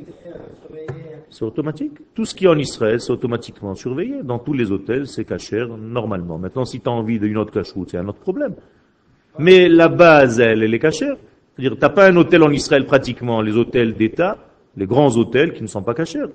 C'est 1.30 1.44
automatique. 1.44 1.92
Tout 2.14 2.24
ce 2.24 2.34
qui 2.34 2.44
est 2.44 2.48
en 2.48 2.58
Israël, 2.58 3.00
c'est 3.00 3.12
automatiquement 3.12 3.74
surveillé. 3.74 4.22
Dans 4.22 4.38
tous 4.38 4.52
les 4.52 4.72
hôtels, 4.72 5.06
c'est 5.06 5.24
cachère 5.24 5.68
normalement. 5.68 6.38
Maintenant, 6.38 6.64
si 6.64 6.80
tu 6.80 6.88
as 6.88 6.92
envie 6.92 7.18
d'une 7.18 7.38
autre 7.38 7.52
cache-route, 7.52 7.90
c'est 7.90 7.98
un 7.98 8.08
autre 8.08 8.18
problème. 8.18 8.54
Mais 9.38 9.68
la 9.68 9.88
base, 9.88 10.40
elle, 10.40 10.62
elle 10.62 10.74
est 10.74 10.78
cachère. 10.78 11.16
C'est-à-dire, 11.54 11.74
tu 11.74 11.80
n'as 11.80 11.88
pas 11.90 12.08
un 12.08 12.16
hôtel 12.16 12.42
en 12.42 12.50
Israël 12.50 12.84
pratiquement, 12.84 13.42
les 13.42 13.56
hôtels 13.56 13.94
d'État, 13.94 14.38
les 14.76 14.86
grands 14.86 15.16
hôtels 15.16 15.52
qui 15.52 15.62
ne 15.62 15.68
sont 15.68 15.82
pas 15.82 15.94
cachères. 15.94 16.28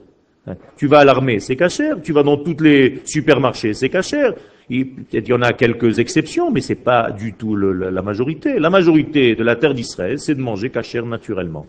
Tu 0.78 0.88
vas 0.88 1.00
à 1.00 1.06
l'armée, 1.06 1.40
c'est 1.40 1.56
cachère. 1.56 2.02
Tu 2.02 2.14
vas 2.14 2.24
dans 2.24 2.38
tous 2.38 2.62
les 2.62 3.02
supermarchés, 3.04 3.74
c'est 3.74 3.90
cachère. 3.90 4.34
Il 4.70 5.06
y 5.12 5.34
en 5.34 5.42
a 5.42 5.54
quelques 5.54 6.00
exceptions, 6.00 6.52
mais 6.52 6.62
ce 6.62 6.70
n'est 6.70 6.80
pas 6.80 7.12
du 7.12 7.34
tout 7.34 7.56
la 7.56 8.02
majorité. 8.02 8.58
La 8.58 8.70
majorité 8.70 9.36
de 9.36 9.44
la 9.44 9.56
terre 9.56 9.74
d'Israël, 9.74 10.20
c'est 10.20 10.34
de 10.34 10.42
manger 10.42 10.72
cachère 10.72 11.06
naturellement. 11.06 11.68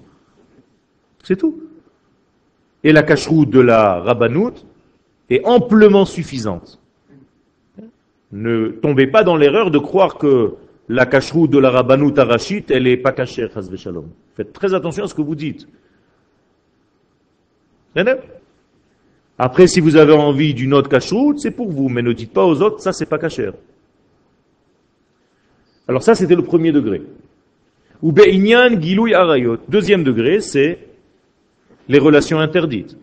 C'est 1.22 1.36
tout. 1.36 1.60
Et 2.82 2.92
la 2.92 3.02
cacheroute 3.02 3.50
de 3.50 3.60
la 3.60 4.00
rabbanoute 4.00 4.64
est 5.28 5.44
amplement 5.44 6.04
suffisante. 6.04 6.80
Ne 8.32 8.68
tombez 8.68 9.06
pas 9.06 9.24
dans 9.24 9.36
l'erreur 9.36 9.70
de 9.70 9.78
croire 9.78 10.18
que 10.18 10.54
la 10.88 11.04
cacheroute 11.04 11.50
de 11.50 11.58
la 11.58 11.70
rabbanoute 11.70 12.18
arachite, 12.18 12.70
elle 12.70 12.84
n'est 12.84 12.96
pas 12.96 13.12
cachère, 13.12 13.50
shalom. 13.76 14.08
Faites 14.36 14.52
très 14.52 14.72
attention 14.72 15.04
à 15.04 15.08
ce 15.08 15.14
que 15.14 15.22
vous 15.22 15.34
dites. 15.34 15.66
Après, 19.38 19.66
si 19.66 19.80
vous 19.80 19.96
avez 19.96 20.14
envie 20.14 20.54
d'une 20.54 20.72
autre 20.72 20.88
cacheroute, 20.88 21.40
c'est 21.40 21.50
pour 21.50 21.70
vous, 21.70 21.88
mais 21.88 22.02
ne 22.02 22.12
dites 22.12 22.32
pas 22.32 22.46
aux 22.46 22.62
autres, 22.62 22.80
ça 22.80 22.92
c'est 22.92 23.06
pas 23.06 23.18
cachère. 23.18 23.52
Alors 25.88 26.02
ça, 26.02 26.14
c'était 26.14 26.34
le 26.34 26.42
premier 26.42 26.72
degré. 26.72 27.02
Ou 28.02 28.12
be'inyan 28.12 28.78
arayot. 29.14 29.58
Deuxième 29.68 30.04
degré, 30.04 30.40
c'est 30.40 30.78
les 31.88 31.98
relations 31.98 32.40
interdites. 32.40 32.96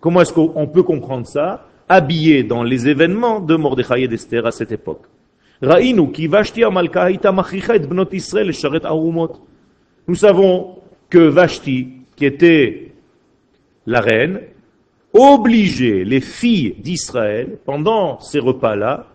Comment 0.00 0.20
est-ce 0.20 0.32
qu'on 0.32 0.66
peut 0.66 0.82
comprendre 0.82 1.26
ça? 1.26 1.66
Habillé 1.88 2.44
dans 2.44 2.62
les 2.62 2.88
événements 2.88 3.40
de 3.40 3.56
Mordechai 3.56 4.02
et 4.02 4.08
d'Esther 4.08 4.46
à 4.46 4.50
cette 4.50 4.72
époque. 4.72 5.02
Nous 5.62 6.14
savons 10.14 10.76
que 11.10 11.18
Vashti, 11.18 11.88
qui 12.16 12.24
était 12.24 12.92
la 13.86 14.00
reine, 14.00 14.40
obligeait 15.12 16.04
les 16.04 16.20
filles 16.20 16.76
d'Israël, 16.78 17.58
pendant 17.64 18.20
ces 18.20 18.38
repas-là, 18.38 19.06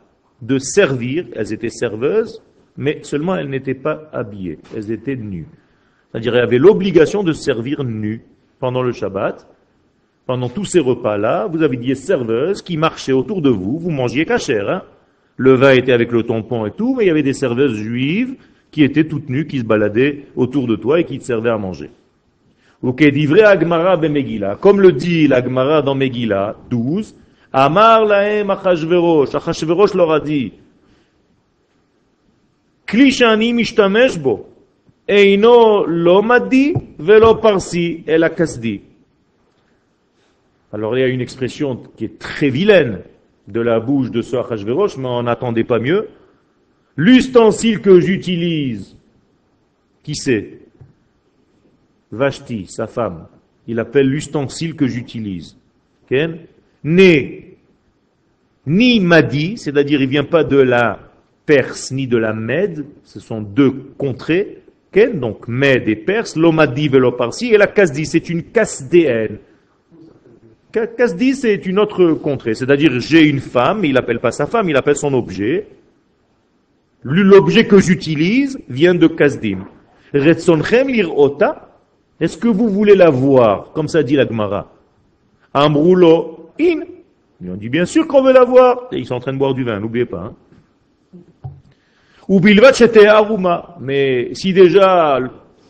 de 0.42 0.60
servir, 0.60 1.26
elles 1.34 1.54
étaient 1.54 1.70
serveuses, 1.70 2.42
mais 2.78 3.00
seulement 3.04 3.36
elles 3.36 3.50
n'étaient 3.50 3.74
pas 3.74 4.10
habillées, 4.12 4.60
elles 4.76 4.92
étaient 4.92 5.16
nues. 5.16 5.48
C'est-à-dire 6.12 6.36
elles 6.36 6.44
avaient 6.44 6.58
l'obligation 6.58 7.24
de 7.24 7.34
servir 7.34 7.84
nues 7.84 8.24
pendant 8.60 8.82
le 8.82 8.92
Shabbat. 8.92 9.48
Pendant 10.26 10.50
tous 10.50 10.66
ces 10.66 10.80
repas-là, 10.80 11.48
vous 11.48 11.62
avez 11.62 11.78
des 11.78 11.96
serveuses 11.96 12.62
qui 12.62 12.78
marchaient 12.78 13.12
autour 13.12 13.42
de 13.42 13.50
vous, 13.50 13.78
vous 13.78 13.92
mangiez 13.92 14.26
cachère. 14.26 14.70
Hein 14.70 14.82
le 15.38 15.54
vin 15.54 15.72
était 15.72 15.92
avec 15.92 16.12
le 16.12 16.24
tampon 16.24 16.66
et 16.66 16.72
tout, 16.72 16.96
mais 16.96 17.06
il 17.06 17.08
y 17.08 17.12
avait 17.12 17.24
des 17.24 17.34
serveuses 17.34 17.76
juives 17.76 18.36
qui 18.72 18.84
étaient 18.84 19.08
toutes 19.08 19.30
nues, 19.30 19.48
qui 19.48 19.60
se 19.60 19.64
baladaient 19.64 20.26
autour 20.36 20.68
de 20.68 20.76
toi 20.76 21.00
et 21.00 21.04
qui 21.04 21.20
te 21.20 21.24
servaient 21.24 21.50
à 21.50 21.58
manger. 21.58 21.92
Comme 22.86 24.82
le 24.82 24.92
dit 24.92 25.28
l'Agmara 25.28 25.82
dans 25.82 25.96
Megillah 25.96 26.56
12, 26.70 27.16
Amar 27.52 28.06
laem 28.06 28.50
Achashverosh, 28.52 29.34
Achashverosh 29.34 29.96
leur 29.96 30.12
a 30.12 30.20
dit, 30.20 30.54
Klishani 32.86 33.54
mishtamesh 33.54 34.20
bo, 34.20 34.50
eino 35.08 35.86
lo 35.88 36.22
madi 36.22 36.74
velo 37.00 37.36
parsi 37.36 38.04
el. 38.06 38.24
Alors 40.72 40.96
il 40.96 41.02
y 41.02 41.04
a 41.04 41.08
une 41.08 41.22
expression 41.22 41.82
qui 41.98 42.06
est 42.06 42.20
très 42.20 42.50
vilaine 42.50 43.02
de 43.48 43.62
la 43.62 43.80
bouche 43.80 44.12
de 44.12 44.22
ce 44.22 44.36
Achashverosh, 44.36 44.98
mais 44.98 45.08
on 45.08 45.24
n'attendait 45.24 45.64
pas 45.64 45.80
mieux. 45.80 46.10
L'ustensile 46.96 47.82
que 47.82 48.00
j'utilise, 48.00 48.96
qui 50.04 50.16
c'est? 50.16 50.65
Vashti, 52.16 52.66
sa 52.68 52.88
femme. 52.88 53.28
Il 53.68 53.80
appelle 53.80 54.08
l'ustensile 54.08 54.76
que 54.76 54.88
j'utilise. 54.88 55.58
Né, 56.84 57.58
ni 58.68 59.00
Madi, 59.00 59.58
c'est-à-dire 59.58 60.02
il 60.02 60.10
vient 60.10 60.24
pas 60.24 60.44
de 60.44 60.58
la 60.58 61.00
Perse 61.46 61.92
ni 61.92 62.08
de 62.08 62.18
la 62.18 62.34
Mède, 62.34 62.86
ce 63.04 63.20
sont 63.20 63.42
deux 63.42 63.72
contrées. 63.98 64.62
Donc 65.14 65.50
Mède 65.50 65.90
et 65.90 65.96
Perse, 65.98 66.38
l'Omadi 66.38 66.88
Veloparsi, 66.88 67.54
et 67.54 67.58
la 67.58 67.68
Kasdi, 67.68 68.06
c'est 68.06 68.30
une 68.30 68.44
Kasdéenne. 68.44 69.40
Kasdi, 70.72 71.36
c'est 71.36 71.66
une 71.66 71.80
autre 71.80 72.14
contrée. 72.14 72.54
C'est-à-dire, 72.54 73.00
j'ai 73.00 73.24
une 73.24 73.40
femme, 73.40 73.84
il 73.84 73.94
n'appelle 73.94 74.20
pas 74.20 74.32
sa 74.32 74.46
femme, 74.46 74.70
il 74.70 74.78
appelle 74.78 74.96
son 74.96 75.14
objet. 75.14 75.68
L'objet 77.04 77.68
que 77.68 77.80
j'utilise 77.80 78.58
vient 78.70 78.96
de 78.96 79.08
Kasdim. 79.08 79.66
lirota. 80.14 81.75
Est-ce 82.20 82.38
que 82.38 82.48
vous 82.48 82.70
voulez 82.70 82.96
la 82.96 83.10
voir 83.10 83.72
Comme 83.74 83.88
ça 83.88 84.04
dit 84.04 84.16
la 84.16 84.28
Gemara? 84.28 84.72
Amroulo 85.54 86.52
in. 86.60 86.82
Ils 87.42 87.52
ont 87.52 87.56
dit 87.56 87.70
bien 87.70 87.86
sûr 87.86 88.08
qu'on 88.08 88.24
veut 88.24 88.34
la 88.34 88.44
voir. 88.44 88.88
Et 88.92 88.98
ils 88.98 89.06
sont 89.06 89.16
en 89.16 89.20
train 89.20 89.34
de 89.34 89.38
boire 89.38 89.54
du 89.54 89.64
vin, 89.64 89.80
n'oubliez 89.80 90.06
pas. 90.06 90.32
Hein. 90.32 91.50
Ou 92.28 92.42
c'était 92.74 93.08
Aruma. 93.08 93.76
Mais 93.80 94.34
si 94.34 94.54
déjà, 94.54 95.20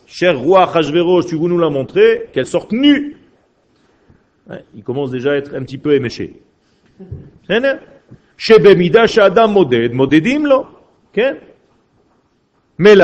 cher 0.06 0.38
roi 0.38 0.70
Hachverosh, 0.72 1.26
tu 1.26 1.36
veux 1.36 1.48
nous 1.48 1.58
la 1.58 1.68
montrer, 1.68 2.30
qu'elle 2.32 2.46
sorte 2.46 2.72
nue 2.72 3.16
il 4.74 4.82
commence 4.82 5.10
déjà 5.10 5.32
à 5.32 5.34
être 5.36 5.54
un 5.54 5.62
petit 5.62 5.78
peu 5.78 5.94
éméché. 5.94 6.40
Moded, 12.78 12.98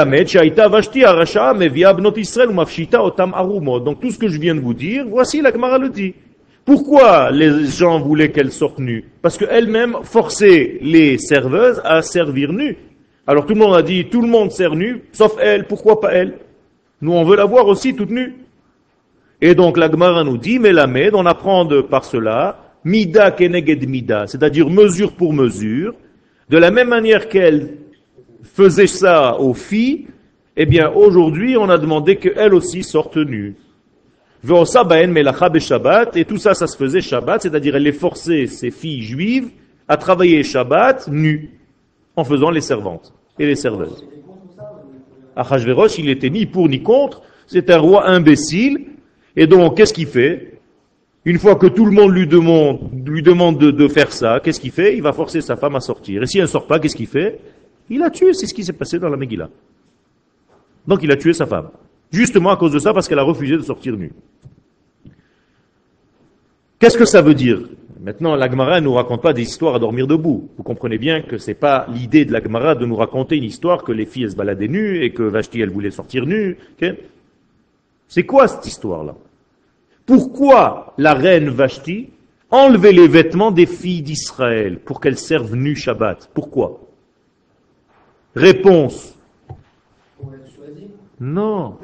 modedim 2.00 3.32
lo. 3.64 3.80
Donc 3.80 4.00
tout 4.00 4.10
ce 4.10 4.18
que 4.18 4.28
je 4.28 4.38
viens 4.38 4.54
de 4.54 4.60
vous 4.60 4.74
dire, 4.74 5.06
voici 5.08 5.40
la 5.40 5.52
Gemara 5.52 5.78
le 5.78 5.88
dit. 5.88 6.14
Pourquoi 6.64 7.30
les 7.32 7.66
gens 7.66 8.00
voulaient 8.00 8.30
qu'elle 8.30 8.52
sorte 8.52 8.78
nue? 8.78 9.04
Parce 9.20 9.36
qu'elle-même 9.36 9.96
forçait 10.04 10.78
les 10.80 11.18
serveuses 11.18 11.80
à 11.84 12.02
servir 12.02 12.52
nues. 12.52 12.76
Alors 13.26 13.46
tout 13.46 13.54
le 13.54 13.60
monde 13.60 13.74
a 13.74 13.82
dit, 13.82 14.06
tout 14.06 14.22
le 14.22 14.28
monde 14.28 14.52
sert 14.52 14.74
nu, 14.74 15.02
sauf 15.12 15.36
elle, 15.40 15.66
pourquoi 15.66 16.00
pas 16.00 16.12
elle? 16.12 16.34
Nous 17.00 17.12
on 17.12 17.24
veut 17.24 17.36
la 17.36 17.46
voir 17.46 17.66
aussi 17.66 17.94
toute 17.94 18.10
nue. 18.10 18.34
Et 19.40 19.56
donc 19.56 19.76
la 19.76 19.90
Gemara 19.90 20.22
nous 20.22 20.38
dit, 20.38 20.60
mais 20.60 20.72
la 20.72 20.88
on 21.14 21.26
apprend 21.26 21.64
de, 21.64 21.80
par 21.80 22.04
cela, 22.04 22.58
mida 22.84 23.32
keneged 23.32 23.88
mida, 23.88 24.26
c'est-à-dire 24.28 24.70
mesure 24.70 25.12
pour 25.12 25.32
mesure, 25.32 25.94
de 26.48 26.58
la 26.58 26.70
même 26.70 26.88
manière 26.88 27.28
qu'elle 27.28 27.70
faisait 28.42 28.86
ça 28.86 29.38
aux 29.38 29.54
filles, 29.54 30.06
eh 30.56 30.66
bien 30.66 30.90
aujourd'hui 30.90 31.56
on 31.56 31.68
a 31.68 31.78
demandé 31.78 32.16
qu'elles 32.16 32.54
aussi 32.54 32.82
sortent 32.82 33.16
nues. 33.16 33.56
Et 34.44 36.24
tout 36.24 36.36
ça, 36.36 36.54
ça 36.54 36.66
se 36.66 36.76
faisait 36.76 37.00
Shabbat, 37.00 37.42
c'est-à-dire 37.42 37.76
elle 37.76 37.84
les 37.84 37.92
forçait, 37.92 38.46
ces 38.46 38.72
filles 38.72 39.02
juives, 39.02 39.50
à 39.86 39.96
travailler 39.96 40.42
Shabbat 40.42 41.08
nues, 41.08 41.50
en 42.16 42.24
faisant 42.24 42.50
les 42.50 42.60
servantes 42.60 43.14
et 43.38 43.46
les 43.46 43.54
serveuses. 43.54 44.04
Achashverosh, 45.36 45.98
il 45.98 46.10
était 46.10 46.28
ni 46.28 46.46
pour 46.46 46.68
ni 46.68 46.82
contre, 46.82 47.22
c'est 47.46 47.70
un 47.70 47.78
roi 47.78 48.08
imbécile, 48.08 48.86
et 49.36 49.46
donc, 49.46 49.76
qu'est-ce 49.76 49.94
qu'il 49.94 50.06
fait? 50.06 50.58
Une 51.24 51.38
fois 51.38 51.54
que 51.54 51.66
tout 51.66 51.86
le 51.86 51.92
monde 51.92 52.12
lui 52.12 52.26
demande, 52.26 52.90
lui 53.06 53.22
demande 53.22 53.58
de, 53.58 53.88
faire 53.88 54.12
ça, 54.12 54.40
qu'est-ce 54.42 54.60
qu'il 54.60 54.72
fait? 54.72 54.96
Il 54.96 55.02
va 55.02 55.12
forcer 55.12 55.40
sa 55.40 55.56
femme 55.56 55.76
à 55.76 55.80
sortir. 55.80 56.22
Et 56.22 56.26
si 56.26 56.38
elle 56.38 56.44
ne 56.44 56.48
sort 56.48 56.66
pas, 56.66 56.80
qu'est-ce 56.80 56.96
qu'il 56.96 57.06
fait? 57.06 57.38
Il 57.92 58.02
a 58.02 58.08
tué, 58.08 58.32
c'est 58.32 58.46
ce 58.46 58.54
qui 58.54 58.64
s'est 58.64 58.72
passé 58.72 58.98
dans 58.98 59.10
la 59.10 59.18
Megillah. 59.18 59.50
Donc 60.88 61.00
il 61.02 61.12
a 61.12 61.16
tué 61.16 61.34
sa 61.34 61.44
femme. 61.44 61.68
Justement 62.10 62.48
à 62.48 62.56
cause 62.56 62.72
de 62.72 62.78
ça, 62.78 62.94
parce 62.94 63.06
qu'elle 63.06 63.18
a 63.18 63.22
refusé 63.22 63.54
de 63.54 63.60
sortir 63.60 63.98
nue. 63.98 64.14
Qu'est-ce 66.78 66.96
que 66.96 67.04
ça 67.04 67.20
veut 67.20 67.34
dire? 67.34 67.68
Maintenant, 68.00 68.34
l'Agmara 68.34 68.80
ne 68.80 68.86
nous 68.86 68.94
raconte 68.94 69.20
pas 69.20 69.34
des 69.34 69.42
histoires 69.42 69.74
à 69.74 69.78
dormir 69.78 70.06
debout. 70.06 70.48
Vous 70.56 70.62
comprenez 70.62 70.96
bien 70.96 71.20
que 71.20 71.36
ce 71.36 71.48
n'est 71.48 71.54
pas 71.54 71.86
l'idée 71.92 72.24
de 72.24 72.32
l'Agmara 72.32 72.74
de 72.74 72.86
nous 72.86 72.96
raconter 72.96 73.36
une 73.36 73.44
histoire 73.44 73.84
que 73.84 73.92
les 73.92 74.06
filles 74.06 74.30
se 74.30 74.36
baladaient 74.36 74.68
nues 74.68 75.04
et 75.04 75.12
que 75.12 75.22
Vashti 75.22 75.60
elle 75.60 75.70
voulait 75.70 75.90
sortir 75.90 76.24
nue. 76.24 76.56
C'est 78.08 78.24
quoi 78.24 78.48
cette 78.48 78.66
histoire-là? 78.66 79.16
Pourquoi 80.06 80.94
la 80.96 81.12
reine 81.12 81.50
Vashti 81.50 82.08
enlevait 82.50 82.92
les 82.92 83.06
vêtements 83.06 83.50
des 83.50 83.66
filles 83.66 84.02
d'Israël 84.02 84.78
pour 84.78 84.98
qu'elles 84.98 85.18
servent 85.18 85.54
nues 85.54 85.76
Shabbat? 85.76 86.30
Pourquoi? 86.32 86.80
Réponse. 88.34 89.18
Non. 91.20 91.76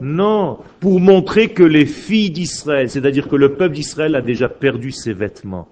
Non. 0.00 0.58
Pour 0.80 1.00
montrer 1.00 1.48
que 1.48 1.62
les 1.62 1.86
filles 1.86 2.30
d'Israël, 2.30 2.88
c'est-à-dire 2.88 3.28
que 3.28 3.36
le 3.36 3.54
peuple 3.54 3.74
d'Israël 3.74 4.14
a 4.14 4.22
déjà 4.22 4.48
perdu 4.48 4.90
ses 4.90 5.12
vêtements. 5.12 5.68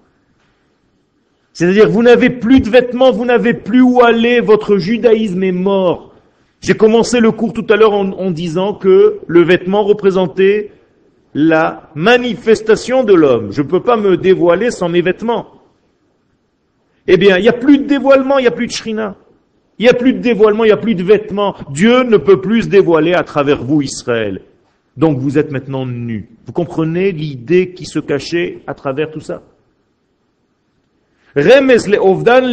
C'est-à-dire 1.53 1.89
vous 1.89 2.03
n'avez 2.03 2.29
plus 2.29 2.59
de 2.59 2.69
vêtements, 2.69 3.11
vous 3.11 3.25
n'avez 3.25 3.53
plus 3.53 3.81
où 3.81 4.01
aller, 4.01 4.39
votre 4.39 4.77
judaïsme 4.77 5.43
est 5.43 5.51
mort. 5.51 6.13
J'ai 6.61 6.75
commencé 6.75 7.19
le 7.19 7.31
cours 7.31 7.53
tout 7.53 7.65
à 7.69 7.75
l'heure 7.75 7.93
en, 7.93 8.31
disant 8.31 8.73
que 8.73 9.19
le 9.27 9.41
vêtement 9.41 9.83
représentait 9.83 10.71
la 11.33 11.89
manifestation 11.93 13.03
de 13.03 13.13
l'homme. 13.13 13.51
Je 13.51 13.61
ne 13.61 13.67
peux 13.67 13.81
pas 13.81 13.97
me 13.97 14.17
dévoiler 14.17 14.71
sans 14.71 14.87
mes 14.87 15.01
vêtements. 15.01 15.61
Eh 17.05 17.17
bien, 17.17 17.37
il 17.37 17.41
n'y 17.41 17.49
a 17.49 17.53
plus 17.53 17.79
de 17.79 17.83
dévoilement, 17.83 18.37
il 18.37 18.43
n'y 18.43 18.47
a 18.47 18.51
plus 18.51 18.67
de 18.67 18.71
shrina. 18.71 19.17
Il 19.83 19.87
n'y 19.87 19.89
a 19.89 19.95
plus 19.95 20.13
de 20.13 20.19
dévoilement, 20.19 20.63
il 20.63 20.67
n'y 20.67 20.71
a 20.71 20.77
plus 20.77 20.95
de 20.95 21.03
vêtements. 21.03 21.57
Dieu 21.69 22.03
ne 22.03 22.15
peut 22.15 22.39
plus 22.39 22.61
se 22.61 22.67
dévoiler 22.69 23.13
à 23.13 23.23
travers 23.23 23.61
vous, 23.61 23.81
Israël. 23.81 24.39
Donc 24.95 25.17
vous 25.17 25.37
êtes 25.37 25.51
maintenant 25.51 25.85
nus. 25.85 26.29
Vous 26.45 26.53
comprenez 26.53 27.11
l'idée 27.11 27.73
qui 27.73 27.83
se 27.83 27.99
cachait 27.99 28.59
à 28.65 28.75
travers 28.75 29.11
tout 29.11 29.19
ça? 29.19 29.41
Remes 31.35 31.81
le 31.89 31.97
ovdan 31.97 32.43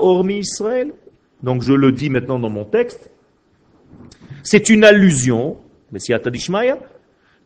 ormi 0.00 0.38
Israël. 0.38 0.94
Donc 1.42 1.62
je 1.62 1.74
le 1.74 1.92
dis 1.92 2.08
maintenant 2.08 2.38
dans 2.38 2.48
mon 2.48 2.64
texte, 2.64 3.10
c'est 4.42 4.70
une 4.70 4.82
allusion, 4.84 5.58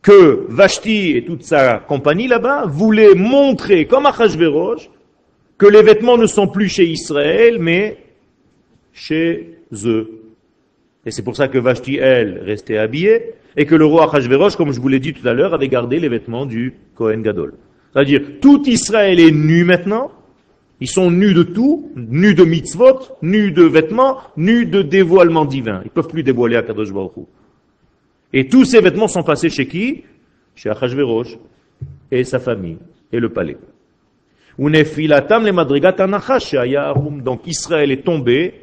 que 0.01 0.45
Vashti 0.47 1.17
et 1.17 1.25
toute 1.25 1.43
sa 1.43 1.79
compagnie 1.79 2.29
là-bas 2.29 2.63
voulaient 2.65 3.13
montrer, 3.13 3.87
comme 3.87 4.05
Achashverosh, 4.05 4.89
que 5.57 5.65
les 5.65 5.81
vêtements 5.81 6.17
ne 6.17 6.27
sont 6.27 6.47
plus 6.47 6.69
chez 6.69 6.85
Israël, 6.85 7.57
mais 7.59 8.05
chez 8.99 9.55
eux. 9.85 10.21
Et 11.05 11.11
c'est 11.11 11.23
pour 11.23 11.35
ça 11.35 11.47
que 11.47 11.57
Vashti, 11.57 11.95
elle, 11.95 12.39
restait 12.39 12.77
habillée, 12.77 13.33
et 13.55 13.65
que 13.65 13.75
le 13.75 13.85
roi 13.85 14.09
Achashverosh, 14.09 14.55
comme 14.55 14.73
je 14.73 14.79
vous 14.79 14.89
l'ai 14.89 14.99
dit 14.99 15.13
tout 15.13 15.27
à 15.27 15.33
l'heure, 15.33 15.53
avait 15.53 15.69
gardé 15.69 15.99
les 15.99 16.09
vêtements 16.09 16.45
du 16.45 16.73
Kohen 16.95 17.21
Gadol. 17.21 17.53
C'est-à-dire, 17.93 18.21
tout 18.41 18.61
Israël 18.67 19.19
est 19.19 19.31
nu 19.31 19.63
maintenant, 19.63 20.11
Ils 20.81 20.87
sont 20.87 21.11
nus 21.11 21.33
de 21.33 21.43
tout, 21.43 21.91
nus 21.95 22.35
de 22.35 22.45
mitzvot, 22.45 22.99
nus 23.21 23.51
de 23.51 23.63
vêtements, 23.63 24.19
nus 24.37 24.65
de 24.65 24.81
dévoilement 24.81 25.43
divin. 25.43 25.81
Ils 25.83 25.87
ne 25.87 25.89
peuvent 25.89 26.07
plus 26.07 26.23
dévoiler 26.23 26.55
à 26.55 26.63
Kadosh 26.63 26.93
Baruch. 26.93 27.27
Et 28.31 28.47
tous 28.47 28.63
ces 28.63 28.79
vêtements 28.79 29.09
sont 29.09 29.23
passés 29.23 29.49
chez 29.49 29.67
qui? 29.67 30.03
Chez 30.55 30.69
Achashverosh 30.69 31.37
et 32.11 32.23
sa 32.23 32.39
famille 32.39 32.77
et 33.11 33.19
le 33.19 33.27
palais. 33.27 33.57
Donc 34.57 34.77
Israël 37.45 37.91
est 37.91 38.03
tombé 38.05 38.53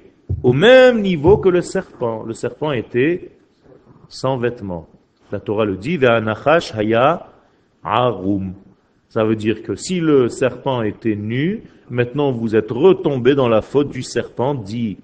au 0.43 0.53
même 0.53 1.01
niveau 1.01 1.39
que 1.39 1.49
le 1.49 1.63
serpent. 1.63 2.23
Le 2.23 2.35
serpent 2.35 2.73
était 2.73 3.31
sans 4.09 4.39
vêtements. 4.39 4.87
La 5.33 5.41
Torah 5.41 5.65
le 5.65 5.77
dit, 5.77 5.99
haya 6.05 7.27
arum. 7.83 8.55
Ça 9.09 9.25
veut 9.25 9.37
dire 9.37 9.63
que 9.63 9.75
si 9.75 10.01
le 10.01 10.29
serpent 10.29 10.83
était 10.83 11.17
nu, 11.17 11.63
maintenant 11.91 12.33
vous 12.33 12.55
êtes 12.55 12.71
retombé 12.71 13.35
dans 13.35 13.49
la 13.49 13.63
faute 13.63 13.91
du 13.91 14.03
serpent, 14.03 14.55
dit 14.55 14.99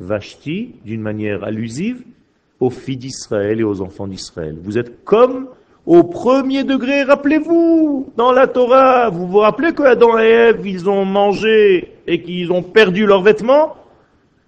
Vashti, 0.00 0.74
d'une 0.84 1.00
manière 1.00 1.44
allusive, 1.44 2.02
aux 2.60 2.70
filles 2.70 2.96
d'Israël 2.96 3.60
et 3.60 3.64
aux 3.64 3.80
enfants 3.80 4.06
d'Israël. 4.06 4.56
Vous 4.62 4.78
êtes 4.78 5.04
comme 5.04 5.48
au 5.84 6.04
premier 6.04 6.62
degré, 6.62 7.02
rappelez-vous, 7.02 8.12
dans 8.16 8.30
la 8.30 8.46
Torah, 8.46 9.10
vous 9.10 9.26
vous 9.26 9.38
rappelez 9.38 9.72
que 9.72 9.82
Adam 9.82 10.16
et 10.18 10.28
Ève, 10.28 10.64
ils 10.64 10.88
ont 10.88 11.04
mangé 11.04 11.92
et 12.06 12.22
qu'ils 12.22 12.52
ont 12.52 12.62
perdu 12.62 13.04
leurs 13.04 13.22
vêtements? 13.22 13.76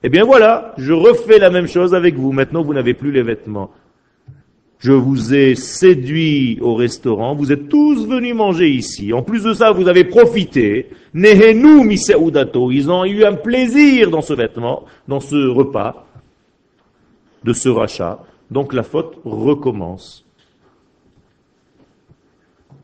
Eh 0.07 0.11
bien 0.11 0.25
voilà, 0.27 0.75
je 0.77 0.93
refais 0.93 1.39
la 1.39 1.49
même 1.49 1.67
chose 1.67 1.95
avec 1.95 2.17
vous. 2.17 2.31
Maintenant, 2.31 2.63
vous 2.63 2.75
n'avez 2.75 2.93
plus 2.93 3.11
les 3.11 3.23
vêtements. 3.23 3.71
Je 4.79 4.93
vous 4.93 5.33
ai 5.33 5.55
séduit 5.55 6.59
au 6.61 6.75
restaurant, 6.75 7.35
vous 7.35 7.53
êtes 7.53 7.71
tous 7.71 8.07
venus 8.07 8.35
manger 8.35 8.69
ici. 8.69 9.15
En 9.15 9.23
plus 9.23 9.45
de 9.45 9.55
ça, 9.55 9.73
vous 9.73 9.89
avez 9.89 10.05
profité. 10.05 10.91
Nehenu 11.15 11.87
miseudato. 11.87 12.71
Ils 12.71 12.91
ont 12.91 13.07
eu 13.07 13.25
un 13.25 13.33
plaisir 13.33 14.11
dans 14.11 14.21
ce 14.21 14.35
vêtement, 14.35 14.85
dans 15.09 15.21
ce 15.21 15.49
repas, 15.49 16.07
de 17.43 17.55
ce 17.55 17.71
rachat. 17.71 18.23
Donc 18.51 18.75
la 18.75 18.83
faute 18.83 19.17
recommence. 19.25 20.27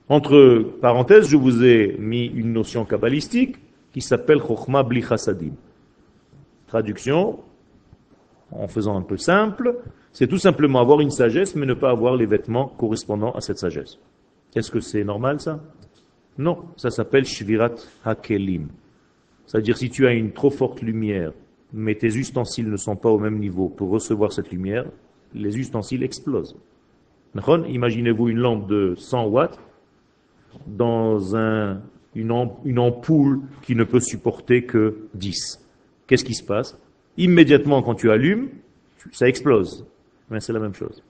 Entre 0.09 0.64
parenthèses, 0.80 1.28
je 1.28 1.37
vous 1.37 1.62
ai 1.66 1.96
mis 1.98 2.24
une 2.24 2.54
notion 2.54 2.87
kabbalistique 2.87 3.56
qui 3.92 4.00
s'appelle 4.00 4.40
Chokhmah 4.40 4.85
Bli 4.85 5.02
Traduction, 6.70 7.40
en 8.52 8.68
faisant 8.68 8.96
un 8.96 9.02
peu 9.02 9.16
simple, 9.16 9.76
c'est 10.12 10.28
tout 10.28 10.38
simplement 10.38 10.78
avoir 10.78 11.00
une 11.00 11.11
sagesse, 11.11 11.56
mais 11.56 11.66
ne 11.66 11.74
pas 11.74 11.90
avoir 11.90 12.14
les 12.14 12.26
vêtements 12.26 12.68
correspondant 12.68 13.33
à 13.33 13.40
cette 13.40 13.59
sagesse. 13.59 13.98
Est-ce 14.54 14.70
que 14.70 14.78
c'est 14.78 15.02
normal 15.02 15.40
ça? 15.40 15.59
Non, 16.38 16.59
ça 16.76 16.92
s'appelle 16.92 17.24
Shvirat 17.24 17.74
Hakelim. 18.04 18.68
C'est-à-dire 19.46 19.76
si 19.76 19.90
tu 19.90 20.06
as 20.06 20.12
une 20.12 20.30
trop 20.30 20.50
forte 20.50 20.80
lumière, 20.80 21.33
mais 21.72 21.96
tes 21.96 22.06
ustensiles 22.06 22.70
ne 22.70 22.76
sont 22.76 22.94
pas 22.94 23.11
au 23.11 23.18
même 23.18 23.40
niveau 23.40 23.68
pour 23.68 23.90
recevoir 23.90 24.33
cette 24.33 24.52
lumière, 24.52 24.85
les 25.35 25.59
ustensiles 25.59 26.04
explosent. 26.04 26.56
Imaginez-vous 27.35 28.28
une 28.28 28.38
lampe 28.38 28.68
de 28.68 28.94
100 28.96 29.26
watts 29.26 29.59
dans 30.68 31.35
un, 31.35 31.80
une, 32.14 32.78
ampoule 32.78 33.40
qui 33.62 33.74
ne 33.74 33.83
peut 33.83 33.98
supporter 33.98 34.62
que 34.62 35.09
10. 35.14 35.66
Qu'est-ce 36.11 36.25
qui 36.25 36.35
se 36.35 36.42
passe? 36.42 36.77
Immédiatement, 37.16 37.83
quand 37.83 37.94
tu 37.94 38.11
allumes, 38.11 38.49
ça 39.12 39.29
explose. 39.29 39.87
Mais 40.29 40.40
c'est 40.40 40.53
la 40.53 40.59
même 40.59 40.75
chose. 40.75 41.05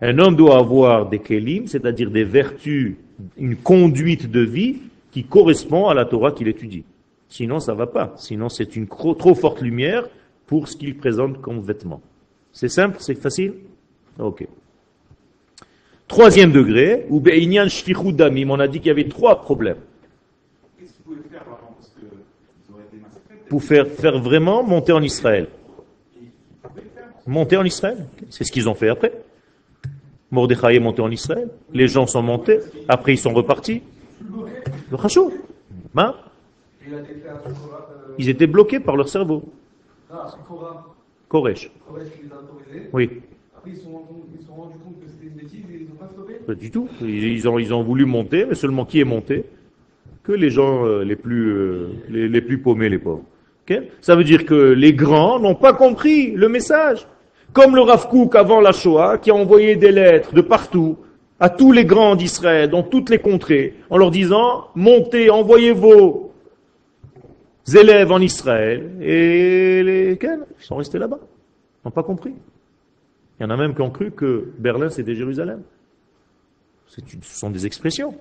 Un 0.00 0.18
homme 0.18 0.36
doit 0.36 0.56
avoir 0.56 1.06
des 1.06 1.18
kelim, 1.18 1.66
c'est-à-dire 1.66 2.10
des 2.10 2.24
vertus, 2.24 2.94
une 3.36 3.56
conduite 3.56 4.30
de 4.30 4.40
vie 4.40 4.76
qui 5.10 5.24
correspond 5.24 5.88
à 5.88 5.92
la 5.92 6.06
Torah 6.06 6.32
qu'il 6.32 6.48
étudie. 6.48 6.84
Sinon, 7.28 7.60
ça 7.60 7.72
ne 7.72 7.76
va 7.76 7.86
pas. 7.86 8.14
Sinon, 8.16 8.48
c'est 8.48 8.74
une 8.74 8.88
trop 8.88 9.34
forte 9.34 9.60
lumière 9.60 10.08
pour 10.46 10.66
ce 10.66 10.78
qu'il 10.78 10.96
présente 10.96 11.42
comme 11.42 11.60
vêtement. 11.60 12.00
C'est 12.52 12.70
simple, 12.70 12.96
c'est 13.00 13.20
facile? 13.20 13.52
Ok. 14.18 14.46
Troisième 16.08 16.52
degré, 16.52 17.04
ou 17.10 17.20
Be'inyan 17.20 17.66
on 17.66 18.60
a 18.60 18.66
dit 18.66 18.78
qu'il 18.78 18.88
y 18.88 18.90
avait 18.90 19.08
trois 19.08 19.42
problèmes. 19.42 19.76
Qu'est-ce 20.78 20.94
qu'ils 20.94 21.02
pouvaient 21.02 21.28
faire 21.30 21.42
avant 21.42 21.76
Parce 21.76 21.90
que 21.90 22.06
été 22.80 23.33
Pour 23.48 23.62
faire, 23.62 23.86
vraiment 24.18 24.62
monter 24.62 24.92
en 24.92 25.02
Israël. 25.02 25.48
Monter 27.26 27.56
en 27.56 27.64
Israël. 27.64 28.06
C'est 28.30 28.44
ce 28.44 28.52
qu'ils 28.52 28.68
ont 28.68 28.74
fait 28.74 28.88
après. 28.88 29.12
Mordechai 30.30 30.76
est 30.76 30.80
monté 30.80 31.00
en 31.02 31.10
Israël. 31.10 31.48
Les 31.72 31.88
gens 31.88 32.06
sont 32.06 32.22
montés. 32.22 32.58
Après, 32.88 33.14
ils 33.14 33.18
sont 33.18 33.32
repartis. 33.32 33.82
Le. 34.90 34.98
Hein? 35.96 36.14
Ils 38.18 38.28
étaient 38.28 38.46
bloqués 38.46 38.80
par 38.80 38.96
leur 38.96 39.08
cerveau. 39.08 39.44
Koresh. 41.28 41.70
Oui. 42.92 43.10
Après, 43.56 43.70
ils 43.70 43.76
se 43.76 43.82
sont 43.82 43.90
rendus 44.54 44.78
compte 44.78 45.00
que 45.00 45.08
c'était 45.08 45.26
une 45.26 45.34
bêtise 45.34 45.64
et 45.72 45.80
ils 45.80 45.88
n'ont 45.88 45.96
pas 45.96 46.08
stoppé 46.12 46.34
Pas 46.46 46.54
du 46.54 46.70
tout. 46.70 46.88
Ils 47.00 47.48
ont, 47.48 47.58
ils 47.58 47.72
ont 47.74 47.82
voulu 47.82 48.04
monter, 48.04 48.44
mais 48.46 48.54
seulement 48.54 48.84
qui 48.84 49.00
est 49.00 49.04
monté? 49.04 49.44
Que 50.22 50.32
les 50.32 50.50
gens 50.50 50.86
euh, 50.86 51.02
les, 51.02 51.16
plus, 51.16 51.50
euh, 51.50 51.88
les, 52.08 52.40
plus 52.40 52.58
paumés, 52.58 52.88
les 52.88 52.98
pauvres. 52.98 53.24
Ça 54.00 54.16
veut 54.16 54.24
dire 54.24 54.44
que 54.44 54.72
les 54.72 54.92
grands 54.92 55.38
n'ont 55.38 55.54
pas 55.54 55.72
compris 55.72 56.32
le 56.32 56.48
message. 56.48 57.06
Comme 57.52 57.74
le 57.74 57.82
Rav 57.82 58.08
Kook 58.08 58.34
avant 58.34 58.60
la 58.60 58.72
Shoah, 58.72 59.18
qui 59.18 59.30
a 59.30 59.34
envoyé 59.34 59.76
des 59.76 59.92
lettres 59.92 60.34
de 60.34 60.40
partout 60.40 60.98
à 61.40 61.48
tous 61.48 61.72
les 61.72 61.84
grands 61.84 62.16
d'Israël, 62.16 62.70
dans 62.70 62.82
toutes 62.82 63.10
les 63.10 63.18
contrées, 63.18 63.74
en 63.90 63.96
leur 63.96 64.10
disant, 64.10 64.68
montez, 64.74 65.30
envoyez 65.30 65.72
vos 65.72 66.32
élèves 67.72 68.12
en 68.12 68.20
Israël, 68.20 68.92
et 69.00 69.82
les 69.82 70.18
ils 70.22 70.64
sont 70.64 70.76
restés 70.76 70.98
là-bas. 70.98 71.18
Ils 71.20 71.88
n'ont 71.88 71.90
pas 71.90 72.02
compris. 72.02 72.34
Il 73.38 73.42
y 73.42 73.46
en 73.46 73.50
a 73.50 73.56
même 73.56 73.74
qui 73.74 73.82
ont 73.82 73.90
cru 73.90 74.10
que 74.10 74.52
Berlin 74.58 74.90
c'était 74.90 75.14
Jérusalem. 75.14 75.62
ce 76.86 77.00
sont 77.22 77.50
des 77.50 77.66
expressions. 77.66 78.14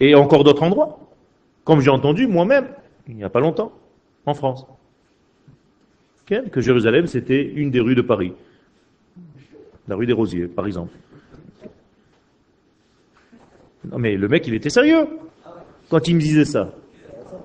Et 0.00 0.14
encore 0.14 0.44
d'autres 0.44 0.62
endroits. 0.62 0.98
Comme 1.64 1.80
j'ai 1.80 1.90
entendu 1.90 2.26
moi-même, 2.26 2.68
il 3.06 3.16
n'y 3.16 3.24
a 3.24 3.28
pas 3.28 3.40
longtemps, 3.40 3.72
en 4.26 4.34
France. 4.34 4.66
Que 6.26 6.60
Jérusalem 6.60 7.06
c'était 7.06 7.42
une 7.44 7.70
des 7.70 7.80
rues 7.80 7.96
de 7.96 8.02
Paris. 8.02 8.32
La 9.88 9.96
rue 9.96 10.06
des 10.06 10.12
Rosiers, 10.12 10.46
par 10.46 10.66
exemple. 10.66 10.92
Non 13.90 13.98
mais 13.98 14.16
le 14.16 14.28
mec 14.28 14.46
il 14.46 14.54
était 14.54 14.70
sérieux 14.70 15.08
quand 15.88 16.06
il 16.06 16.14
me 16.14 16.20
disait 16.20 16.44
ça. 16.44 16.72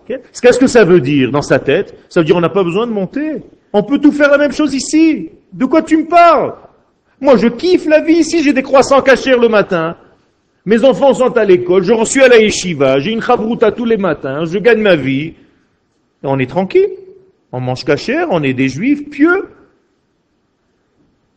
Qu'est-ce 0.05 0.59
que 0.59 0.67
ça 0.67 0.85
veut 0.85 1.01
dire 1.01 1.31
dans 1.31 1.41
sa 1.41 1.57
tête? 1.57 1.97
Ça 2.09 2.19
veut 2.19 2.25
dire 2.25 2.35
on 2.35 2.41
n'a 2.41 2.49
pas 2.49 2.63
besoin 2.63 2.85
de 2.85 2.91
monter. 2.91 3.41
On 3.73 3.81
peut 3.81 3.97
tout 3.97 4.11
faire 4.11 4.29
la 4.29 4.37
même 4.37 4.51
chose 4.51 4.75
ici. 4.75 5.31
De 5.51 5.65
quoi 5.65 5.81
tu 5.81 5.97
me 5.97 6.07
parles? 6.07 6.53
Moi, 7.19 7.37
je 7.37 7.47
kiffe 7.47 7.87
la 7.87 8.01
vie 8.01 8.17
ici. 8.19 8.43
J'ai 8.43 8.53
des 8.53 8.61
croissants 8.61 9.01
cachés 9.01 9.35
le 9.35 9.49
matin. 9.49 9.97
Mes 10.65 10.83
enfants 10.83 11.13
sont 11.13 11.37
à 11.37 11.45
l'école. 11.45 11.83
Je 11.83 12.05
suis 12.05 12.23
à 12.23 12.27
la 12.27 12.39
yeshiva. 12.39 12.99
J'ai 12.99 13.11
une 13.11 13.21
chabrouta 13.21 13.71
tous 13.71 13.85
les 13.85 13.97
matins. 13.97 14.45
Je 14.45 14.57
gagne 14.57 14.81
ma 14.81 14.95
vie. 14.95 15.33
On 16.23 16.39
est 16.39 16.49
tranquille. 16.49 16.89
On 17.51 17.59
mange 17.59 17.85
cachère. 17.85 18.27
On 18.31 18.41
est 18.41 18.53
des 18.53 18.69
juifs 18.69 19.09
pieux. 19.09 19.49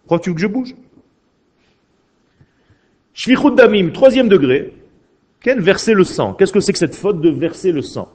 Crois-tu 0.06 0.34
que 0.34 0.40
je 0.40 0.46
bouge? 0.46 0.74
Shvichut 3.12 3.54
damim, 3.54 3.90
troisième 3.90 4.28
degré. 4.28 4.72
Quel 5.40 5.60
verser 5.60 5.92
le 5.92 6.04
sang? 6.04 6.32
Qu'est-ce 6.32 6.52
que 6.52 6.60
c'est 6.60 6.72
que 6.72 6.78
cette 6.78 6.94
faute 6.94 7.20
de 7.20 7.28
verser 7.28 7.72
le 7.72 7.82
sang? 7.82 8.08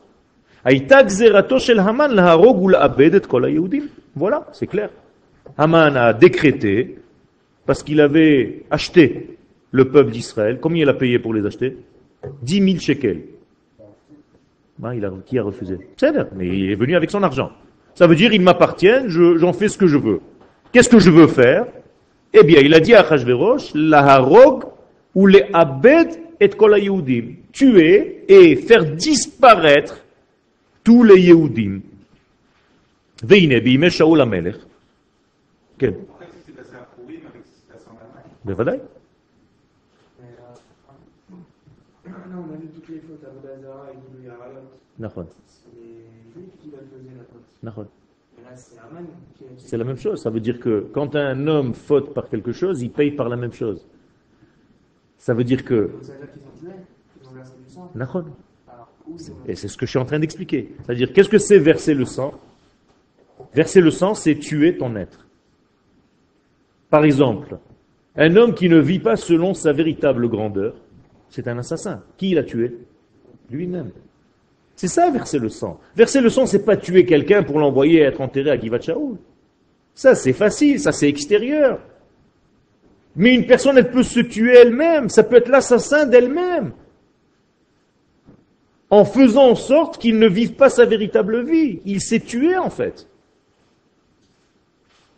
Voilà, 4.16 4.48
c'est 4.54 4.68
clair. 4.68 4.90
Haman 5.58 5.98
a 5.98 6.14
décrété, 6.14 6.98
parce 7.66 7.84
qu'il 7.84 8.00
avait 8.00 8.64
acheté 8.72 9.33
le 9.73 9.91
peuple 9.91 10.11
d'Israël, 10.11 10.59
combien 10.61 10.83
il 10.83 10.89
a 10.89 10.95
payé 10.95 11.19
pour 11.19 11.35
les 11.35 11.45
acheter 11.45 11.77
10 12.43 12.65
000 12.73 12.79
shekels. 12.79 13.23
Ben, 14.79 14.95
il 14.95 15.05
a, 15.05 15.13
qui 15.27 15.39
a 15.39 15.43
refusé 15.43 15.79
mais 16.37 16.47
il 16.47 16.71
est 16.71 16.77
venu 16.77 16.95
avec 16.95 17.11
son 17.11 17.23
argent. 17.23 17.51
Ça 17.95 18.07
veut 18.07 18.15
dire, 18.15 18.33
il 18.33 18.41
m'appartient, 18.41 19.09
j'en 19.09 19.53
fais 19.53 19.69
ce 19.69 19.77
que 19.77 19.89
je 19.89 19.97
veux. 19.97 20.21
Qu'est-ce 20.73 20.89
que 20.89 21.01
je 21.01 21.11
veux 21.11 21.27
faire 21.27 21.67
Eh 22.33 22.45
bien, 22.45 22.61
il 22.61 22.73
a 22.75 22.81
dit 22.81 22.95
à 22.95 23.01
Achashverosh, 23.01 23.73
la 23.75 24.05
harog 24.05 24.65
ou 25.15 25.27
les 25.27 25.47
abed 25.53 26.11
et 26.39 26.49
kol 26.51 26.77
tuer 27.53 28.25
et 28.29 28.57
faire 28.57 28.85
disparaître 28.85 30.05
tous 30.85 31.03
les 31.03 31.21
Yehudim. 31.21 31.81
והנה, 33.23 33.61
בימי 33.61 33.91
שאול 33.91 34.21
המלך, 34.21 34.65
כן. 35.79 35.91
בוודאי. 38.45 38.79
C'est 44.98 45.08
la 47.64 47.76
C'est 49.58 49.78
la 49.78 49.84
même 49.84 49.98
chose. 49.98 50.22
Ça 50.22 50.30
veut 50.30 50.40
dire 50.40 50.60
que 50.60 50.88
quand 50.94 51.16
un 51.16 51.48
homme 51.48 51.74
faute 51.74 52.14
par 52.14 52.30
quelque 52.30 52.52
chose, 52.52 52.82
il 52.82 52.92
paye 52.92 53.12
par 53.12 53.30
la 53.30 53.36
même 53.36 53.54
chose. 53.54 53.86
Ça 55.18 55.34
veut 55.34 55.44
dire 55.44 55.64
que. 55.64 55.92
Et 59.48 59.56
c'est 59.56 59.68
ce 59.68 59.78
que 59.78 59.86
je 59.86 59.92
suis 59.92 60.00
en 60.00 60.06
train 60.06 60.20
d'expliquer. 60.20 60.76
C'est-à-dire, 60.84 61.12
qu'est-ce 61.14 61.30
que 61.30 61.38
c'est 61.38 61.60
verser 61.60 61.94
le 61.94 62.06
sang? 62.06 62.34
Verser 63.54 63.82
le 63.82 63.92
sang, 63.92 64.14
c'est 64.14 64.36
tuer 64.36 64.78
ton 64.78 64.96
être. 64.96 65.28
Par 66.90 67.04
exemple, 67.04 67.58
un 68.16 68.36
homme 68.36 68.54
qui 68.54 68.70
ne 68.70 68.78
vit 68.78 69.00
pas 69.00 69.16
selon 69.16 69.54
sa 69.54 69.74
véritable 69.74 70.30
grandeur, 70.30 70.76
c'est 71.34 71.48
un 71.48 71.58
assassin. 71.58 72.04
Qui 72.16 72.36
l'a 72.36 72.44
tué? 72.44 72.78
Lui-même. 73.50 73.90
C'est 74.76 74.88
ça, 74.88 75.10
verser 75.10 75.40
le 75.40 75.50
sang. 75.50 75.80
Verser 75.96 76.22
le 76.22 76.30
sang, 76.30 76.46
c'est 76.46 76.64
pas 76.64 76.78
tuer 76.78 77.08
quelqu'un 77.08 77.42
pour 77.42 77.58
l'envoyer 77.58 78.02
être 78.02 78.22
enterré 78.22 78.52
à 78.52 78.60
Givat. 78.60 78.78
Ça, 79.96 80.14
c'est 80.14 80.34
facile, 80.34 80.80
ça, 80.80 80.92
c'est 80.92 81.10
extérieur. 81.10 81.80
Mais 83.16 83.34
une 83.34 83.48
personne, 83.48 83.80
elle 83.80 83.90
peut 83.90 84.04
se 84.04 84.20
tuer 84.20 84.54
elle-même. 84.54 85.10
Ça 85.10 85.24
peut 85.24 85.38
être 85.38 85.50
l'assassin 85.50 86.06
d'elle-même 86.06 86.74
en 88.92 89.06
faisant 89.06 89.50
en 89.50 89.56
sorte 89.56 89.98
qu'il 89.98 90.20
ne 90.20 90.28
vive 90.28 90.54
pas 90.54 90.70
sa 90.70 90.86
véritable 90.86 91.44
vie. 91.44 91.80
Il 91.84 92.00
s'est 92.00 92.20
tué 92.20 92.56
en 92.58 92.70
fait. 92.70 93.08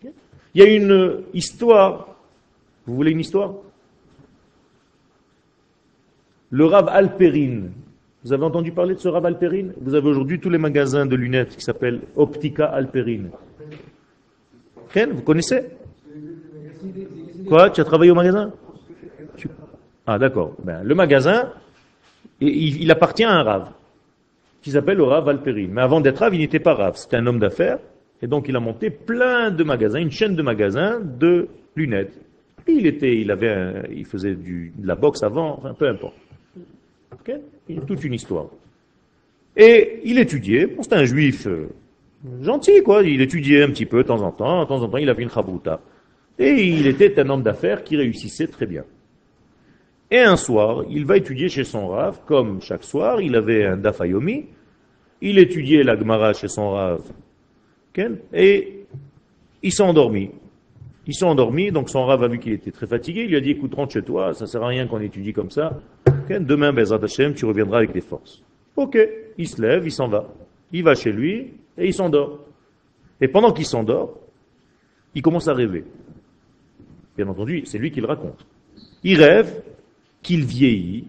Il 0.02 0.12
y 0.54 0.62
a 0.62 0.66
une 0.66 1.26
histoire. 1.34 2.16
Vous 2.86 2.96
voulez 2.96 3.12
une 3.12 3.20
histoire? 3.20 3.56
Le 6.50 6.66
Rav 6.66 6.90
Alperine. 6.90 7.72
Vous 8.24 8.34
avez 8.34 8.44
entendu 8.44 8.72
parler 8.72 8.96
de 8.96 9.00
ce 9.00 9.08
Rav 9.08 9.26
Alperine 9.26 9.74
Vous 9.82 9.94
avez 9.94 10.08
aujourd'hui 10.08 10.40
tous 10.40 10.50
les 10.50 10.58
magasins 10.58 11.06
de 11.06 11.16
lunettes 11.16 11.56
qui 11.56 11.64
s'appellent 11.64 12.02
Optica 12.16 12.66
Alperine. 12.66 13.30
Ken, 14.94 15.12
vous 15.12 15.22
connaissez? 15.22 15.64
Quoi? 17.48 17.70
Tu 17.70 17.82
as 17.82 17.84
travaillé 17.84 18.12
au 18.12 18.16
magasin? 18.16 18.52
Ah 20.08 20.20
d'accord. 20.20 20.56
Ben, 20.64 20.84
le 20.84 20.96
magasin, 20.96 21.52
il, 22.40 22.90
appartient 22.92 23.24
à 23.24 23.32
un 23.32 23.44
rave, 23.44 23.72
qui 24.62 24.72
s'appelle 24.72 24.98
le 24.98 25.04
rave 25.04 25.28
Alperi. 25.28 25.68
Mais 25.68 25.82
avant 25.82 26.00
d'être 26.00 26.20
rave, 26.20 26.36
il 26.36 26.40
n'était 26.40 26.60
pas 26.60 26.76
rave, 26.76 26.96
c'était 26.96 27.18
un 27.18 27.28
homme 27.28 27.40
d'affaires, 27.40 27.80
et 28.22 28.28
donc 28.28 28.48
il 28.48 28.56
a 28.56 28.60
monté 28.60 28.90
plein 28.90 29.52
de 29.52 29.64
magasins, 29.64 30.00
une 30.00 30.12
chaîne 30.12 30.36
de 30.36 30.44
magasins 30.44 31.00
de 31.00 31.48
lunettes. 31.76 32.20
Et 32.68 32.74
il 32.74 32.88
était, 32.88 33.18
il 33.18 33.32
avait, 33.32 33.84
il 33.92 34.06
faisait 34.06 34.36
de 34.36 34.70
la 34.84 34.96
boxe 34.96 35.24
avant, 35.24 35.58
enfin 35.58 35.74
peu 35.74 35.88
importe. 35.88 36.16
Il 37.68 37.80
a 37.80 37.82
toute 37.82 38.04
une 38.04 38.14
histoire. 38.14 38.48
Et 39.58 40.02
il 40.04 40.20
étudiait, 40.20 40.76
c'était 40.82 40.96
un 40.96 41.06
juif 41.06 41.48
euh, 41.48 41.70
gentil, 42.42 42.84
quoi. 42.84 43.04
Il 43.04 43.22
étudiait 43.22 43.64
un 43.64 43.70
petit 43.70 43.86
peu 43.86 44.04
de 44.04 44.08
temps 44.08 44.22
en 44.22 44.32
temps, 44.32 44.64
de 44.64 44.68
temps 44.68 44.82
en 44.82 44.90
temps 44.90 44.98
il 44.98 45.10
avait 45.10 45.24
une 45.24 45.30
chabouta. 45.30 45.80
Et 46.38 46.68
il 46.68 46.88
était 46.88 47.18
un 47.20 47.30
homme 47.30 47.44
d'affaires 47.44 47.84
qui 47.84 47.96
réussissait 47.96 48.48
très 48.48 48.66
bien. 48.66 48.84
Et 50.12 50.20
un 50.20 50.36
soir, 50.36 50.84
il 50.90 51.06
va 51.06 51.18
étudier 51.18 51.50
chez 51.50 51.64
son 51.64 51.88
rave, 51.88 52.20
comme 52.26 52.62
chaque 52.62 52.84
soir, 52.84 53.22
il 53.22 53.36
avait 53.36 53.66
un 53.66 53.78
dafayomi, 53.78 54.46
il 55.22 55.40
étudiait 55.40 55.84
la 55.84 55.98
Gemara 55.98 56.34
chez 56.34 56.48
son 56.48 57.00
Ken, 57.94 58.18
et 58.34 58.86
il 59.64 59.72
s'est 59.72 59.82
endormi. 59.82 60.30
Il 61.08 61.16
s'est 61.16 61.26
endormi, 61.26 61.72
donc 61.72 61.90
son 61.90 62.06
rave 62.06 62.24
a 62.24 62.28
vu 62.28 62.40
qu'il 62.40 62.54
était 62.54 62.72
très 62.72 62.88
fatigué, 62.88 63.24
il 63.24 63.30
lui 63.30 63.36
a 63.38 63.42
dit, 63.42 63.52
écoute, 63.52 63.74
rentre 63.74 63.94
chez 63.94 64.04
toi, 64.04 64.34
ça 64.34 64.46
sert 64.46 64.62
à 64.62 64.68
rien 64.68 64.86
qu'on 64.86 65.00
étudie 65.00 65.34
comme 65.34 65.50
ça, 65.50 65.80
demain, 66.30 66.76
Hashem, 66.76 67.34
tu 67.34 67.46
reviendras 67.46 67.78
avec 67.78 67.94
des 67.94 68.02
forces. 68.02 68.42
Ok, 68.76 68.98
il 69.38 69.48
se 69.48 69.62
lève, 69.62 69.86
il 69.86 69.92
s'en 69.92 70.08
va. 70.08 70.28
Il 70.72 70.84
va 70.84 70.96
chez 70.96 71.12
lui, 71.12 71.54
et 71.78 71.88
il 71.88 71.94
s'endort. 71.94 72.40
Et 73.22 73.28
pendant 73.28 73.52
qu'il 73.54 73.66
s'endort, 73.66 74.18
il 75.14 75.22
commence 75.22 75.48
à 75.48 75.54
rêver. 75.54 75.86
Bien 77.18 77.28
entendu, 77.28 77.64
c'est 77.66 77.78
lui 77.78 77.92
qui 77.92 78.02
le 78.02 78.08
raconte. 78.08 78.46
Il 79.04 79.22
rêve 79.22 79.62
qu'il 80.22 80.44
vieillit 80.44 81.06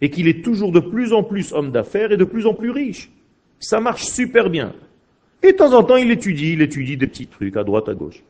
et 0.00 0.10
qu'il 0.10 0.26
est 0.26 0.44
toujours 0.44 0.72
de 0.72 0.80
plus 0.80 1.12
en 1.12 1.22
plus 1.22 1.52
homme 1.52 1.70
d'affaires 1.70 2.10
et 2.10 2.16
de 2.16 2.24
plus 2.24 2.46
en 2.46 2.54
plus 2.54 2.70
riche. 2.70 3.10
Ça 3.60 3.78
marche 3.78 4.04
super 4.04 4.50
bien. 4.50 4.74
Et 5.42 5.52
de 5.52 5.56
temps 5.56 5.72
en 5.72 5.84
temps, 5.84 5.96
il 5.96 6.10
étudie, 6.10 6.54
il 6.54 6.62
étudie 6.62 6.96
des 6.96 7.06
petits 7.06 7.28
trucs 7.28 7.56
à 7.56 7.62
droite, 7.62 7.88
à 7.88 7.94
gauche. 7.94 8.22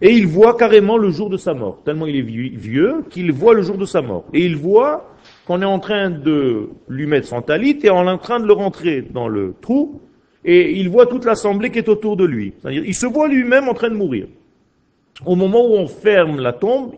Et 0.00 0.12
il 0.12 0.26
voit 0.26 0.56
carrément 0.56 0.96
le 0.96 1.10
jour 1.10 1.30
de 1.30 1.36
sa 1.36 1.54
mort. 1.54 1.80
Tellement 1.84 2.06
il 2.06 2.16
est 2.16 2.22
vieux 2.22 3.04
qu'il 3.10 3.32
voit 3.32 3.54
le 3.54 3.62
jour 3.62 3.78
de 3.78 3.84
sa 3.84 4.02
mort. 4.02 4.24
Et 4.32 4.44
il 4.44 4.56
voit 4.56 5.14
qu'on 5.46 5.62
est 5.62 5.66
en 5.66 5.78
train 5.78 6.10
de 6.10 6.68
lui 6.88 7.06
mettre 7.06 7.28
son 7.28 7.42
talit 7.42 7.78
et 7.82 7.90
on 7.90 8.04
est 8.04 8.10
en 8.10 8.18
train 8.18 8.40
de 8.40 8.46
le 8.46 8.52
rentrer 8.52 9.02
dans 9.02 9.28
le 9.28 9.54
trou. 9.60 10.00
Et 10.44 10.78
il 10.78 10.90
voit 10.90 11.06
toute 11.06 11.24
l'assemblée 11.24 11.70
qui 11.70 11.78
est 11.78 11.88
autour 11.88 12.16
de 12.16 12.24
lui. 12.24 12.52
C'est-à-dire, 12.58 12.84
il 12.84 12.94
se 12.94 13.06
voit 13.06 13.28
lui-même 13.28 13.68
en 13.68 13.74
train 13.74 13.88
de 13.88 13.94
mourir. 13.94 14.26
Au 15.24 15.36
moment 15.36 15.64
où 15.64 15.74
on 15.74 15.86
ferme 15.86 16.40
la 16.40 16.52
tombe, 16.52 16.94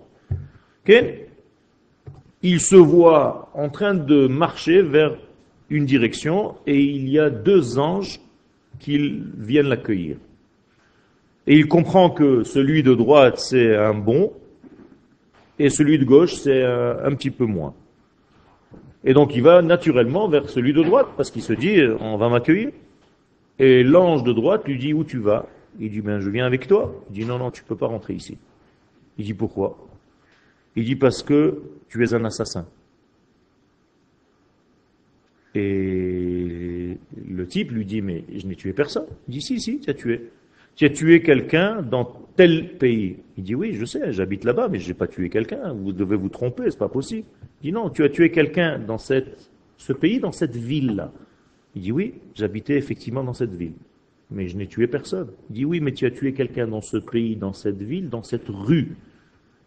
il 2.43 2.61
se 2.61 2.77
voit 2.77 3.51
en 3.55 3.69
train 3.69 3.95
de 3.95 4.27
marcher 4.27 4.83
vers 4.83 5.17
une 5.69 5.85
direction 5.85 6.55
et 6.67 6.81
il 6.81 7.09
y 7.09 7.19
a 7.19 7.31
deux 7.31 7.79
anges 7.79 8.21
qui 8.79 9.23
viennent 9.37 9.69
l'accueillir. 9.69 10.17
Et 11.47 11.55
il 11.57 11.69
comprend 11.69 12.11
que 12.11 12.43
celui 12.43 12.83
de 12.83 12.95
droite 12.95 13.39
c'est 13.39 13.77
un 13.77 13.95
bon 13.95 14.33
et 15.59 15.71
celui 15.71 15.99
de 15.99 16.05
gauche 16.05 16.35
c'est 16.35 16.65
un, 16.65 17.15
petit 17.15 17.31
peu 17.31 17.45
moins. 17.45 17.75
Et 19.05 19.15
donc 19.15 19.35
il 19.37 19.43
va 19.43 19.63
naturellement 19.63 20.29
vers 20.29 20.49
celui 20.49 20.73
de 20.73 20.83
droite 20.83 21.09
parce 21.17 21.31
qu'il 21.31 21.43
se 21.43 21.53
dit 21.53 21.81
on 22.01 22.17
va 22.17 22.29
m'accueillir. 22.29 22.71
Et 23.59 23.85
l'ange 23.85 24.25
de 24.25 24.33
droite 24.33 24.67
lui 24.67 24.77
dit 24.77 24.93
où 24.93 25.05
tu 25.05 25.19
vas? 25.19 25.47
Il 25.79 25.91
dit 25.91 26.01
ben 26.01 26.19
je 26.19 26.29
viens 26.31 26.47
avec 26.47 26.67
toi. 26.67 26.93
Il 27.11 27.15
dit 27.15 27.25
non 27.25 27.39
non 27.39 27.51
tu 27.51 27.63
peux 27.63 27.77
pas 27.77 27.87
rentrer 27.87 28.15
ici. 28.15 28.39
Il 29.17 29.25
dit 29.25 29.35
pourquoi? 29.35 29.79
Il 30.75 30.85
dit 30.85 30.97
parce 30.97 31.23
que 31.23 31.63
tu 31.89 32.05
es 32.05 32.13
un 32.13 32.25
assassin. 32.25 32.67
Et 35.55 36.99
le 37.25 37.47
type 37.47 37.71
lui 37.71 37.87
dit 37.87 38.03
mais 38.03 38.25
je 38.35 38.47
n'ai 38.47 38.57
tué 38.57 38.73
personne. 38.73 39.07
Il 39.29 39.35
dit 39.35 39.43
si 39.43 39.61
si 39.61 39.79
tu 39.79 39.89
as 39.89 39.95
tué. 39.95 40.29
Tu 40.77 40.85
as 40.85 40.91
tué 40.91 41.23
quelqu'un 41.23 41.83
dans 41.83 42.05
tel 42.37 42.77
pays. 42.77 43.17
Il 43.37 43.45
dit 43.45 43.55
oui 43.55 43.75
je 43.75 43.85
sais 43.85 44.13
j'habite 44.13 44.45
là-bas 44.45 44.69
mais 44.69 44.79
je 44.79 44.89
n'ai 44.89 44.95
pas 44.95 45.07
tué 45.09 45.29
quelqu'un. 45.29 45.73
Vous 45.73 45.93
devez 45.93 46.17
vous 46.17 46.29
tromper 46.29 46.71
c'est 46.71 46.79
pas 46.79 46.89
possible. 46.89 47.27
Il 47.63 47.67
dit 47.67 47.73
non 47.73 47.91
tu 47.91 48.05
as 48.05 48.09
tué 48.09 48.31
quelqu'un 48.31 48.79
dans 48.79 48.99
cette, 48.99 49.51
ce 49.79 49.93
pays 49.93 50.21
dans 50.21 50.33
cette 50.33 50.57
ville 50.57 50.95
là. 50.95 51.13
Il 51.75 51.83
dit 51.83 51.93
oui 51.93 52.15
j'habitais 52.35 52.77
effectivement 52.77 53.25
dans 53.25 53.35
cette 53.35 53.55
ville. 53.55 53.75
Mais 54.31 54.49
je 54.49 54.57
n'ai 54.57 54.67
tué 54.67 54.87
personne. 54.87 55.29
Il 55.51 55.55
dit 55.55 55.65
oui 55.65 55.81
mais 55.81 55.93
tu 55.93 56.07
as 56.07 56.11
tué 56.11 56.33
quelqu'un 56.33 56.69
dans 56.69 56.83
ce 56.83 56.99
pays 56.99 57.37
dans 57.37 57.53
cette 57.53 57.83
ville 57.83 58.09
dans 58.09 58.23
cette 58.23 58.49
rue. 58.49 58.97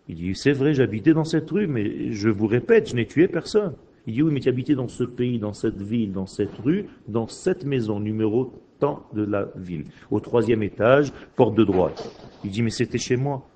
Il 0.10 0.16
dit, 0.16 0.34
c'est 0.34 0.54
vrai, 0.54 0.74
j'habitais 0.74 1.14
dans 1.14 1.24
cette 1.24 1.50
rue, 1.52 1.68
mais 1.68 2.12
je 2.12 2.30
vous 2.30 2.48
répète, 2.48 2.90
je 2.90 2.96
n'ai 2.96 3.06
tué 3.06 3.28
personne. 3.28 3.76
Il 4.08 4.16
dit, 4.16 4.24
oui, 4.24 4.34
mais 4.34 4.40
tu 4.40 4.50
habitais 4.50 4.74
dans 4.74 4.88
ce 4.88 5.04
pays, 5.04 5.38
dans 5.38 5.54
cette 5.54 5.84
ville, 5.84 6.12
dans 6.12 6.26
cette 6.26 6.56
rue, 6.58 6.86
dans 7.08 7.28
cette 7.28 7.64
maison, 7.64 8.00
numéro 8.00 8.52
tant 8.80 9.06
de 9.14 9.24
la 9.24 9.50
ville. 9.56 9.86
Au 10.10 10.20
troisième 10.20 10.64
étage, 10.64 11.14
porte 11.36 11.56
de 11.56 11.64
droite. 11.64 12.10
Il 12.44 12.52
dit, 12.52 12.62
mais 12.62 12.70
c'était 12.70 12.98
chez 12.98 13.18
moi. 13.18 13.48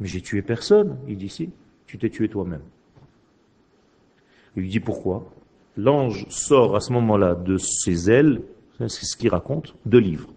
Mais 0.00 0.08
j'ai 0.08 0.20
tué 0.20 0.42
personne. 0.42 0.98
Il 1.06 1.16
dit, 1.16 1.28
si, 1.28 1.50
tu 1.86 1.98
t'es 1.98 2.10
tué 2.10 2.28
toi-même. 2.28 2.62
Il 4.56 4.62
lui 4.62 4.68
dit, 4.68 4.80
pourquoi? 4.80 5.30
L'ange 5.76 6.26
sort 6.28 6.74
à 6.74 6.80
ce 6.80 6.92
moment-là 6.92 7.34
de 7.34 7.58
ses 7.58 8.10
ailes, 8.10 8.42
c'est 8.78 8.88
ce 8.88 9.16
qu'il 9.16 9.28
raconte, 9.28 9.74
deux 9.84 9.98
livres. 9.98 10.32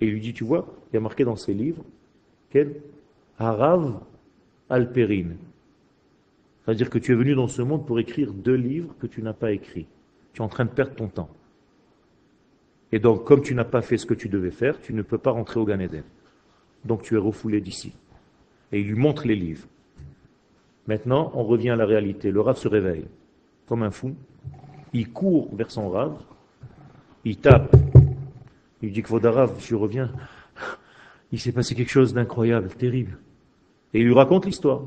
Et 0.00 0.06
il 0.06 0.12
lui 0.12 0.20
dit, 0.20 0.32
tu 0.32 0.44
vois, 0.44 0.66
il 0.90 0.94
y 0.94 0.96
a 0.96 1.00
marqué 1.00 1.24
dans 1.24 1.36
ces 1.36 1.54
livres, 1.54 1.84
quel 2.50 2.80
Harav 3.38 4.00
Alperine. 4.68 5.36
C'est-à-dire 6.64 6.90
que 6.90 6.98
tu 6.98 7.12
es 7.12 7.14
venu 7.14 7.34
dans 7.34 7.48
ce 7.48 7.62
monde 7.62 7.86
pour 7.86 7.98
écrire 7.98 8.32
deux 8.32 8.54
livres 8.54 8.94
que 8.98 9.06
tu 9.06 9.22
n'as 9.22 9.32
pas 9.32 9.52
écrits. 9.52 9.86
Tu 10.38 10.42
es 10.42 10.44
en 10.44 10.48
train 10.48 10.66
de 10.66 10.70
perdre 10.70 10.94
ton 10.94 11.08
temps. 11.08 11.30
Et 12.92 13.00
donc, 13.00 13.24
comme 13.24 13.42
tu 13.42 13.56
n'as 13.56 13.64
pas 13.64 13.82
fait 13.82 13.96
ce 13.96 14.06
que 14.06 14.14
tu 14.14 14.28
devais 14.28 14.52
faire, 14.52 14.80
tu 14.80 14.94
ne 14.94 15.02
peux 15.02 15.18
pas 15.18 15.32
rentrer 15.32 15.58
au 15.58 15.64
Gan 15.64 15.80
Eden. 15.80 16.04
Donc, 16.84 17.02
tu 17.02 17.16
es 17.16 17.18
refoulé 17.18 17.60
d'ici. 17.60 17.92
Et 18.70 18.78
il 18.78 18.86
lui 18.86 18.94
montre 18.94 19.26
les 19.26 19.34
livres. 19.34 19.66
Maintenant, 20.86 21.32
on 21.34 21.42
revient 21.42 21.70
à 21.70 21.76
la 21.76 21.86
réalité. 21.86 22.30
Le 22.30 22.40
Rav 22.40 22.56
se 22.56 22.68
réveille, 22.68 23.06
comme 23.66 23.82
un 23.82 23.90
fou. 23.90 24.14
Il 24.92 25.10
court 25.10 25.48
vers 25.56 25.72
son 25.72 25.90
Rav. 25.90 26.16
Il 27.24 27.38
tape. 27.38 27.74
Il 28.80 28.92
dit 28.92 29.02
que 29.02 29.26
Rav, 29.26 29.58
je 29.58 29.74
reviens 29.74 30.12
il 31.32 31.40
s'est 31.40 31.50
passé 31.50 31.74
quelque 31.74 31.90
chose 31.90 32.14
d'incroyable, 32.14 32.68
terrible. 32.68 33.18
Et 33.92 33.98
il 33.98 34.06
lui 34.06 34.14
raconte 34.14 34.46
l'histoire. 34.46 34.82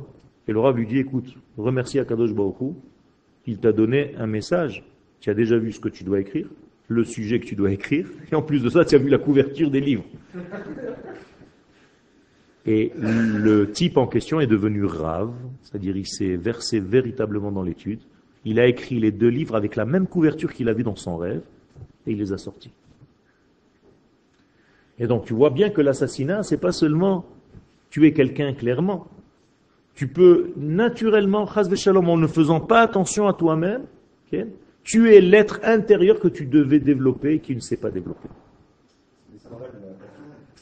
Et 0.48 0.54
le 0.54 0.62
Rav 0.62 0.78
lui 0.78 0.88
dit, 0.88 1.00
écoute, 1.00 1.36
remercie 1.58 2.00
Akadosh 2.00 2.34
Baruch 2.34 2.74
il 3.48 3.58
t'a 3.58 3.74
donné 3.74 4.16
un 4.18 4.28
message. 4.28 4.86
Tu 5.22 5.30
as 5.30 5.34
déjà 5.34 5.58
vu 5.58 5.72
ce 5.72 5.80
que 5.80 5.90
tu 5.90 6.04
dois 6.04 6.20
écrire, 6.20 6.48
le 6.88 7.04
sujet 7.06 7.40
que 7.40 7.46
tu 7.46 7.56
dois 7.56 7.72
écrire, 7.72 8.08
et 8.32 8.36
en 8.36 8.42
plus 8.42 8.62
de 8.62 8.70
ça, 8.70 8.84
tu 8.84 8.96
as 8.96 8.98
vu 8.98 9.08
la 9.08 9.20
couverture 9.20 9.72
des 9.72 9.80
livres. 9.80 10.04
Et 12.66 12.92
le 12.96 13.72
type 13.72 13.98
en 13.98 14.08
question 14.08 14.40
est 14.40 14.48
devenu 14.48 14.84
rave, 14.84 15.32
c'est-à-dire 15.62 15.96
il 15.96 16.08
s'est 16.08 16.36
versé 16.36 16.80
véritablement 16.80 17.52
dans 17.52 17.64
l'étude. 17.64 18.02
Il 18.46 18.60
a 18.60 18.68
écrit 18.68 19.00
les 19.00 19.12
deux 19.12 19.30
livres 19.30 19.56
avec 19.56 19.76
la 19.76 19.86
même 19.86 20.08
couverture 20.08 20.52
qu'il 20.52 20.68
a 20.70 20.74
vue 20.74 20.84
dans 20.84 20.96
son 20.96 21.18
rêve, 21.18 21.42
et 22.06 22.12
il 22.12 22.18
les 22.18 22.34
a 22.34 22.38
sortis. 22.38 22.72
Et 25.00 25.08
donc 25.08 25.26
tu 25.26 25.34
vois 25.34 25.52
bien 25.52 25.70
que 25.70 25.82
l'assassinat, 25.82 26.44
c'est 26.44 26.60
pas 26.60 26.72
seulement 26.72 27.26
tuer 27.90 28.14
quelqu'un 28.14 28.54
clairement, 28.54 29.08
tu 29.94 30.08
peux 30.08 30.52
naturellement, 30.56 31.48
shalom, 31.76 32.10
en 32.10 32.18
ne 32.18 32.28
faisant 32.28 32.60
pas 32.60 32.82
attention 32.82 33.28
à 33.28 33.34
toi-même, 33.34 33.84
ok, 34.82 34.84
tuer 34.84 35.22
l'être 35.22 35.60
intérieur 35.64 36.20
que 36.20 36.28
tu 36.28 36.46
devais 36.46 36.80
développer 36.80 37.36
et 37.36 37.40
qui 37.40 37.56
ne 37.56 37.62
s'est 37.62 37.78
pas 37.78 37.92
développé. 37.92 38.28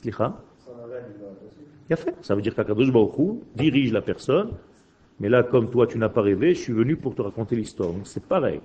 Il 0.06 0.14
a 1.94 1.96
fait. 1.96 2.16
Ça 2.22 2.36
veut 2.36 2.42
dire 2.42 2.56
qu'Akadosh 2.56 2.92
Baruch 2.92 3.40
dirige 3.56 3.92
la 3.92 4.02
personne, 4.02 4.52
mais 5.20 5.30
là, 5.30 5.44
comme 5.44 5.70
toi, 5.70 5.88
tu 5.88 5.98
n'as 5.98 6.10
pas 6.10 6.22
rêvé, 6.22 6.54
je 6.54 6.60
suis 6.60 6.74
venu 6.74 6.96
pour 6.96 7.16
te 7.16 7.22
raconter 7.22 7.56
l'histoire. 7.56 7.92
Donc 7.92 8.06
c'est 8.06 8.24
pareil. 8.24 8.62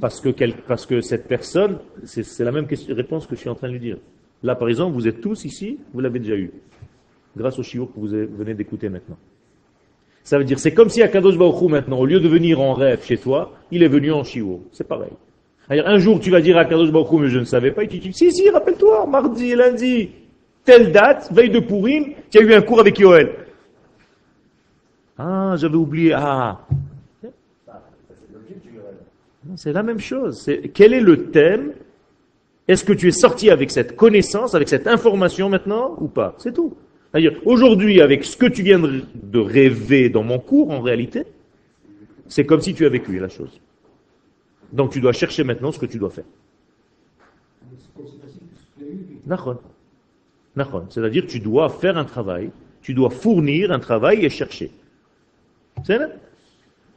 parce, 0.00 0.20
que 0.20 0.30
parce 0.66 0.86
que 0.86 1.00
cette 1.00 1.26
personne, 1.26 1.78
c'est 2.04 2.44
la 2.44 2.52
même 2.52 2.66
réponse 2.88 3.26
que 3.26 3.34
je 3.34 3.40
suis 3.40 3.48
en 3.48 3.54
train 3.54 3.68
de 3.68 3.72
lui 3.74 3.80
dire. 3.80 3.98
Là, 4.42 4.54
par 4.54 4.68
exemple, 4.68 4.94
vous 4.94 5.08
êtes 5.08 5.20
tous 5.20 5.44
ici, 5.44 5.78
vous 5.92 6.00
l'avez 6.00 6.18
déjà 6.18 6.36
eu, 6.36 6.52
grâce 7.36 7.58
au 7.58 7.62
shiur 7.62 7.86
que 7.86 7.98
vous 7.98 8.08
venez 8.08 8.54
d'écouter 8.54 8.88
maintenant. 8.88 9.16
Ça 10.24 10.38
veut 10.38 10.44
dire, 10.44 10.58
c'est 10.58 10.72
comme 10.72 10.88
si 10.88 11.02
Akadosh 11.02 11.36
Baruch 11.36 11.70
maintenant, 11.70 11.98
au 11.98 12.06
lieu 12.06 12.18
de 12.18 12.28
venir 12.28 12.60
en 12.60 12.72
rêve 12.72 13.04
chez 13.04 13.18
toi, 13.18 13.52
il 13.70 13.82
est 13.82 13.88
venu 13.88 14.10
en 14.10 14.24
shiur. 14.24 14.58
C'est 14.72 14.88
pareil. 14.88 15.12
Un 15.68 15.98
jour, 15.98 16.18
tu 16.18 16.30
vas 16.30 16.40
dire 16.40 16.58
à 16.58 16.64
Kadosh 16.64 16.90
Baruch 16.90 17.20
mais 17.20 17.28
je 17.28 17.38
ne 17.38 17.44
savais 17.44 17.70
pas, 17.70 17.84
et 17.84 17.88
tu 17.88 17.98
dis, 17.98 18.12
si, 18.12 18.32
si, 18.32 18.48
rappelle-toi, 18.50 19.06
mardi, 19.06 19.54
lundi, 19.54 20.10
telle 20.64 20.92
date, 20.92 21.30
veille 21.30 21.50
de 21.50 21.60
Purim, 21.60 22.12
tu 22.30 22.38
as 22.38 22.42
eu 22.42 22.54
un 22.54 22.62
cours 22.62 22.80
avec 22.80 22.98
Yoel. 22.98 23.34
Ah, 25.18 25.54
j'avais 25.56 25.76
oublié, 25.76 26.12
ah. 26.14 26.60
C'est 29.56 29.72
la 29.72 29.82
même 29.82 30.00
chose. 30.00 30.50
quel 30.72 30.94
est 30.94 31.00
le 31.00 31.30
thème? 31.30 31.72
Est-ce 32.66 32.82
que 32.82 32.94
tu 32.94 33.08
es 33.08 33.12
sorti 33.12 33.50
avec 33.50 33.70
cette 33.70 33.94
connaissance, 33.94 34.54
avec 34.54 34.68
cette 34.68 34.86
information 34.86 35.50
maintenant, 35.50 35.96
ou 36.00 36.08
pas? 36.08 36.34
C'est 36.38 36.54
tout. 36.54 36.74
C'est-à-dire, 37.14 37.40
aujourd'hui, 37.44 38.00
avec 38.00 38.24
ce 38.24 38.36
que 38.36 38.46
tu 38.46 38.64
viens 38.64 38.80
de 38.80 39.38
rêver 39.38 40.08
dans 40.08 40.24
mon 40.24 40.40
cours, 40.40 40.72
en 40.72 40.80
réalité, 40.80 41.22
c'est 42.26 42.44
comme 42.44 42.60
si 42.60 42.74
tu 42.74 42.84
avais 42.86 42.98
vécu 42.98 43.20
la 43.20 43.28
chose. 43.28 43.60
Donc 44.72 44.90
tu 44.90 45.00
dois 45.00 45.12
chercher 45.12 45.44
maintenant 45.44 45.70
ce 45.70 45.78
que 45.78 45.86
tu 45.86 45.98
dois 45.98 46.10
faire. 46.10 46.24
C'est-à-dire 50.90 51.24
tu 51.28 51.38
dois 51.38 51.68
faire 51.68 51.96
un 51.96 52.04
travail, 52.04 52.50
tu 52.82 52.94
dois 52.94 53.10
fournir 53.10 53.70
un 53.70 53.78
travail 53.78 54.24
et 54.24 54.28
chercher. 54.28 54.72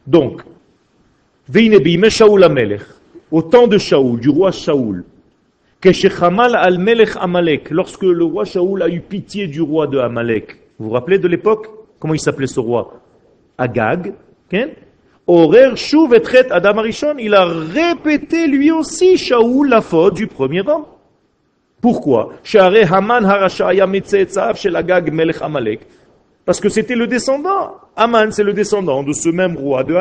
Donc, 0.07 0.41
au 3.29 3.41
temps 3.43 3.67
de 3.67 3.77
Shaoul, 3.77 4.19
du 4.19 4.29
roi 4.29 4.51
Shaoul, 4.51 5.05
lorsque 7.69 8.03
le 8.03 8.23
roi 8.23 8.45
Shaoul 8.45 8.81
a 8.81 8.89
eu 8.89 8.99
pitié 9.01 9.47
du 9.47 9.61
roi 9.61 9.87
de 9.87 9.99
Amalek, 9.99 10.57
vous 10.79 10.87
vous 10.87 10.93
rappelez 10.93 11.19
de 11.19 11.27
l'époque? 11.27 11.67
Comment 11.99 12.13
il 12.13 12.19
s'appelait 12.19 12.47
ce 12.47 12.59
roi? 12.59 12.99
Agag. 13.57 14.13
Et 14.51 14.65
Adam 16.51 16.83
il 17.19 17.35
a 17.35 17.45
répété 17.45 18.47
lui 18.47 18.71
aussi, 18.71 19.17
Shaoul, 19.17 19.69
la 19.69 19.81
faute 19.81 20.15
du 20.15 20.27
premier 20.27 20.61
homme. 20.61 20.85
Pourquoi? 21.81 22.33
Parce 26.45 26.59
que 26.59 26.69
c'était 26.69 26.95
le 26.95 27.07
descendant. 27.07 27.75
Haman, 27.95 28.31
c'est 28.31 28.43
le 28.43 28.53
descendant 28.53 29.03
de 29.03 29.13
ce 29.13 29.29
même 29.29 29.57
roi 29.57 29.83
de 29.83 29.93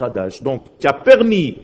Hagag. 0.00 0.42
Donc, 0.42 0.64
qui 0.78 0.86
a 0.86 0.92
permis 0.92 1.58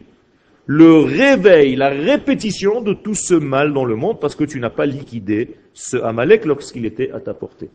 le 0.67 0.99
réveil, 1.01 1.77
la 1.77 1.89
répétition 1.89 2.83
de 2.83 2.93
tout 2.93 3.15
ce 3.15 3.35
mal 3.35 3.73
dans 3.73 3.85
le 3.85 3.97
monde 3.97 4.21
parce 4.21 4.37
que 4.37 4.45
tu 4.45 4.61
n'as 4.61 4.71
pas 4.71 4.87
liquidé 4.87 5.57
ce 5.73 5.97
Amalek 5.97 6.45
lorsqu'il 6.45 6.87
était 6.87 7.11
à 7.11 7.21
ta 7.21 7.35
portée. 7.35 7.71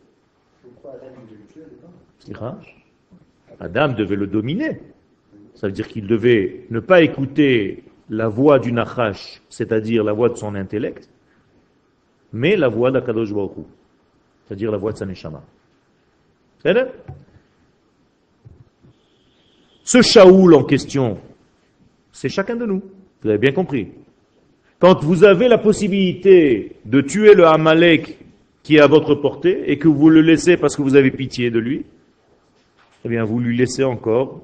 Adam 3.59 3.89
devait 3.89 4.15
le 4.15 4.27
dominer? 4.27 4.79
Ça 5.55 5.67
veut 5.67 5.73
dire 5.73 5.87
qu'il 5.87 6.07
devait 6.07 6.65
ne 6.69 6.79
pas 6.79 7.01
écouter 7.01 7.83
la 8.09 8.27
voix 8.27 8.59
du 8.59 8.71
Nachash, 8.71 9.41
c'est-à-dire 9.49 10.03
la 10.03 10.13
voix 10.13 10.29
de 10.29 10.35
son 10.35 10.55
intellect, 10.55 11.09
mais 12.31 12.55
la 12.55 12.67
voix 12.67 12.91
d'Akadosh 12.91 13.33
Baruch 13.33 13.65
c'est-à-dire 14.45 14.71
la 14.71 14.77
voix 14.77 14.91
de 14.91 14.97
sa 14.97 15.05
neshama. 15.05 15.41
Ce 19.83 20.01
Shaoul 20.01 20.53
en 20.53 20.63
question, 20.63 21.17
c'est 22.11 22.29
chacun 22.29 22.55
de 22.55 22.65
nous. 22.65 22.81
Vous 23.21 23.29
avez 23.29 23.37
bien 23.37 23.51
compris. 23.51 23.89
Quand 24.79 25.03
vous 25.03 25.23
avez 25.23 25.47
la 25.47 25.57
possibilité 25.57 26.77
de 26.85 27.01
tuer 27.01 27.35
le 27.35 27.45
Amalek 27.45 28.17
qui 28.63 28.77
est 28.77 28.81
à 28.81 28.87
votre 28.87 29.15
portée 29.15 29.71
et 29.71 29.77
que 29.77 29.87
vous 29.87 30.09
le 30.09 30.21
laissez 30.21 30.57
parce 30.57 30.75
que 30.75 30.81
vous 30.81 30.95
avez 30.95 31.11
pitié 31.11 31.51
de 31.51 31.59
lui, 31.59 31.85
eh 33.05 33.09
bien, 33.09 33.25
vous 33.25 33.39
lui 33.39 33.57
laissez 33.57 33.83
encore 33.83 34.41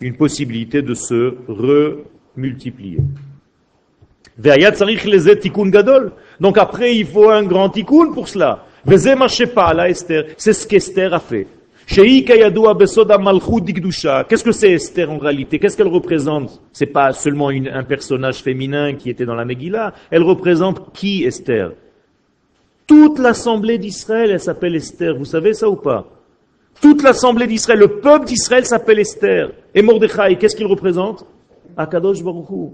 une 0.00 0.16
possibilité 0.16 0.80
de 0.80 0.94
se 0.94 1.36
remultiplier. 1.48 2.98
Donc 6.40 6.58
après, 6.58 6.96
il 6.96 7.06
faut 7.06 7.28
un 7.28 7.42
grand 7.42 7.68
tikkun 7.70 8.12
pour 8.12 8.28
cela. 8.28 8.67
C'est 8.86 10.52
ce 10.52 10.66
qu'Esther 10.66 11.14
a 11.14 11.20
fait. 11.20 11.46
Qu'est-ce 11.88 12.24
que 14.44 14.52
c'est 14.52 14.72
Esther 14.72 15.10
en 15.10 15.16
réalité? 15.16 15.58
Qu'est-ce 15.58 15.76
qu'elle 15.76 15.88
représente? 15.88 16.60
C'est 16.72 16.86
pas 16.86 17.12
seulement 17.12 17.48
un 17.48 17.82
personnage 17.82 18.42
féminin 18.42 18.94
qui 18.94 19.08
était 19.08 19.24
dans 19.24 19.34
la 19.34 19.46
Megillah. 19.46 19.94
Elle 20.10 20.22
représente 20.22 20.92
qui 20.92 21.24
Esther? 21.24 21.72
Toute 22.86 23.18
l'assemblée 23.18 23.78
d'Israël, 23.78 24.30
elle 24.30 24.40
s'appelle 24.40 24.74
Esther. 24.74 25.16
Vous 25.16 25.24
savez 25.24 25.54
ça 25.54 25.68
ou 25.68 25.76
pas? 25.76 26.06
Toute 26.80 27.02
l'assemblée 27.02 27.46
d'Israël, 27.46 27.80
le 27.80 28.00
peuple 28.00 28.26
d'Israël 28.26 28.66
s'appelle 28.66 28.98
Esther. 28.98 29.52
Et 29.74 29.82
Mordechai, 29.82 30.36
qu'est-ce 30.36 30.56
qu'il 30.56 30.66
représente? 30.66 31.26
Akadosh 31.76 32.22
Baruch 32.22 32.72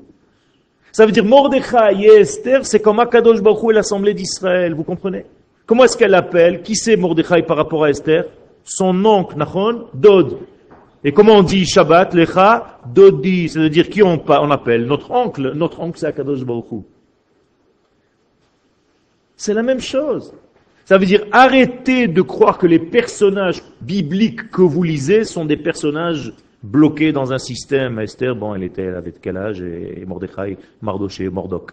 Ça 0.93 1.07
veut 1.07 1.13
dire 1.13 1.25
Mordechai 1.25 1.95
et 2.01 2.21
Esther, 2.21 2.67
c'est 2.67 2.81
comme 2.81 2.99
Akadosh 2.99 3.41
Baruch 3.41 3.71
et 3.71 3.75
l'assemblée 3.75 4.15
d'Israël, 4.15 4.75
vous 4.75 4.85
comprenez? 4.85 5.25
Comment 5.67 5.85
est-ce 5.85 5.97
qu'elle 5.97 6.15
appelle 6.15 6.62
Qui 6.62 6.77
c'est 6.77 6.97
Mordechai 6.97 7.43
par 7.43 7.57
rapport 7.57 7.85
à 7.85 7.91
Esther? 7.91 8.25
Son 8.65 9.05
oncle, 9.05 9.37
Nachon, 9.37 9.87
Dod. 9.95 10.39
Et 11.05 11.12
comment 11.12 11.35
on 11.35 11.43
dit 11.43 11.67
Shabbat, 11.67 12.15
Lecha, 12.15 12.81
Dodi, 12.87 13.51
c'est-à-dire 13.51 13.91
qui 13.91 14.03
on, 14.03 14.19
appelle 14.51 14.87
Notre 14.87 15.11
oncle, 15.11 15.53
notre 15.55 15.81
oncle 15.81 15.99
c'est 15.99 16.07
Akadosh 16.07 16.41
C'est 19.37 19.53
la 19.53 19.62
même 19.62 19.81
chose. 19.81 20.33
Ça 20.87 20.97
veut 20.97 21.05
dire 21.05 21.25
arrêtez 21.31 22.09
de 22.09 22.23
croire 22.23 22.57
que 22.57 22.67
les 22.67 22.79
personnages 22.79 23.62
bibliques 23.83 24.51
que 24.51 24.62
vous 24.62 24.83
lisez 24.83 25.25
sont 25.25 25.45
des 25.45 25.59
personnages 25.59 26.33
bloqués 26.62 27.12
dans 27.12 27.33
un 27.33 27.39
système. 27.39 27.99
Esther, 27.99 28.35
bon, 28.35 28.55
elle 28.55 28.65
était, 28.65 28.83
elle 28.83 28.97
avait 28.97 29.12
quel 29.12 29.37
âge? 29.37 29.61
Et 29.61 30.05
Mordechai, 30.07 30.57
Mardoché, 30.81 31.29
Mordok. 31.29 31.73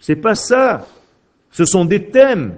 C'est 0.00 0.16
pas 0.16 0.34
ça. 0.34 0.86
Ce 1.54 1.64
sont 1.64 1.84
des 1.84 2.06
thèmes. 2.06 2.56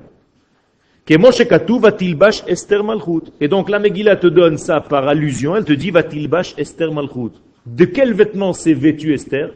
Esther 2.46 2.82
Malchut. 2.82 3.30
Et 3.42 3.46
donc 3.46 3.68
la 3.68 3.78
Megillah 3.78 4.16
te 4.16 4.26
donne 4.26 4.56
ça 4.56 4.80
par 4.80 5.06
allusion. 5.06 5.54
Elle 5.54 5.66
te 5.66 5.74
dit 5.74 5.90
Vatilbash 5.90 6.54
Esther 6.56 6.90
Malchut. 6.92 7.32
De 7.66 7.84
quel 7.84 8.14
vêtement 8.14 8.54
s'est 8.54 8.72
vêtue 8.72 9.12
Esther? 9.12 9.52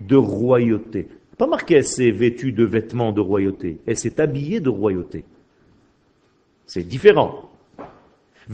De 0.00 0.16
royauté. 0.16 1.08
Pas 1.38 1.46
marqué 1.46 1.76
elle 1.76 1.86
s'est 1.86 2.10
vêtue 2.10 2.52
de 2.52 2.64
vêtements 2.64 3.10
de 3.10 3.22
royauté. 3.22 3.78
Elle 3.86 3.96
s'est 3.96 4.20
habillée 4.20 4.60
de 4.60 4.68
royauté. 4.68 5.24
C'est 6.66 6.86
différent. 6.86 7.48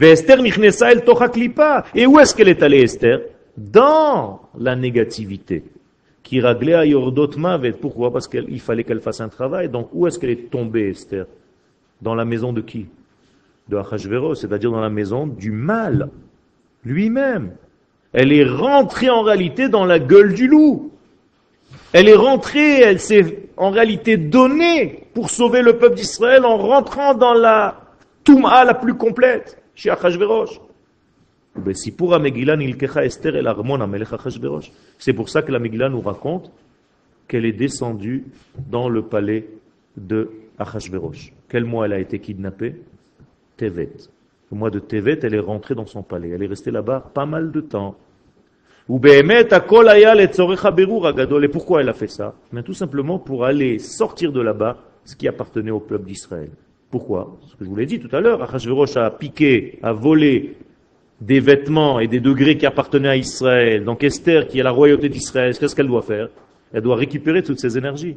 Et 0.00 2.06
où 2.06 2.20
est-ce 2.20 2.34
qu'elle 2.36 2.48
est 2.48 2.62
allée, 2.62 2.82
Esther? 2.82 3.20
Dans 3.56 4.42
la 4.56 4.76
négativité. 4.76 5.64
Qui 6.24 6.40
à 6.40 6.86
Yordot 6.86 7.36
Mavet. 7.36 7.72
Pourquoi? 7.72 8.12
Parce 8.12 8.26
qu'il 8.26 8.60
fallait 8.60 8.82
qu'elle 8.82 9.00
fasse 9.00 9.20
un 9.20 9.28
travail. 9.28 9.68
Donc 9.68 9.90
où 9.92 10.06
est-ce 10.06 10.18
qu'elle 10.18 10.30
est 10.30 10.50
tombée, 10.50 10.88
Esther? 10.88 11.26
Dans 12.02 12.14
la 12.14 12.24
maison 12.24 12.52
de 12.52 12.62
qui? 12.62 12.86
De 13.68 13.76
Achashverosh, 13.76 14.38
c'est-à-dire 14.38 14.72
dans 14.72 14.80
la 14.80 14.90
maison 14.90 15.26
du 15.26 15.52
mal 15.52 16.10
lui-même. 16.84 17.52
Elle 18.12 18.32
est 18.32 18.44
rentrée 18.44 19.10
en 19.10 19.22
réalité 19.22 19.68
dans 19.68 19.84
la 19.84 19.98
gueule 19.98 20.34
du 20.34 20.48
loup. 20.48 20.90
Elle 21.92 22.08
est 22.08 22.16
rentrée, 22.16 22.80
elle 22.80 23.00
s'est 23.00 23.48
en 23.56 23.70
réalité 23.70 24.16
donnée 24.16 25.06
pour 25.14 25.30
sauver 25.30 25.62
le 25.62 25.78
peuple 25.78 25.96
d'Israël 25.96 26.44
en 26.44 26.56
rentrant 26.56 27.14
dans 27.14 27.34
la 27.34 27.80
Touma 28.24 28.64
la 28.64 28.74
plus 28.74 28.94
complète, 28.94 29.62
chez 29.74 29.90
Achashverosh. 29.90 30.60
C'est 34.98 35.12
pour 35.12 35.28
ça 35.28 35.42
que 35.42 35.52
la 35.52 35.58
Megillah 35.58 35.88
nous 35.88 36.00
raconte 36.00 36.52
qu'elle 37.28 37.44
est 37.44 37.52
descendue 37.52 38.24
dans 38.68 38.88
le 38.88 39.02
palais 39.02 39.48
de 39.96 40.30
Achashverosh. 40.58 41.32
Quel 41.48 41.64
mois 41.64 41.86
elle 41.86 41.92
a 41.92 42.00
été 42.00 42.18
kidnappée? 42.18 42.74
Tevet. 43.56 43.92
Au 44.50 44.56
mois 44.56 44.70
de 44.70 44.80
Tevet, 44.80 45.20
elle 45.22 45.34
est 45.34 45.40
rentrée 45.40 45.74
dans 45.74 45.86
son 45.86 46.02
palais. 46.02 46.30
Elle 46.30 46.42
est 46.42 46.48
restée 46.48 46.70
là-bas 46.70 47.10
pas 47.14 47.26
mal 47.26 47.52
de 47.52 47.60
temps. 47.60 47.96
Et 48.88 49.22
pourquoi 51.48 51.80
elle 51.80 51.88
a 51.88 51.94
fait 51.94 52.08
ça? 52.08 52.34
Mais 52.52 52.62
Tout 52.62 52.74
simplement 52.74 53.18
pour 53.18 53.44
aller 53.44 53.78
sortir 53.78 54.32
de 54.32 54.40
là-bas 54.40 54.78
ce 55.04 55.16
qui 55.16 55.28
appartenait 55.28 55.70
au 55.70 55.80
peuple 55.80 56.04
d'Israël. 56.06 56.50
Pourquoi? 56.90 57.38
Ce 57.46 57.56
que 57.56 57.64
je 57.64 57.68
vous 57.70 57.76
l'ai 57.76 57.86
dit 57.86 57.98
tout 57.98 58.14
à 58.14 58.20
l'heure, 58.20 58.42
Achashverosh 58.42 58.96
a 58.96 59.10
piqué, 59.10 59.78
a 59.82 59.92
volé 59.92 60.56
des 61.20 61.40
vêtements 61.40 62.00
et 62.00 62.08
des 62.08 62.20
degrés 62.20 62.56
qui 62.56 62.66
appartenaient 62.66 63.08
à 63.08 63.16
Israël. 63.16 63.84
Donc 63.84 64.02
Esther, 64.02 64.48
qui 64.48 64.58
est 64.58 64.62
la 64.62 64.70
royauté 64.70 65.08
d'Israël, 65.08 65.56
qu'est-ce 65.56 65.74
qu'elle 65.74 65.86
doit 65.86 66.02
faire 66.02 66.28
Elle 66.72 66.82
doit 66.82 66.96
récupérer 66.96 67.42
toutes 67.42 67.60
ces 67.60 67.78
énergies. 67.78 68.16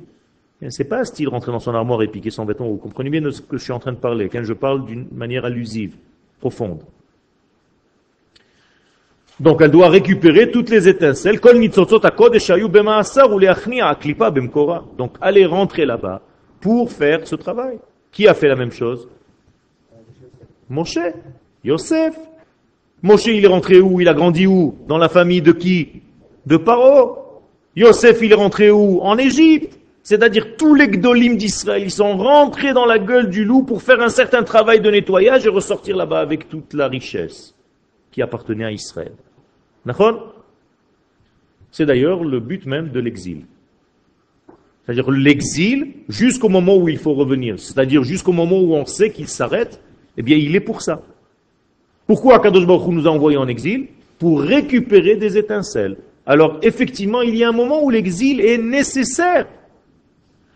C'est 0.70 0.86
pas 0.86 1.06
style 1.06 1.30
rentrer 1.30 1.52
dans 1.52 1.60
son 1.60 1.76
armoire 1.76 2.02
et 2.02 2.08
piquer 2.08 2.32
son 2.32 2.46
vêtement. 2.46 2.68
Vous 2.68 2.78
comprenez 2.78 3.12
bien 3.12 3.22
de 3.22 3.30
ce 3.30 3.42
que 3.42 3.58
je 3.58 3.64
suis 3.64 3.74
en 3.74 3.80
train 3.80 3.92
de 3.92 3.98
parler, 3.98 4.28
quand 4.28 4.44
je 4.44 4.54
parle 4.54 4.86
d'une 4.86 5.08
manière 5.12 5.46
allusive, 5.46 5.96
profonde. 6.40 6.82
Donc 9.40 9.62
elle 9.62 9.70
doit 9.70 9.90
récupérer 9.90 10.50
toutes 10.50 10.70
les 10.70 10.88
étincelles. 10.88 11.40
Donc 14.98 15.16
aller 15.22 15.46
rentrer 15.46 15.86
là-bas 15.86 16.22
pour 16.60 16.92
faire 16.92 17.28
ce 17.28 17.36
travail. 17.36 17.78
Qui 18.12 18.28
a 18.28 18.34
fait 18.34 18.48
la 18.48 18.56
même 18.56 18.72
chose? 18.72 19.08
Moshe, 20.70 20.98
Yosef. 21.64 22.18
Moshe, 23.04 23.28
il 23.28 23.44
est 23.44 23.48
rentré 23.48 23.80
où? 23.80 24.02
Il 24.02 24.08
a 24.08 24.14
grandi 24.14 24.48
où? 24.48 24.76
Dans 24.88 24.98
la 24.98 25.10
famille 25.10 25.42
de 25.42 25.52
qui? 25.52 26.02
De 26.46 26.58
Paro? 26.58 27.42
Yosef, 27.76 28.20
il 28.22 28.32
est 28.32 28.36
rentré 28.36 28.72
où? 28.72 29.00
En 29.02 29.18
Égypte. 29.18 29.78
C'est-à-dire 30.02 30.56
tous 30.56 30.74
les 30.74 30.88
gdolim 30.88 31.36
d'Israël, 31.36 31.84
ils 31.84 31.92
sont 31.92 32.16
rentrés 32.16 32.72
dans 32.72 32.86
la 32.86 32.98
gueule 32.98 33.30
du 33.30 33.44
loup 33.44 33.64
pour 33.64 33.82
faire 33.82 34.00
un 34.00 34.08
certain 34.08 34.42
travail 34.42 34.80
de 34.80 34.90
nettoyage 34.90 35.46
et 35.46 35.50
ressortir 35.50 35.98
là-bas 35.98 36.22
avec 36.22 36.48
toute 36.48 36.74
la 36.74 36.88
richesse 36.88 37.54
qui 38.12 38.22
appartenait 38.22 38.64
à 38.64 38.72
Israël. 38.72 39.12
C'est 41.72 41.86
d'ailleurs 41.86 42.24
le 42.24 42.40
but 42.40 42.66
même 42.66 42.90
de 42.90 43.02
l'exil. 43.02 43.46
C'est-à-dire 44.86 45.12
l'exil 45.12 45.94
jusqu'au 46.08 46.48
moment 46.48 46.78
où 46.78 46.88
il 46.88 46.98
faut 46.98 47.14
revenir. 47.14 47.60
C'est-à-dire 47.60 48.04
jusqu'au 48.04 48.32
moment 48.32 48.62
où 48.62 48.76
on 48.76 48.86
sait 48.86 49.12
qu'il 49.12 49.28
s'arrête, 49.28 49.82
eh 50.16 50.22
bien 50.22 50.38
il 50.38 50.56
est 50.56 50.62
pour 50.62 50.82
ça. 50.82 51.02
Pourquoi 52.08 52.40
Kadosh 52.40 52.66
Baruch 52.66 52.88
nous 52.88 53.08
a 53.08 53.12
envoyés 53.12 53.38
en 53.38 53.48
exil 53.48 53.88
Pour 54.18 54.42
récupérer 54.42 55.18
des 55.18 55.38
étincelles. 55.38 55.98
Alors 56.26 56.58
effectivement, 56.62 57.22
il 57.22 57.36
y 57.36 57.44
a 57.44 57.50
un 57.50 57.54
moment 57.54 57.84
où 57.84 57.90
l'exil 57.90 58.42
est 58.42 58.58
nécessaire. 58.58 59.48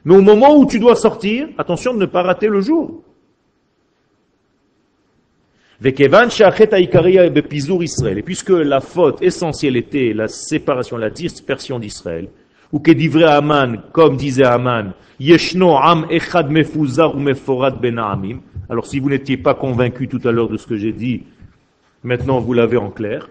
Mais 0.05 0.15
au 0.15 0.21
moment 0.21 0.57
où 0.57 0.65
tu 0.65 0.79
dois 0.79 0.95
sortir, 0.95 1.49
attention 1.57 1.93
de 1.93 1.99
ne 1.99 2.05
pas 2.05 2.23
rater 2.23 2.47
le 2.47 2.61
jour. 2.61 3.03
Et 5.83 5.91
puisque 8.23 8.49
la 8.49 8.79
faute 8.79 9.21
essentielle 9.21 9.77
était 9.77 10.13
la 10.13 10.27
séparation, 10.27 10.97
la 10.97 11.09
dispersion 11.09 11.79
d'Israël, 11.79 12.29
ou 12.71 12.79
que 12.79 12.91
d'ivrer 12.91 13.25
Aman, 13.25 13.81
comme 13.91 14.15
disait 14.15 14.45
Aman, 14.45 14.93
Yeshno 15.19 15.75
am 15.77 16.05
echad 16.09 16.49
mefuzar 16.49 17.15
ou 17.15 17.19
meforad 17.19 17.79
ben 17.81 17.99
Alors 18.69 18.85
si 18.85 18.99
vous 18.99 19.09
n'étiez 19.09 19.37
pas 19.37 19.53
convaincu 19.53 20.07
tout 20.07 20.21
à 20.23 20.31
l'heure 20.31 20.49
de 20.49 20.57
ce 20.57 20.65
que 20.67 20.77
j'ai 20.77 20.93
dit, 20.93 21.23
maintenant 22.03 22.39
vous 22.39 22.53
l'avez 22.53 22.77
en 22.77 22.89
clair. 22.89 23.29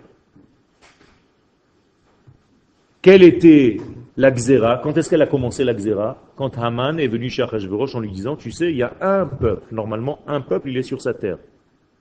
Quelle 3.02 3.22
était 3.22 3.78
la 4.16 4.30
Xéra 4.30 4.78
Quand 4.82 4.96
est-ce 4.98 5.08
qu'elle 5.08 5.22
a 5.22 5.26
commencé 5.26 5.64
la 5.64 5.72
Xéra 5.72 6.22
Quand 6.36 6.58
Haman 6.58 6.98
est 7.00 7.08
venu 7.08 7.30
chez 7.30 7.42
Achashverosh 7.42 7.94
en 7.94 8.00
lui 8.00 8.10
disant, 8.10 8.36
tu 8.36 8.50
sais, 8.50 8.70
il 8.70 8.76
y 8.76 8.82
a 8.82 8.94
un 9.00 9.24
peuple, 9.24 9.72
normalement 9.72 10.18
un 10.26 10.42
peuple, 10.42 10.68
il 10.68 10.76
est 10.76 10.82
sur 10.82 11.00
sa 11.00 11.14
terre. 11.14 11.38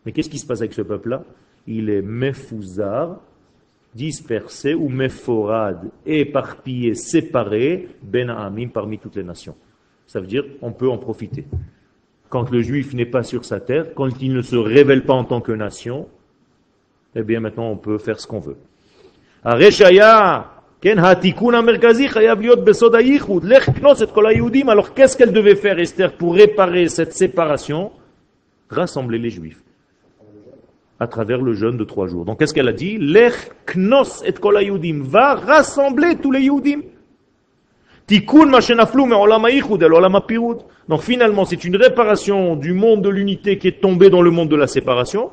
Mais 0.06 0.12
qu'est-ce 0.12 0.30
qui 0.30 0.40
se 0.40 0.46
passe 0.46 0.60
avec 0.60 0.74
ce 0.74 0.82
peuple-là? 0.82 1.24
Il 1.68 1.90
est 1.90 2.02
mefuzar, 2.02 3.22
dispersé, 3.96 4.74
ou 4.74 4.90
meforad, 4.90 5.90
éparpillé, 6.06 6.96
séparé, 6.96 7.88
ben 8.04 8.30
amim, 8.30 8.68
parmi 8.68 9.00
toutes 9.00 9.16
les 9.16 9.24
nations. 9.24 9.56
Ça 10.06 10.20
veut 10.20 10.28
dire 10.28 10.44
on 10.62 10.72
peut 10.72 10.90
en 10.90 10.98
profiter. 10.98 11.46
Quand 12.30 12.52
le 12.52 12.62
juif 12.62 12.94
n'est 12.94 13.06
pas 13.06 13.24
sur 13.24 13.46
sa 13.46 13.60
terre, 13.60 13.94
quand 13.96 14.22
il 14.22 14.34
ne 14.34 14.42
se 14.42 14.56
révèle 14.56 15.06
pas 15.06 15.14
en 15.14 15.24
tant 15.24 15.42
que 15.42 15.52
nation, 15.52 16.08
eh 17.16 17.24
bien 17.24 17.40
maintenant 17.40 17.70
on 17.70 17.78
peut 17.78 17.98
faire 17.98 18.20
ce 18.20 18.28
qu'on 18.28 18.40
veut. 18.40 18.58
Alors 19.44 19.60
qu'est-ce 24.94 25.18
qu'elle 25.18 25.32
devait 25.34 25.56
faire 25.56 25.80
Esther 25.80 26.14
pour 26.14 26.36
réparer 26.36 26.88
cette 26.88 27.14
séparation? 27.14 27.92
Rassembler 28.70 29.18
les 29.18 29.30
juifs 29.30 29.62
à 31.00 31.08
travers 31.08 31.42
le 31.42 31.54
jeûne 31.54 31.78
de 31.78 31.86
trois 31.86 32.08
jours. 32.08 32.26
Donc 32.26 32.40
qu'est-ce 32.40 32.54
qu'elle 32.54 32.68
a 32.68 32.74
dit? 32.74 32.98
Lech 32.98 33.34
et 34.26 34.34
kol 34.34 34.58
va 35.04 35.36
rassembler 35.36 36.18
tous 36.22 36.32
les 36.32 36.42
yudim. 36.42 36.82
Donc 40.88 41.02
finalement, 41.02 41.46
c'est 41.46 41.64
une 41.64 41.76
réparation 41.76 42.56
du 42.56 42.74
monde 42.74 43.04
de 43.04 43.10
l'unité 43.10 43.58
qui 43.60 43.68
est 43.68 43.80
tombé 43.80 44.10
dans 44.10 44.22
le 44.22 44.32
monde 44.32 44.50
de 44.50 44.56
la 44.56 44.68
séparation. 44.68 45.30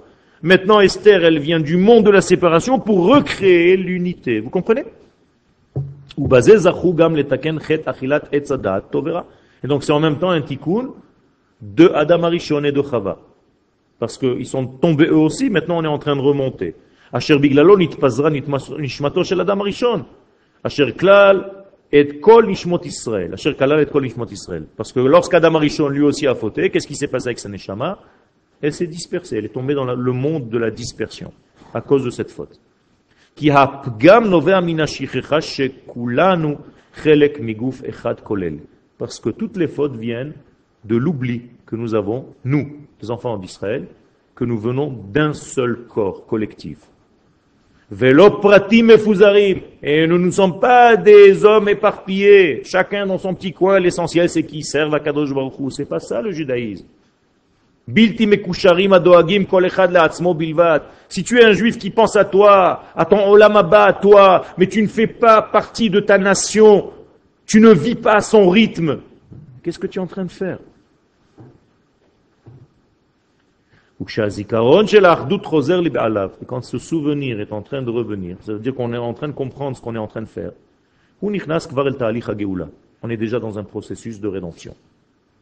Maintenant, 0.47 0.79
Esther, 0.79 1.25
elle 1.25 1.41
vient 1.41 1.59
du 1.59 1.77
monde 1.77 2.05
de 2.07 2.11
la 2.11 2.21
séparation 2.21 2.79
pour 2.79 3.05
recréer 3.05 3.77
l'unité. 3.77 4.39
Vous 4.39 4.49
comprenez? 4.49 4.85
Et 6.17 6.23
donc 9.67 9.83
c'est 9.83 9.93
en 9.93 9.99
même 9.99 10.19
temps 10.19 10.31
un 10.31 10.41
tikkun 10.43 10.91
de 11.61 11.91
Adam 11.93 12.23
Arishon 12.23 12.63
et 12.63 12.71
de 12.71 12.81
Chava. 12.81 13.19
Parce 13.99 14.17
qu'ils 14.17 14.47
sont 14.47 14.67
tombés 14.69 15.07
eux 15.07 15.17
aussi, 15.17 15.51
maintenant 15.51 15.79
on 15.79 15.85
est 15.85 15.89
en 15.89 15.99
train 15.99 16.15
de 16.15 16.21
remonter. 16.21 16.77
Asher 17.13 17.41
biglalo 17.41 17.77
nitpazra 17.77 18.31
nishmato 18.31 19.25
shel 19.25 19.41
adam 19.41 19.63
rishon. 19.63 20.05
Asher 20.63 20.95
et 21.91 22.21
kol 22.21 22.47
nishmot 22.47 22.85
Israël. 22.85 23.35
Asher 23.35 23.51
et 23.51 23.87
kol 23.87 24.03
nishmot 24.05 24.31
Israël. 24.31 24.67
Parce 24.77 24.93
que 24.93 25.01
lorsqu'Adam 25.01 25.57
Arishon 25.57 25.89
lui 25.89 26.03
aussi 26.03 26.29
a 26.29 26.37
fauté, 26.37 26.71
qu'est-ce 26.71 26.87
qui 26.87 26.95
s'est 26.95 27.09
passé 27.09 27.31
avec 27.31 27.41
sa 27.41 27.49
neshama? 27.49 27.99
Elle 28.63 28.73
s'est 28.73 28.87
dispersée, 28.87 29.37
elle 29.37 29.45
est 29.45 29.51
tombée 29.51 29.75
dans 29.75 29.85
le 29.85 30.13
monde 30.13 30.49
de 30.49 30.59
la 30.59 30.71
dispersion 30.71 31.33
à 31.75 31.81
cause 31.81 32.05
de 32.05 32.11
cette 32.11 32.31
faute. 32.31 32.59
Kolel. 38.25 38.61
Parce 38.99 39.21
que 39.21 39.29
toutes 39.29 39.57
les 39.59 39.69
fautes 39.69 39.97
viennent 39.97 40.33
de 40.85 40.97
l'oubli 40.97 41.43
que 41.67 41.77
nous 41.77 41.95
avons, 41.95 42.35
nous, 42.45 42.79
les 43.03 43.11
enfants 43.11 43.37
d'Israël, 43.37 43.87
que 44.35 44.45
nous 44.45 44.59
venons 44.59 44.91
d'un 45.13 45.35
seul 45.35 45.87
corps 45.87 46.27
collectif. 46.27 46.79
et 49.83 50.07
nous 50.07 50.19
ne 50.19 50.31
sommes 50.31 50.59
pas 50.59 50.97
des 50.97 51.45
hommes 51.45 51.69
éparpillés, 51.69 52.63
chacun 52.65 53.07
dans 53.07 53.19
son 53.19 53.35
petit 53.35 53.53
coin, 53.53 53.79
l'essentiel 53.79 54.29
c'est 54.29 54.43
qu'ils 54.43 54.65
servent 54.65 54.95
à 54.95 55.01
Kadosh 55.01 55.33
Baruch 55.33 55.55
C'est 55.71 55.89
pas 55.89 56.01
ça 56.01 56.21
le 56.21 56.33
judaïsme. 56.33 56.87
Si 57.89 58.17
tu 61.23 61.39
es 61.39 61.45
un 61.45 61.53
juif 61.53 61.79
qui 61.79 61.91
pense 61.91 62.17
à 62.17 62.25
toi, 62.25 62.83
à 62.97 63.05
ton 63.05 63.31
olamaba, 63.31 63.85
à 63.85 63.93
toi, 63.93 64.45
mais 64.59 64.67
tu 64.67 64.83
ne 64.83 64.89
fais 64.89 65.07
pas 65.07 65.41
partie 65.41 65.89
de 65.89 66.01
ta 66.01 66.19
nation, 66.19 66.91
tu 67.47 67.61
ne 67.61 67.71
vis 67.71 67.95
pas 67.95 68.15
à 68.15 68.21
son 68.21 68.49
rythme, 68.49 68.99
qu'est-ce 69.63 69.79
que 69.79 69.87
tu 69.87 70.01
es 70.01 70.03
en 70.03 70.09
train 70.09 70.25
de 70.25 70.33
faire? 70.33 70.59
Quand 76.47 76.65
ce 76.65 76.79
souvenir 76.79 77.41
est 77.41 77.53
en 77.53 77.63
train 77.63 77.83
de 77.83 77.91
revenir, 77.91 78.37
ça 78.41 78.53
veut 78.53 78.59
dire 78.59 78.75
qu'on 78.75 78.93
est 78.93 78.99
en 78.99 79.15
train 79.15 79.29
de 79.29 79.33
comprendre 79.33 79.77
ce 79.77 79.81
qu'on 79.81 79.95
est 79.95 79.99
en 79.99 80.09
train 80.09 80.23
de 80.23 80.27
faire, 80.27 80.51
on 81.23 81.33
est 81.33 83.17
déjà 83.17 83.39
dans 83.39 83.59
un 83.59 83.65
processus 83.65 84.21
de 84.21 84.29
rédemption. 84.29 84.75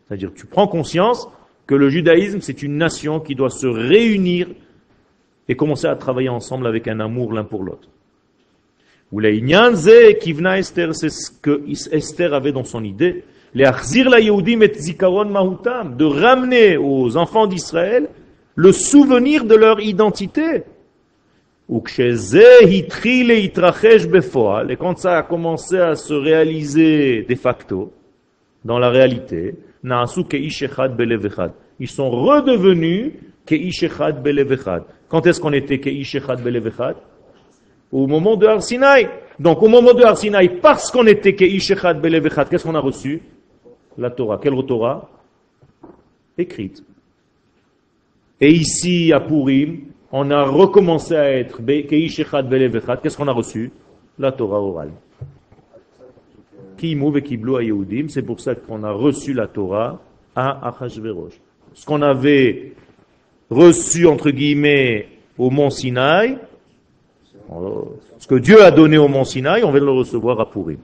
C'est-à-dire 0.07 0.31
tu 0.35 0.45
prends 0.47 0.69
conscience 0.69 1.27
que 1.67 1.75
le 1.75 1.89
judaïsme, 1.89 2.41
c'est 2.41 2.63
une 2.63 2.77
nation 2.77 3.21
qui 3.21 3.35
doit 3.35 3.51
se 3.51 3.67
réunir 3.67 4.49
et 5.49 5.57
commencer 5.57 5.87
à 5.87 5.97
travailler 5.97 6.29
ensemble 6.29 6.67
avec 6.67 6.89
un 6.89 7.01
amour 7.01 7.33
l'un 7.33 7.45
pour 7.45 7.63
l'autre. 7.63 7.89
C'est 9.13 11.11
ce 11.11 11.31
que 11.31 11.63
Esther 11.93 12.35
avait 12.35 12.53
dans 12.53 12.65
son 12.65 12.83
idée, 12.83 13.25
de 13.55 13.65
ramener 16.05 16.77
aux 16.77 17.17
enfants 17.17 17.47
d'Israël 17.47 18.09
le 18.57 18.73
souvenir 18.73 19.45
de 19.45 19.55
leur 19.55 19.81
identité. 19.81 20.65
Et 21.71 21.83
quand 24.77 24.99
ça 24.99 25.17
a 25.17 25.23
commencé 25.23 25.79
à 25.79 25.95
se 25.95 26.15
réaliser 26.15 27.23
de 27.23 27.35
facto, 27.37 27.93
dans 28.65 28.79
la 28.79 28.91
réalité, 28.91 29.55
ils 31.79 31.89
sont 31.89 32.11
redevenus 32.11 33.13
Quand 35.09 35.27
est-ce 35.27 35.41
qu'on 35.41 35.53
était 35.53 35.79
Au 37.93 38.07
moment 38.07 38.37
de 38.37 38.47
Arsinaï. 38.47 39.09
Donc 39.39 39.63
au 39.63 39.69
moment 39.69 39.93
de 39.93 40.03
Arsinaï, 40.03 40.61
parce 40.61 40.91
qu'on 40.91 41.07
était 41.07 41.35
qu'est-ce 42.49 42.65
qu'on 42.65 42.75
a 42.75 42.81
reçu? 42.81 43.23
La 43.99 44.11
Torah. 44.11 44.39
Quelle 44.43 44.55
Torah? 44.63 45.11
Écrite. 46.39 46.83
Et 48.41 48.51
ici, 48.51 49.13
à 49.13 49.21
Purim, 49.21 49.83
on 50.11 50.31
a 50.31 50.45
recommencé 50.45 51.15
à 51.15 51.31
être 51.31 51.61
Qu'est-ce 53.03 53.17
qu'on 53.17 53.29
a 53.29 53.33
reçu? 53.33 53.71
La 54.19 54.33
Torah 54.33 54.61
orale. 54.61 54.91
Qui 54.91 55.13
mouve 56.01 56.63
et 56.63 56.63
qui 56.63 56.63
à 56.63 56.63
Yehudim, 56.63 56.64
c'est 58.09 58.23
pour 58.23 58.41
ça 58.41 58.55
qu'on 58.55 58.83
a 58.85 58.91
reçu 58.93 59.33
la 59.33 59.47
Torah 59.47 60.01
à 60.35 60.69
Achashverosh. 60.69 61.41
Ce 61.75 61.85
qu'on 61.87 62.03
avait 62.03 62.73
reçu, 63.51 64.07
entre 64.07 64.31
guillemets, 64.31 65.09
au 65.39 65.51
mont 65.51 65.71
Sinaï, 65.71 66.39
ce 68.19 68.27
que 68.27 68.37
Dieu 68.37 68.63
a 68.63 68.71
donné 68.71 68.99
au 68.99 69.09
mont 69.09 69.25
Sinaï, 69.25 69.65
on 69.65 69.71
va 69.71 69.79
le 69.79 69.91
recevoir 69.91 70.41
à 70.41 70.51
Purim. 70.51 70.79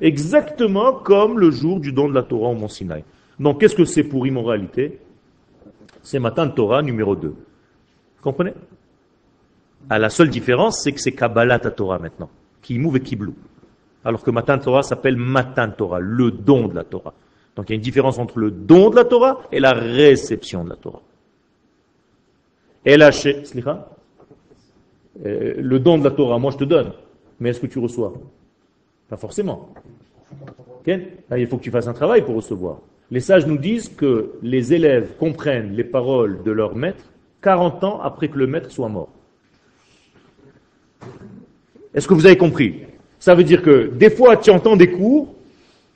Exactement 0.00 0.92
comme 0.92 1.38
le 1.38 1.50
jour 1.50 1.80
du 1.80 1.92
don 1.92 2.08
de 2.08 2.14
la 2.14 2.22
Torah 2.22 2.50
au 2.50 2.54
mont 2.54 2.68
Sinaï. 2.68 3.04
Donc 3.40 3.60
qu'est-ce 3.60 3.74
que 3.74 3.84
c'est 3.84 4.04
Purim 4.04 4.36
en 4.36 4.44
réalité? 4.44 4.98
C'est 6.02 6.18
Matan 6.18 6.48
Torah 6.50 6.82
numéro 6.82 7.16
2. 7.16 7.28
Vous 7.28 7.34
comprenez? 8.22 8.52
La 9.90 10.10
seule 10.10 10.30
différence, 10.30 10.82
c'est 10.82 10.92
que 10.92 11.00
c'est 11.00 11.12
Kabbalah 11.12 11.58
Torah 11.58 11.98
maintenant. 11.98 12.30
Qui 12.62 12.78
mouve 12.78 12.96
et 12.96 13.00
qui 13.00 13.16
blou. 13.16 13.34
Alors 14.04 14.22
que 14.22 14.30
Matan 14.30 14.58
Torah 14.58 14.82
s'appelle 14.82 15.16
Matan 15.16 15.70
Torah, 15.70 16.00
le 16.00 16.30
don 16.30 16.68
de 16.68 16.74
la 16.74 16.84
Torah. 16.84 17.14
Donc 17.56 17.68
il 17.68 17.72
y 17.72 17.74
a 17.74 17.76
une 17.76 17.82
différence 17.82 18.18
entre 18.18 18.38
le 18.38 18.50
don 18.50 18.90
de 18.90 18.96
la 18.96 19.04
Torah 19.04 19.42
et 19.52 19.60
la 19.60 19.72
réception 19.72 20.64
de 20.64 20.70
la 20.70 20.76
Torah. 20.76 21.02
Et 22.84 22.96
la 22.96 23.10
euh, 25.24 25.54
le 25.58 25.78
don 25.78 25.98
de 25.98 26.04
la 26.04 26.10
Torah, 26.10 26.38
moi 26.38 26.50
je 26.50 26.58
te 26.58 26.64
donne, 26.64 26.92
mais 27.38 27.50
est-ce 27.50 27.60
que 27.60 27.66
tu 27.66 27.78
reçois? 27.78 28.12
Pas 29.08 29.16
forcément. 29.16 29.70
Ah, 31.30 31.38
il 31.38 31.46
faut 31.46 31.56
que 31.56 31.62
tu 31.62 31.70
fasses 31.70 31.86
un 31.86 31.94
travail 31.94 32.22
pour 32.22 32.34
recevoir. 32.34 32.78
Les 33.10 33.20
sages 33.20 33.46
nous 33.46 33.56
disent 33.56 33.88
que 33.88 34.32
les 34.42 34.74
élèves 34.74 35.16
comprennent 35.18 35.72
les 35.72 35.84
paroles 35.84 36.42
de 36.42 36.50
leur 36.50 36.74
maître 36.74 37.04
40 37.42 37.84
ans 37.84 38.00
après 38.02 38.28
que 38.28 38.38
le 38.38 38.46
maître 38.46 38.70
soit 38.70 38.88
mort. 38.88 39.08
Est-ce 41.94 42.08
que 42.08 42.14
vous 42.14 42.26
avez 42.26 42.36
compris? 42.36 42.82
Ça 43.18 43.34
veut 43.34 43.44
dire 43.44 43.62
que 43.62 43.90
des 43.94 44.10
fois 44.10 44.36
tu 44.36 44.50
entends 44.50 44.76
des 44.76 44.90
cours, 44.90 45.34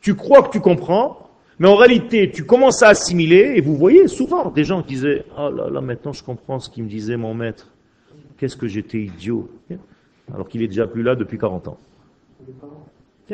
tu 0.00 0.14
crois 0.14 0.42
que 0.42 0.50
tu 0.50 0.60
comprends, 0.60 1.28
mais 1.58 1.68
en 1.68 1.76
réalité 1.76 2.30
tu 2.30 2.44
commences 2.44 2.82
à 2.82 2.88
assimiler, 2.88 3.54
et 3.56 3.60
vous 3.60 3.76
voyez 3.76 4.06
souvent 4.08 4.50
des 4.50 4.64
gens 4.64 4.82
qui 4.82 4.94
disaient 4.94 5.24
«Oh 5.38 5.50
là 5.50 5.68
là, 5.70 5.80
maintenant 5.80 6.12
je 6.12 6.22
comprends 6.22 6.60
ce 6.60 6.70
qu'il 6.70 6.84
me 6.84 6.88
disait 6.88 7.16
mon 7.16 7.34
maître. 7.34 7.68
Qu'est-ce 8.38 8.56
que 8.56 8.68
j'étais 8.68 8.98
idiot!» 8.98 9.50
Alors 10.34 10.48
qu'il 10.48 10.62
est 10.62 10.68
déjà 10.68 10.86
plus 10.86 11.02
là 11.02 11.14
depuis 11.14 11.38
40 11.38 11.68
ans. 11.68 11.78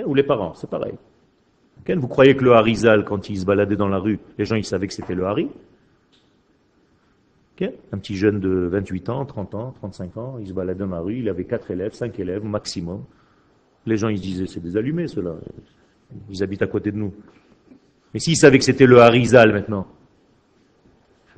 Ou 0.07 0.15
les 0.15 0.23
parents, 0.23 0.55
c'est 0.55 0.71
pareil. 0.71 0.95
Vous 1.87 2.09
croyez 2.09 2.35
que 2.35 2.45
le 2.45 2.53
Harizal, 2.55 3.05
quand 3.05 3.29
il 3.29 3.39
se 3.39 3.45
baladait 3.45 3.77
dans 3.77 3.89
la 3.89 3.99
rue, 3.99 4.19
les 4.39 4.45
gens 4.45 4.57
ils 4.57 4.65
savaient 4.65 4.87
que 4.87 4.95
c'était 4.95 5.15
le 5.15 5.27
Hari? 5.27 5.49
Un 7.63 7.99
petit 7.99 8.17
jeune 8.17 8.41
de 8.41 8.69
28 8.73 9.09
ans, 9.11 9.25
30 9.25 9.55
ans, 9.55 9.75
35 9.79 10.17
ans, 10.17 10.37
il 10.41 10.49
se 10.49 10.53
baladait 10.53 10.81
dans 10.81 10.91
la 10.91 11.01
rue, 11.01 11.19
il 11.19 11.29
avait 11.29 11.45
4 11.45 11.71
élèves, 11.71 11.95
5 11.95 12.19
élèves 12.19 12.45
maximum. 12.45 13.05
Les 13.87 13.97
gens, 13.97 14.09
ils 14.09 14.19
se 14.19 14.23
disaient, 14.23 14.47
c'est 14.47 14.61
des 14.61 14.77
allumés, 14.77 15.07
ceux-là. 15.07 15.37
Ils 16.31 16.43
habitent 16.43 16.63
à 16.63 16.67
côté 16.67 16.91
de 16.91 16.97
nous. 16.97 17.13
Mais 18.13 18.21
s'ils 18.21 18.37
savaient 18.37 18.59
que 18.59 18.65
c'était 18.65 18.87
le 18.87 19.01
Harizal 19.01 19.53
maintenant. 19.53 19.87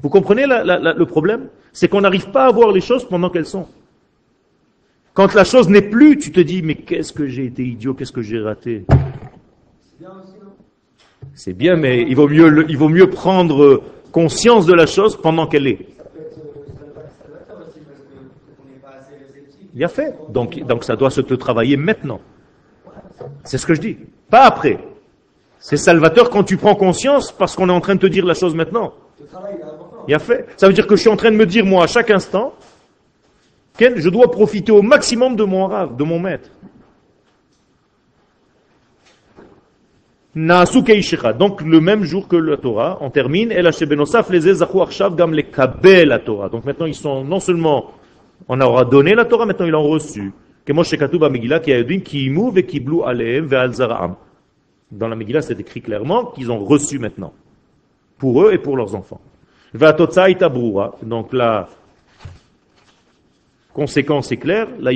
Vous 0.02 0.08
comprenez 0.08 0.46
le 0.46 1.04
problème? 1.04 1.48
C'est 1.72 1.88
qu'on 1.88 2.00
n'arrive 2.00 2.30
pas 2.30 2.46
à 2.46 2.50
voir 2.50 2.72
les 2.72 2.80
choses 2.80 3.06
pendant 3.06 3.30
qu'elles 3.30 3.46
sont. 3.46 3.66
Quand 5.12 5.34
la 5.34 5.44
chose 5.44 5.68
n'est 5.68 5.88
plus, 5.88 6.18
tu 6.18 6.30
te 6.30 6.40
dis, 6.40 6.62
mais 6.62 6.74
qu'est-ce 6.74 7.12
que 7.12 7.26
j'ai 7.26 7.46
été 7.46 7.64
idiot, 7.64 7.94
qu'est-ce 7.94 8.12
que 8.12 8.22
j'ai 8.22 8.38
raté? 8.38 8.84
C'est 11.34 11.54
bien, 11.54 11.76
mais 11.76 12.02
il 12.02 12.14
vaut, 12.14 12.28
mieux, 12.28 12.66
il 12.68 12.76
vaut 12.76 12.88
mieux 12.88 13.08
prendre 13.08 13.82
conscience 14.12 14.66
de 14.66 14.74
la 14.74 14.86
chose 14.86 15.16
pendant 15.20 15.46
qu'elle 15.46 15.66
est. 15.66 15.86
Il 19.76 19.84
a 19.84 19.88
fait. 19.88 20.16
Donc, 20.30 20.58
ça 20.80 20.96
doit 20.96 21.10
se 21.10 21.20
te 21.20 21.34
travailler 21.34 21.76
maintenant. 21.76 22.20
C'est 23.44 23.58
ce 23.58 23.66
que 23.66 23.74
je 23.74 23.80
dis. 23.80 23.98
Pas 24.30 24.44
après. 24.44 24.78
C'est 25.58 25.76
salvateur 25.76 26.30
quand 26.30 26.44
tu 26.44 26.56
prends 26.56 26.74
conscience 26.74 27.30
parce 27.30 27.54
qu'on 27.54 27.68
est 27.68 27.72
en 27.72 27.80
train 27.80 27.94
de 27.94 28.00
te 28.00 28.06
dire 28.06 28.24
la 28.24 28.32
chose 28.32 28.54
maintenant. 28.54 28.94
Il 30.08 30.14
a 30.14 30.18
fait. 30.18 30.46
Ça 30.56 30.66
veut 30.66 30.72
dire 30.72 30.86
que 30.86 30.96
je 30.96 31.02
suis 31.02 31.10
en 31.10 31.16
train 31.16 31.30
de 31.30 31.36
me 31.36 31.44
dire, 31.44 31.66
moi, 31.66 31.84
à 31.84 31.86
chaque 31.86 32.10
instant, 32.10 32.54
je 33.78 34.08
dois 34.08 34.30
profiter 34.30 34.72
au 34.72 34.80
maximum 34.80 35.36
de 35.36 35.44
mon 35.44 35.66
rave, 35.66 35.94
de 35.96 36.04
mon 36.04 36.18
maître. 36.18 36.48
Donc 40.34 41.62
le 41.62 41.80
même 41.80 42.04
jour 42.04 42.28
que 42.28 42.36
la 42.36 42.56
Torah, 42.56 42.98
on 43.00 43.10
termine, 43.10 43.48
les 43.48 43.64
la 46.04 46.18
Torah. 46.18 46.48
Donc 46.48 46.64
maintenant 46.64 46.86
ils 46.86 46.94
sont 46.94 47.24
non 47.24 47.40
seulement 47.40 47.92
on 48.49 48.61
aura 48.61 48.84
donné 48.84 49.14
la 49.14 49.24
Torah, 49.24 49.47
maintenant 49.47 49.66
ils 49.66 49.72
l'ont 49.72 49.89
reçue. 49.89 50.32
Dans 54.91 55.09
la 55.09 55.16
Megillah, 55.16 55.43
c'est 55.43 55.61
écrit 55.61 55.80
clairement 55.80 56.26
qu'ils 56.26 56.51
ont 56.51 56.64
reçu 56.64 56.99
maintenant. 56.99 57.32
Pour 58.18 58.43
eux 58.43 58.53
et 58.53 58.59
pour 58.59 58.76
leurs 58.76 58.95
enfants. 58.95 59.20
Donc 61.03 61.32
la 61.32 61.68
conséquence 63.72 64.32
est 64.32 64.37
claire. 64.39 64.68
La. 64.80 64.91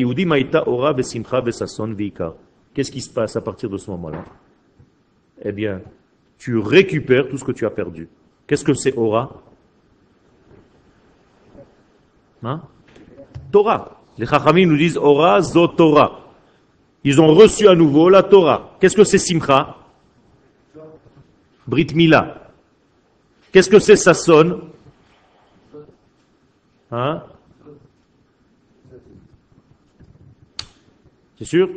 Qu'est-ce 2.74 2.90
qui 2.90 3.00
se 3.00 3.10
passe 3.10 3.36
à 3.36 3.40
partir 3.40 3.68
de 3.68 3.76
ce 3.76 3.90
moment-là? 3.90 4.24
Eh 5.42 5.52
bien, 5.52 5.80
tu 6.38 6.56
récupères 6.58 7.28
tout 7.28 7.36
ce 7.36 7.44
que 7.44 7.52
tu 7.52 7.66
as 7.66 7.70
perdu. 7.70 8.08
Qu'est-ce 8.46 8.64
que 8.64 8.74
c'est 8.74 8.96
ora? 8.96 9.42
Hein? 12.42 12.62
Torah. 13.50 14.00
Les 14.18 14.26
Chachamim 14.26 14.66
nous 14.66 14.76
disent 14.76 14.98
Ora 14.98 15.40
zo 15.40 15.66
Torah. 15.68 16.20
Ils 17.04 17.20
ont 17.20 17.34
reçu 17.34 17.66
à 17.68 17.74
nouveau 17.74 18.08
la 18.08 18.22
Torah. 18.22 18.76
Qu'est-ce 18.80 18.96
que 18.96 19.04
c'est 19.04 19.18
Simcha? 19.18 19.76
Brit 21.66 21.88
Mila. 21.94 22.50
Qu'est-ce 23.52 23.70
que 23.70 23.78
c'est 23.78 23.96
Sasson 23.96 24.60
Hein? 26.92 27.22
C'est 31.38 31.44
sûr? 31.44 31.68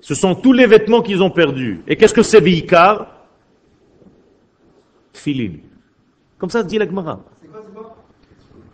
Ce 0.00 0.14
sont 0.14 0.34
tous 0.34 0.52
les 0.52 0.66
vêtements 0.66 1.02
qu'ils 1.02 1.22
ont 1.22 1.30
perdus. 1.30 1.82
Et 1.86 1.96
qu'est-ce 1.96 2.14
que 2.14 2.22
c'est 2.22 2.40
Bikar 2.40 3.06
Filin. 5.12 5.58
Comme 6.38 6.50
ça 6.50 6.62
dit 6.62 6.78
la 6.78 6.86
Gemara 6.86 7.20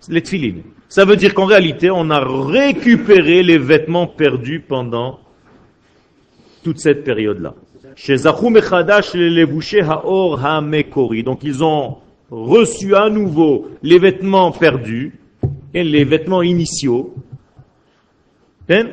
les 0.08 0.22
tfilines. 0.22 0.62
Ça 0.88 1.04
veut 1.04 1.16
dire 1.16 1.34
qu'en 1.34 1.46
réalité, 1.46 1.90
on 1.90 2.10
a 2.10 2.20
récupéré 2.20 3.42
les 3.42 3.58
vêtements 3.58 4.06
perdus 4.06 4.60
pendant 4.60 5.20
toute 6.62 6.78
cette 6.78 7.04
période-là. 7.04 7.54
Chez 7.96 8.16
Donc 11.22 11.40
ils 11.42 11.64
ont 11.64 11.96
reçu 12.30 12.94
à 12.94 13.10
nouveau 13.10 13.68
les 13.82 13.98
vêtements 13.98 14.52
perdus, 14.52 15.12
et 15.74 15.84
les 15.84 16.04
vêtements 16.04 16.42
initiaux. 16.42 17.14
C'est-à-dire 18.68 18.90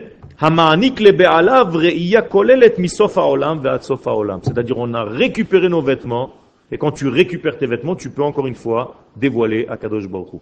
on 4.77 4.93
a 4.93 5.03
récupéré 5.03 5.69
nos 5.69 5.81
vêtements, 5.81 6.33
et 6.71 6.77
quand 6.77 6.91
tu 6.91 7.07
récupères 7.07 7.57
tes 7.57 7.65
vêtements, 7.65 7.95
tu 7.95 8.09
peux 8.09 8.23
encore 8.23 8.47
une 8.47 8.55
fois 8.55 8.95
dévoiler 9.15 9.67
à 9.67 9.77
Kadosh 9.77 10.07
Baruch 10.07 10.41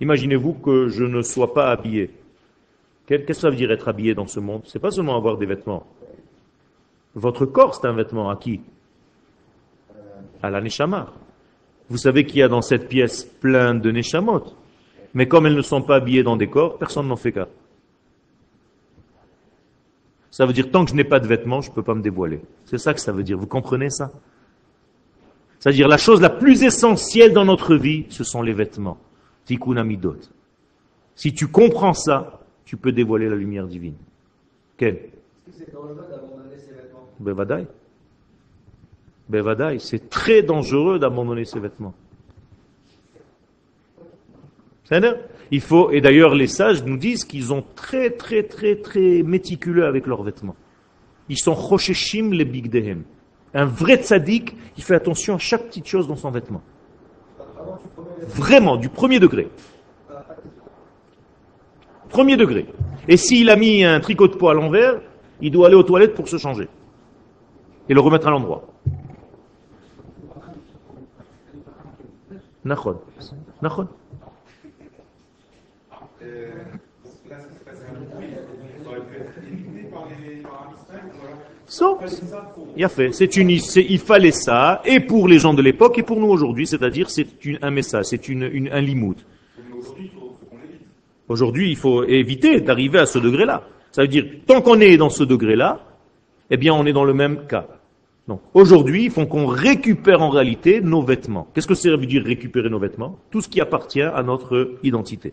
Imaginez-vous 0.00 0.54
que 0.54 0.88
je 0.88 1.04
ne 1.04 1.22
sois 1.22 1.52
pas 1.52 1.70
habillé. 1.70 2.10
Qu'est-ce 3.06 3.24
que 3.24 3.32
ça 3.32 3.50
veut 3.50 3.56
dire 3.56 3.70
être 3.70 3.88
habillé 3.88 4.14
dans 4.14 4.26
ce 4.26 4.40
monde? 4.40 4.62
C'est 4.66 4.78
pas 4.78 4.90
seulement 4.90 5.16
avoir 5.16 5.36
des 5.36 5.46
vêtements. 5.46 5.86
Votre 7.14 7.44
corps, 7.44 7.74
c'est 7.74 7.86
un 7.86 7.92
vêtement 7.92 8.30
à 8.30 8.36
qui? 8.36 8.60
À 10.42 10.50
la 10.50 10.60
Neshama. 10.60 11.12
Vous 11.88 11.98
savez 11.98 12.24
qu'il 12.24 12.38
y 12.38 12.42
a 12.42 12.48
dans 12.48 12.62
cette 12.62 12.88
pièce 12.88 13.24
plein 13.24 13.74
de 13.74 13.90
Neshamot. 13.90 14.44
Mais 15.12 15.26
comme 15.26 15.46
elles 15.46 15.56
ne 15.56 15.62
sont 15.62 15.82
pas 15.82 15.96
habillées 15.96 16.22
dans 16.22 16.36
des 16.36 16.48
corps, 16.48 16.78
personne 16.78 17.08
n'en 17.08 17.16
fait 17.16 17.32
cas. 17.32 17.48
Ça 20.30 20.46
veut 20.46 20.52
dire 20.52 20.70
tant 20.70 20.84
que 20.84 20.92
je 20.92 20.94
n'ai 20.94 21.04
pas 21.04 21.18
de 21.18 21.26
vêtements, 21.26 21.60
je 21.60 21.70
ne 21.70 21.74
peux 21.74 21.82
pas 21.82 21.94
me 21.94 22.02
dévoiler. 22.02 22.40
C'est 22.64 22.78
ça 22.78 22.94
que 22.94 23.00
ça 23.00 23.10
veut 23.10 23.24
dire. 23.24 23.36
Vous 23.36 23.48
comprenez 23.48 23.90
ça? 23.90 24.12
C'est-à-dire 25.58 25.88
la 25.88 25.98
chose 25.98 26.20
la 26.20 26.30
plus 26.30 26.62
essentielle 26.62 27.32
dans 27.32 27.44
notre 27.44 27.74
vie, 27.74 28.06
ce 28.08 28.22
sont 28.22 28.40
les 28.40 28.52
vêtements. 28.52 28.98
Si 31.14 31.34
tu 31.34 31.48
comprends 31.48 31.94
ça, 31.94 32.40
tu 32.64 32.76
peux 32.76 32.92
dévoiler 32.92 33.28
la 33.28 33.36
lumière 33.36 33.66
divine. 33.66 33.96
Quel 34.76 35.10
c'est 35.50 35.66
C'est 39.78 40.08
très 40.08 40.42
dangereux 40.42 40.98
d'abandonner 40.98 41.44
ses 41.44 41.60
vêtements. 41.60 41.94
Il 45.52 45.60
faut, 45.60 45.90
et 45.90 46.00
d'ailleurs 46.00 46.34
les 46.34 46.46
sages 46.46 46.84
nous 46.84 46.96
disent 46.96 47.24
qu'ils 47.24 47.44
sont 47.44 47.64
très 47.74 48.10
très 48.10 48.42
très 48.44 48.76
très 48.76 49.22
méticuleux 49.22 49.84
avec 49.84 50.06
leurs 50.06 50.22
vêtements. 50.22 50.56
Ils 51.28 51.38
sont 51.38 51.54
rosheshim 51.54 52.32
les 52.32 52.44
bigdehem. 52.44 53.04
Un 53.54 53.64
vrai 53.64 53.96
tzaddik, 54.02 54.56
il 54.76 54.82
fait 54.82 54.94
attention 54.94 55.34
à 55.34 55.38
chaque 55.38 55.66
petite 55.66 55.86
chose 55.86 56.06
dans 56.06 56.16
son 56.16 56.30
vêtement. 56.30 56.62
Vraiment, 58.26 58.76
du 58.76 58.88
premier 58.88 59.18
degré. 59.18 59.48
Premier 62.08 62.36
degré. 62.36 62.66
Et 63.08 63.16
s'il 63.16 63.50
a 63.50 63.56
mis 63.56 63.84
un 63.84 64.00
tricot 64.00 64.28
de 64.28 64.34
peau 64.34 64.48
à 64.48 64.54
l'envers, 64.54 65.00
il 65.40 65.50
doit 65.50 65.68
aller 65.68 65.76
aux 65.76 65.82
toilettes 65.82 66.14
pour 66.14 66.28
se 66.28 66.36
changer. 66.36 66.68
Et 67.88 67.94
le 67.94 68.00
remettre 68.00 68.26
à 68.26 68.30
l'endroit. 68.30 68.66
Nachon. 72.64 73.00
Nachon. 73.62 73.88
Euh, 76.22 76.50
là, 77.30 77.40
ça 77.40 77.48
se 77.48 77.64
passe 77.64 77.80
un 77.88 78.14
bruit. 78.14 78.28
Ça 78.82 78.88
aurait 78.90 79.00
pu 79.00 79.16
être 79.16 79.32
éliminé 79.42 79.84
par 79.84 80.06
les 80.06 80.42
par 80.42 80.68
un 80.68 80.82
Israël, 80.82 81.04
voilà. 81.18 81.36
So, 81.70 81.98
il 82.76 82.84
a 82.84 82.88
fait. 82.88 83.12
C'est 83.12 83.36
une, 83.36 83.48
il 83.50 83.98
fallait 84.00 84.32
ça, 84.32 84.82
et 84.84 84.98
pour 84.98 85.28
les 85.28 85.38
gens 85.38 85.54
de 85.54 85.62
l'époque, 85.62 85.96
et 85.98 86.02
pour 86.02 86.18
nous 86.18 86.26
aujourd'hui. 86.26 86.66
C'est-à-dire, 86.66 87.08
c'est 87.08 87.44
une- 87.44 87.60
un 87.62 87.70
message, 87.70 88.06
c'est 88.06 88.28
une, 88.28 88.42
une- 88.42 88.68
un 88.72 88.80
limoud. 88.80 89.18
Aujourd'hui, 91.28 91.70
il 91.70 91.76
faut, 91.76 92.02
éviter 92.04 92.60
d'arriver 92.60 92.98
à 92.98 93.06
ce 93.06 93.20
degré-là. 93.20 93.62
Ça 93.92 94.02
veut 94.02 94.08
dire, 94.08 94.24
tant 94.46 94.60
qu'on 94.62 94.80
est 94.80 94.96
dans 94.96 95.10
ce 95.10 95.22
degré-là, 95.22 95.80
eh 96.50 96.56
bien, 96.56 96.74
on 96.74 96.84
est 96.86 96.92
dans 96.92 97.04
le 97.04 97.14
même 97.14 97.46
cas. 97.46 97.68
Donc, 98.26 98.40
aujourd'hui, 98.52 99.04
il 99.04 99.10
faut 99.12 99.26
qu'on 99.26 99.46
récupère 99.46 100.22
en 100.22 100.30
réalité 100.30 100.80
nos 100.80 101.02
vêtements. 101.02 101.46
Qu'est-ce 101.54 101.68
que 101.68 101.74
ça 101.74 101.90
veut 101.90 102.04
dire 102.06 102.24
récupérer 102.24 102.68
nos 102.68 102.80
vêtements? 102.80 103.16
Tout 103.30 103.40
ce 103.42 103.48
qui 103.48 103.60
appartient 103.60 104.02
à 104.02 104.22
notre 104.24 104.76
identité. 104.82 105.32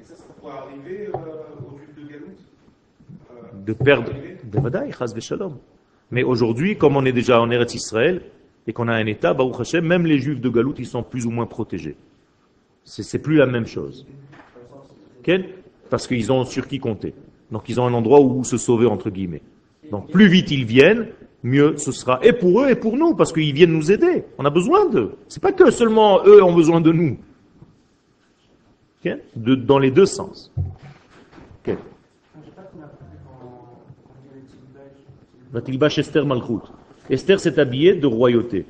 Et 0.00 0.04
ça, 0.04 0.14
ça 0.16 0.24
pourrait 0.40 0.54
arriver 0.54 1.08
euh, 1.14 1.18
Juifs 1.76 1.94
de 2.06 2.10
Galoute 2.10 2.38
euh, 3.32 3.64
De 3.66 3.72
perdre. 3.74 4.12
Mais 6.10 6.22
aujourd'hui, 6.22 6.76
comme 6.76 6.96
on 6.96 7.04
est 7.04 7.12
déjà 7.12 7.40
en 7.40 7.50
Eretz 7.50 7.74
Israël, 7.74 8.22
et 8.66 8.72
qu'on 8.72 8.88
a 8.88 8.94
un 8.94 9.06
État, 9.06 9.34
Baruch 9.34 9.60
Hashem, 9.60 9.84
même 9.84 10.06
les 10.06 10.18
Juifs 10.18 10.40
de 10.40 10.48
Galout, 10.48 10.74
ils 10.78 10.86
sont 10.86 11.02
plus 11.02 11.26
ou 11.26 11.30
moins 11.30 11.46
protégés. 11.46 11.96
C'est 12.84 13.18
plus 13.18 13.36
la 13.36 13.46
même 13.46 13.66
chose. 13.66 14.06
Parce 15.90 16.06
qu'ils 16.06 16.32
ont 16.32 16.44
sur 16.44 16.66
qui 16.66 16.78
compter. 16.78 17.14
Donc 17.50 17.68
ils 17.68 17.80
ont 17.80 17.86
un 17.86 17.94
endroit 17.94 18.20
où 18.20 18.44
se 18.44 18.56
sauver, 18.56 18.86
entre 18.86 19.10
guillemets. 19.10 19.42
Donc 19.90 20.10
plus 20.10 20.28
vite 20.28 20.50
ils 20.50 20.64
viennent, 20.64 21.08
mieux 21.42 21.76
ce 21.76 21.92
sera. 21.92 22.20
Et 22.22 22.32
pour 22.32 22.62
eux 22.62 22.70
et 22.70 22.74
pour 22.74 22.96
nous, 22.96 23.14
parce 23.14 23.32
qu'ils 23.32 23.52
viennent 23.54 23.72
nous 23.72 23.92
aider. 23.92 24.24
On 24.38 24.44
a 24.44 24.50
besoin 24.50 24.86
d'eux. 24.88 25.12
C'est 25.28 25.42
pas 25.42 25.52
que 25.52 25.70
seulement 25.70 26.24
eux 26.26 26.42
ont 26.42 26.54
besoin 26.54 26.80
de 26.80 26.92
nous. 26.92 27.18
Dans 29.36 29.78
les 29.78 29.90
deux 29.90 30.06
sens 30.06 30.50
Je 32.34 32.46
sais 32.46 32.52
pas 32.56 32.62
qu'on 32.62 32.80
a 32.80 32.86
appris 32.86 33.04
quand 33.26 33.52
on 34.08 34.14
dit 34.22 34.28
les 34.34 34.40
Tilbash. 34.40 35.43
Esther 37.10 37.40
s'est 37.40 37.60
habillée 37.60 37.94
de 37.94 38.06
royauté. 38.06 38.66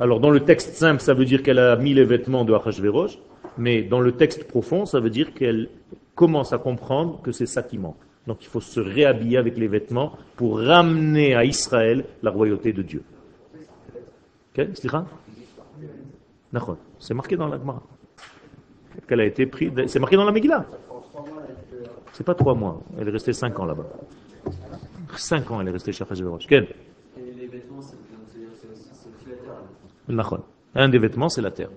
Alors 0.00 0.20
dans 0.20 0.30
le 0.30 0.40
texte 0.40 0.74
simple, 0.74 1.00
ça 1.00 1.14
veut 1.14 1.24
dire 1.24 1.42
qu'elle 1.42 1.58
a 1.58 1.76
mis 1.76 1.94
les 1.94 2.04
vêtements 2.04 2.44
de 2.44 2.52
Achashverosh, 2.54 3.18
mais 3.56 3.82
dans 3.82 4.00
le 4.00 4.12
texte 4.12 4.44
profond, 4.44 4.86
ça 4.86 5.00
veut 5.00 5.10
dire 5.10 5.34
qu'elle 5.34 5.68
commence 6.14 6.52
à 6.52 6.58
comprendre 6.58 7.20
que 7.22 7.32
c'est 7.32 7.46
ça 7.46 7.62
qui 7.62 7.78
manque. 7.78 7.96
Donc 8.26 8.38
il 8.42 8.48
faut 8.48 8.60
se 8.60 8.78
réhabiller 8.78 9.38
avec 9.38 9.56
les 9.56 9.68
vêtements 9.68 10.12
pour 10.36 10.60
ramener 10.60 11.34
à 11.34 11.44
Israël 11.44 12.04
la 12.22 12.30
royauté 12.30 12.72
de 12.72 12.82
Dieu. 12.82 13.02
C'est 16.98 17.14
marqué 17.14 17.36
dans 17.36 17.48
la 17.48 17.58
Gemara. 17.58 17.82
Qu'elle 19.06 19.20
a. 19.20 19.86
C'est 19.86 19.98
marqué 19.98 20.16
dans 20.16 20.24
la 20.24 20.32
Megillah. 20.32 20.66
C'est 22.12 22.24
pas 22.24 22.34
trois 22.34 22.54
mois. 22.54 22.82
Elle 22.98 23.08
est 23.08 23.12
restée 23.12 23.32
cinq 23.32 23.58
ans 23.60 23.64
là-bas. 23.64 23.86
Cinq 25.16 25.50
ans, 25.50 25.60
elle 25.60 25.68
est 25.68 25.72
restée 25.72 25.92
chez 25.92 26.04
Achashverosh. 26.04 26.46
Quel? 26.46 26.64
Et 26.64 27.32
les 27.36 27.46
vêtements, 27.46 27.80
c'est 27.80 27.96
la 30.08 30.24
terre. 30.24 30.40
Un 30.74 30.88
des 30.88 30.98
vêtements, 30.98 31.28
c'est 31.28 31.42
la 31.42 31.50
terre. 31.50 31.70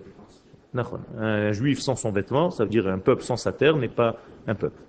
Un 1.17 1.51
juif 1.51 1.79
sans 1.79 1.95
son 1.95 2.11
vêtement, 2.11 2.49
ça 2.49 2.63
veut 2.63 2.69
dire 2.69 2.87
un 2.87 2.99
peuple 2.99 3.23
sans 3.23 3.35
sa 3.35 3.51
terre 3.51 3.75
n'est 3.75 3.89
pas 3.89 4.17
un 4.47 4.55
peuple. 4.55 4.79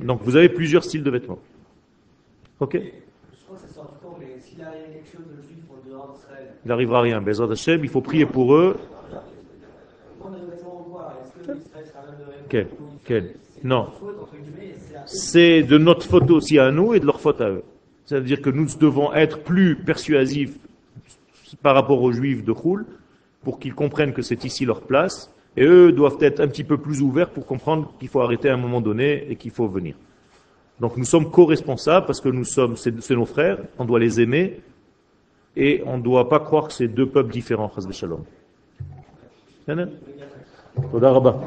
Donc 0.00 0.22
vous 0.22 0.36
avez 0.36 0.48
plusieurs 0.48 0.84
styles 0.84 1.02
de 1.02 1.10
vêtements. 1.10 1.38
Ok 2.60 2.80
Il 6.64 6.68
n'arrivera 6.68 7.00
rien. 7.02 7.22
Il 7.26 7.88
faut 7.88 8.00
prier 8.00 8.26
pour 8.26 8.54
eux. 8.54 8.76
Quel? 12.48 12.68
Quel? 13.04 13.34
Non. 13.64 13.88
c'est 15.06 15.62
de 15.62 15.78
notre 15.78 16.06
faute 16.06 16.30
aussi 16.30 16.58
à 16.58 16.70
nous 16.70 16.94
et 16.94 17.00
de 17.00 17.06
leur 17.06 17.20
faute 17.20 17.40
à 17.40 17.50
eux. 17.50 17.62
Ça 18.06 18.16
veut 18.18 18.26
dire 18.26 18.40
que 18.40 18.50
nous 18.50 18.66
devons 18.80 19.12
être 19.12 19.40
plus 19.40 19.76
persuasifs 19.76 20.56
par 21.62 21.74
rapport 21.74 22.02
aux 22.02 22.12
juifs 22.12 22.44
de 22.44 22.52
Khoul 22.52 22.86
pour 23.42 23.58
qu'ils 23.58 23.74
comprennent 23.74 24.12
que 24.12 24.22
c'est 24.22 24.44
ici 24.44 24.64
leur 24.64 24.82
place. 24.82 25.30
Et 25.56 25.64
eux 25.64 25.92
doivent 25.92 26.18
être 26.20 26.40
un 26.40 26.48
petit 26.48 26.64
peu 26.64 26.78
plus 26.78 27.02
ouverts 27.02 27.30
pour 27.30 27.46
comprendre 27.46 27.92
qu'il 27.98 28.08
faut 28.08 28.20
arrêter 28.20 28.48
à 28.48 28.54
un 28.54 28.58
moment 28.58 28.80
donné 28.80 29.30
et 29.30 29.36
qu'il 29.36 29.50
faut 29.50 29.68
venir. 29.68 29.94
Donc 30.80 30.96
nous 30.96 31.04
sommes 31.04 31.30
co-responsables 31.30 32.06
parce 32.06 32.20
que 32.20 32.28
nous 32.28 32.44
sommes, 32.44 32.76
c'est 32.76 33.10
nos 33.10 33.26
frères, 33.26 33.58
on 33.78 33.84
doit 33.84 33.98
les 33.98 34.20
aimer 34.20 34.60
et 35.56 35.82
on 35.86 35.98
ne 35.98 36.02
doit 36.02 36.28
pas 36.28 36.38
croire 36.38 36.68
que 36.68 36.72
c'est 36.72 36.86
deux 36.88 37.08
peuples 37.08 37.32
différents. 37.32 37.70
Rabba. 40.92 41.40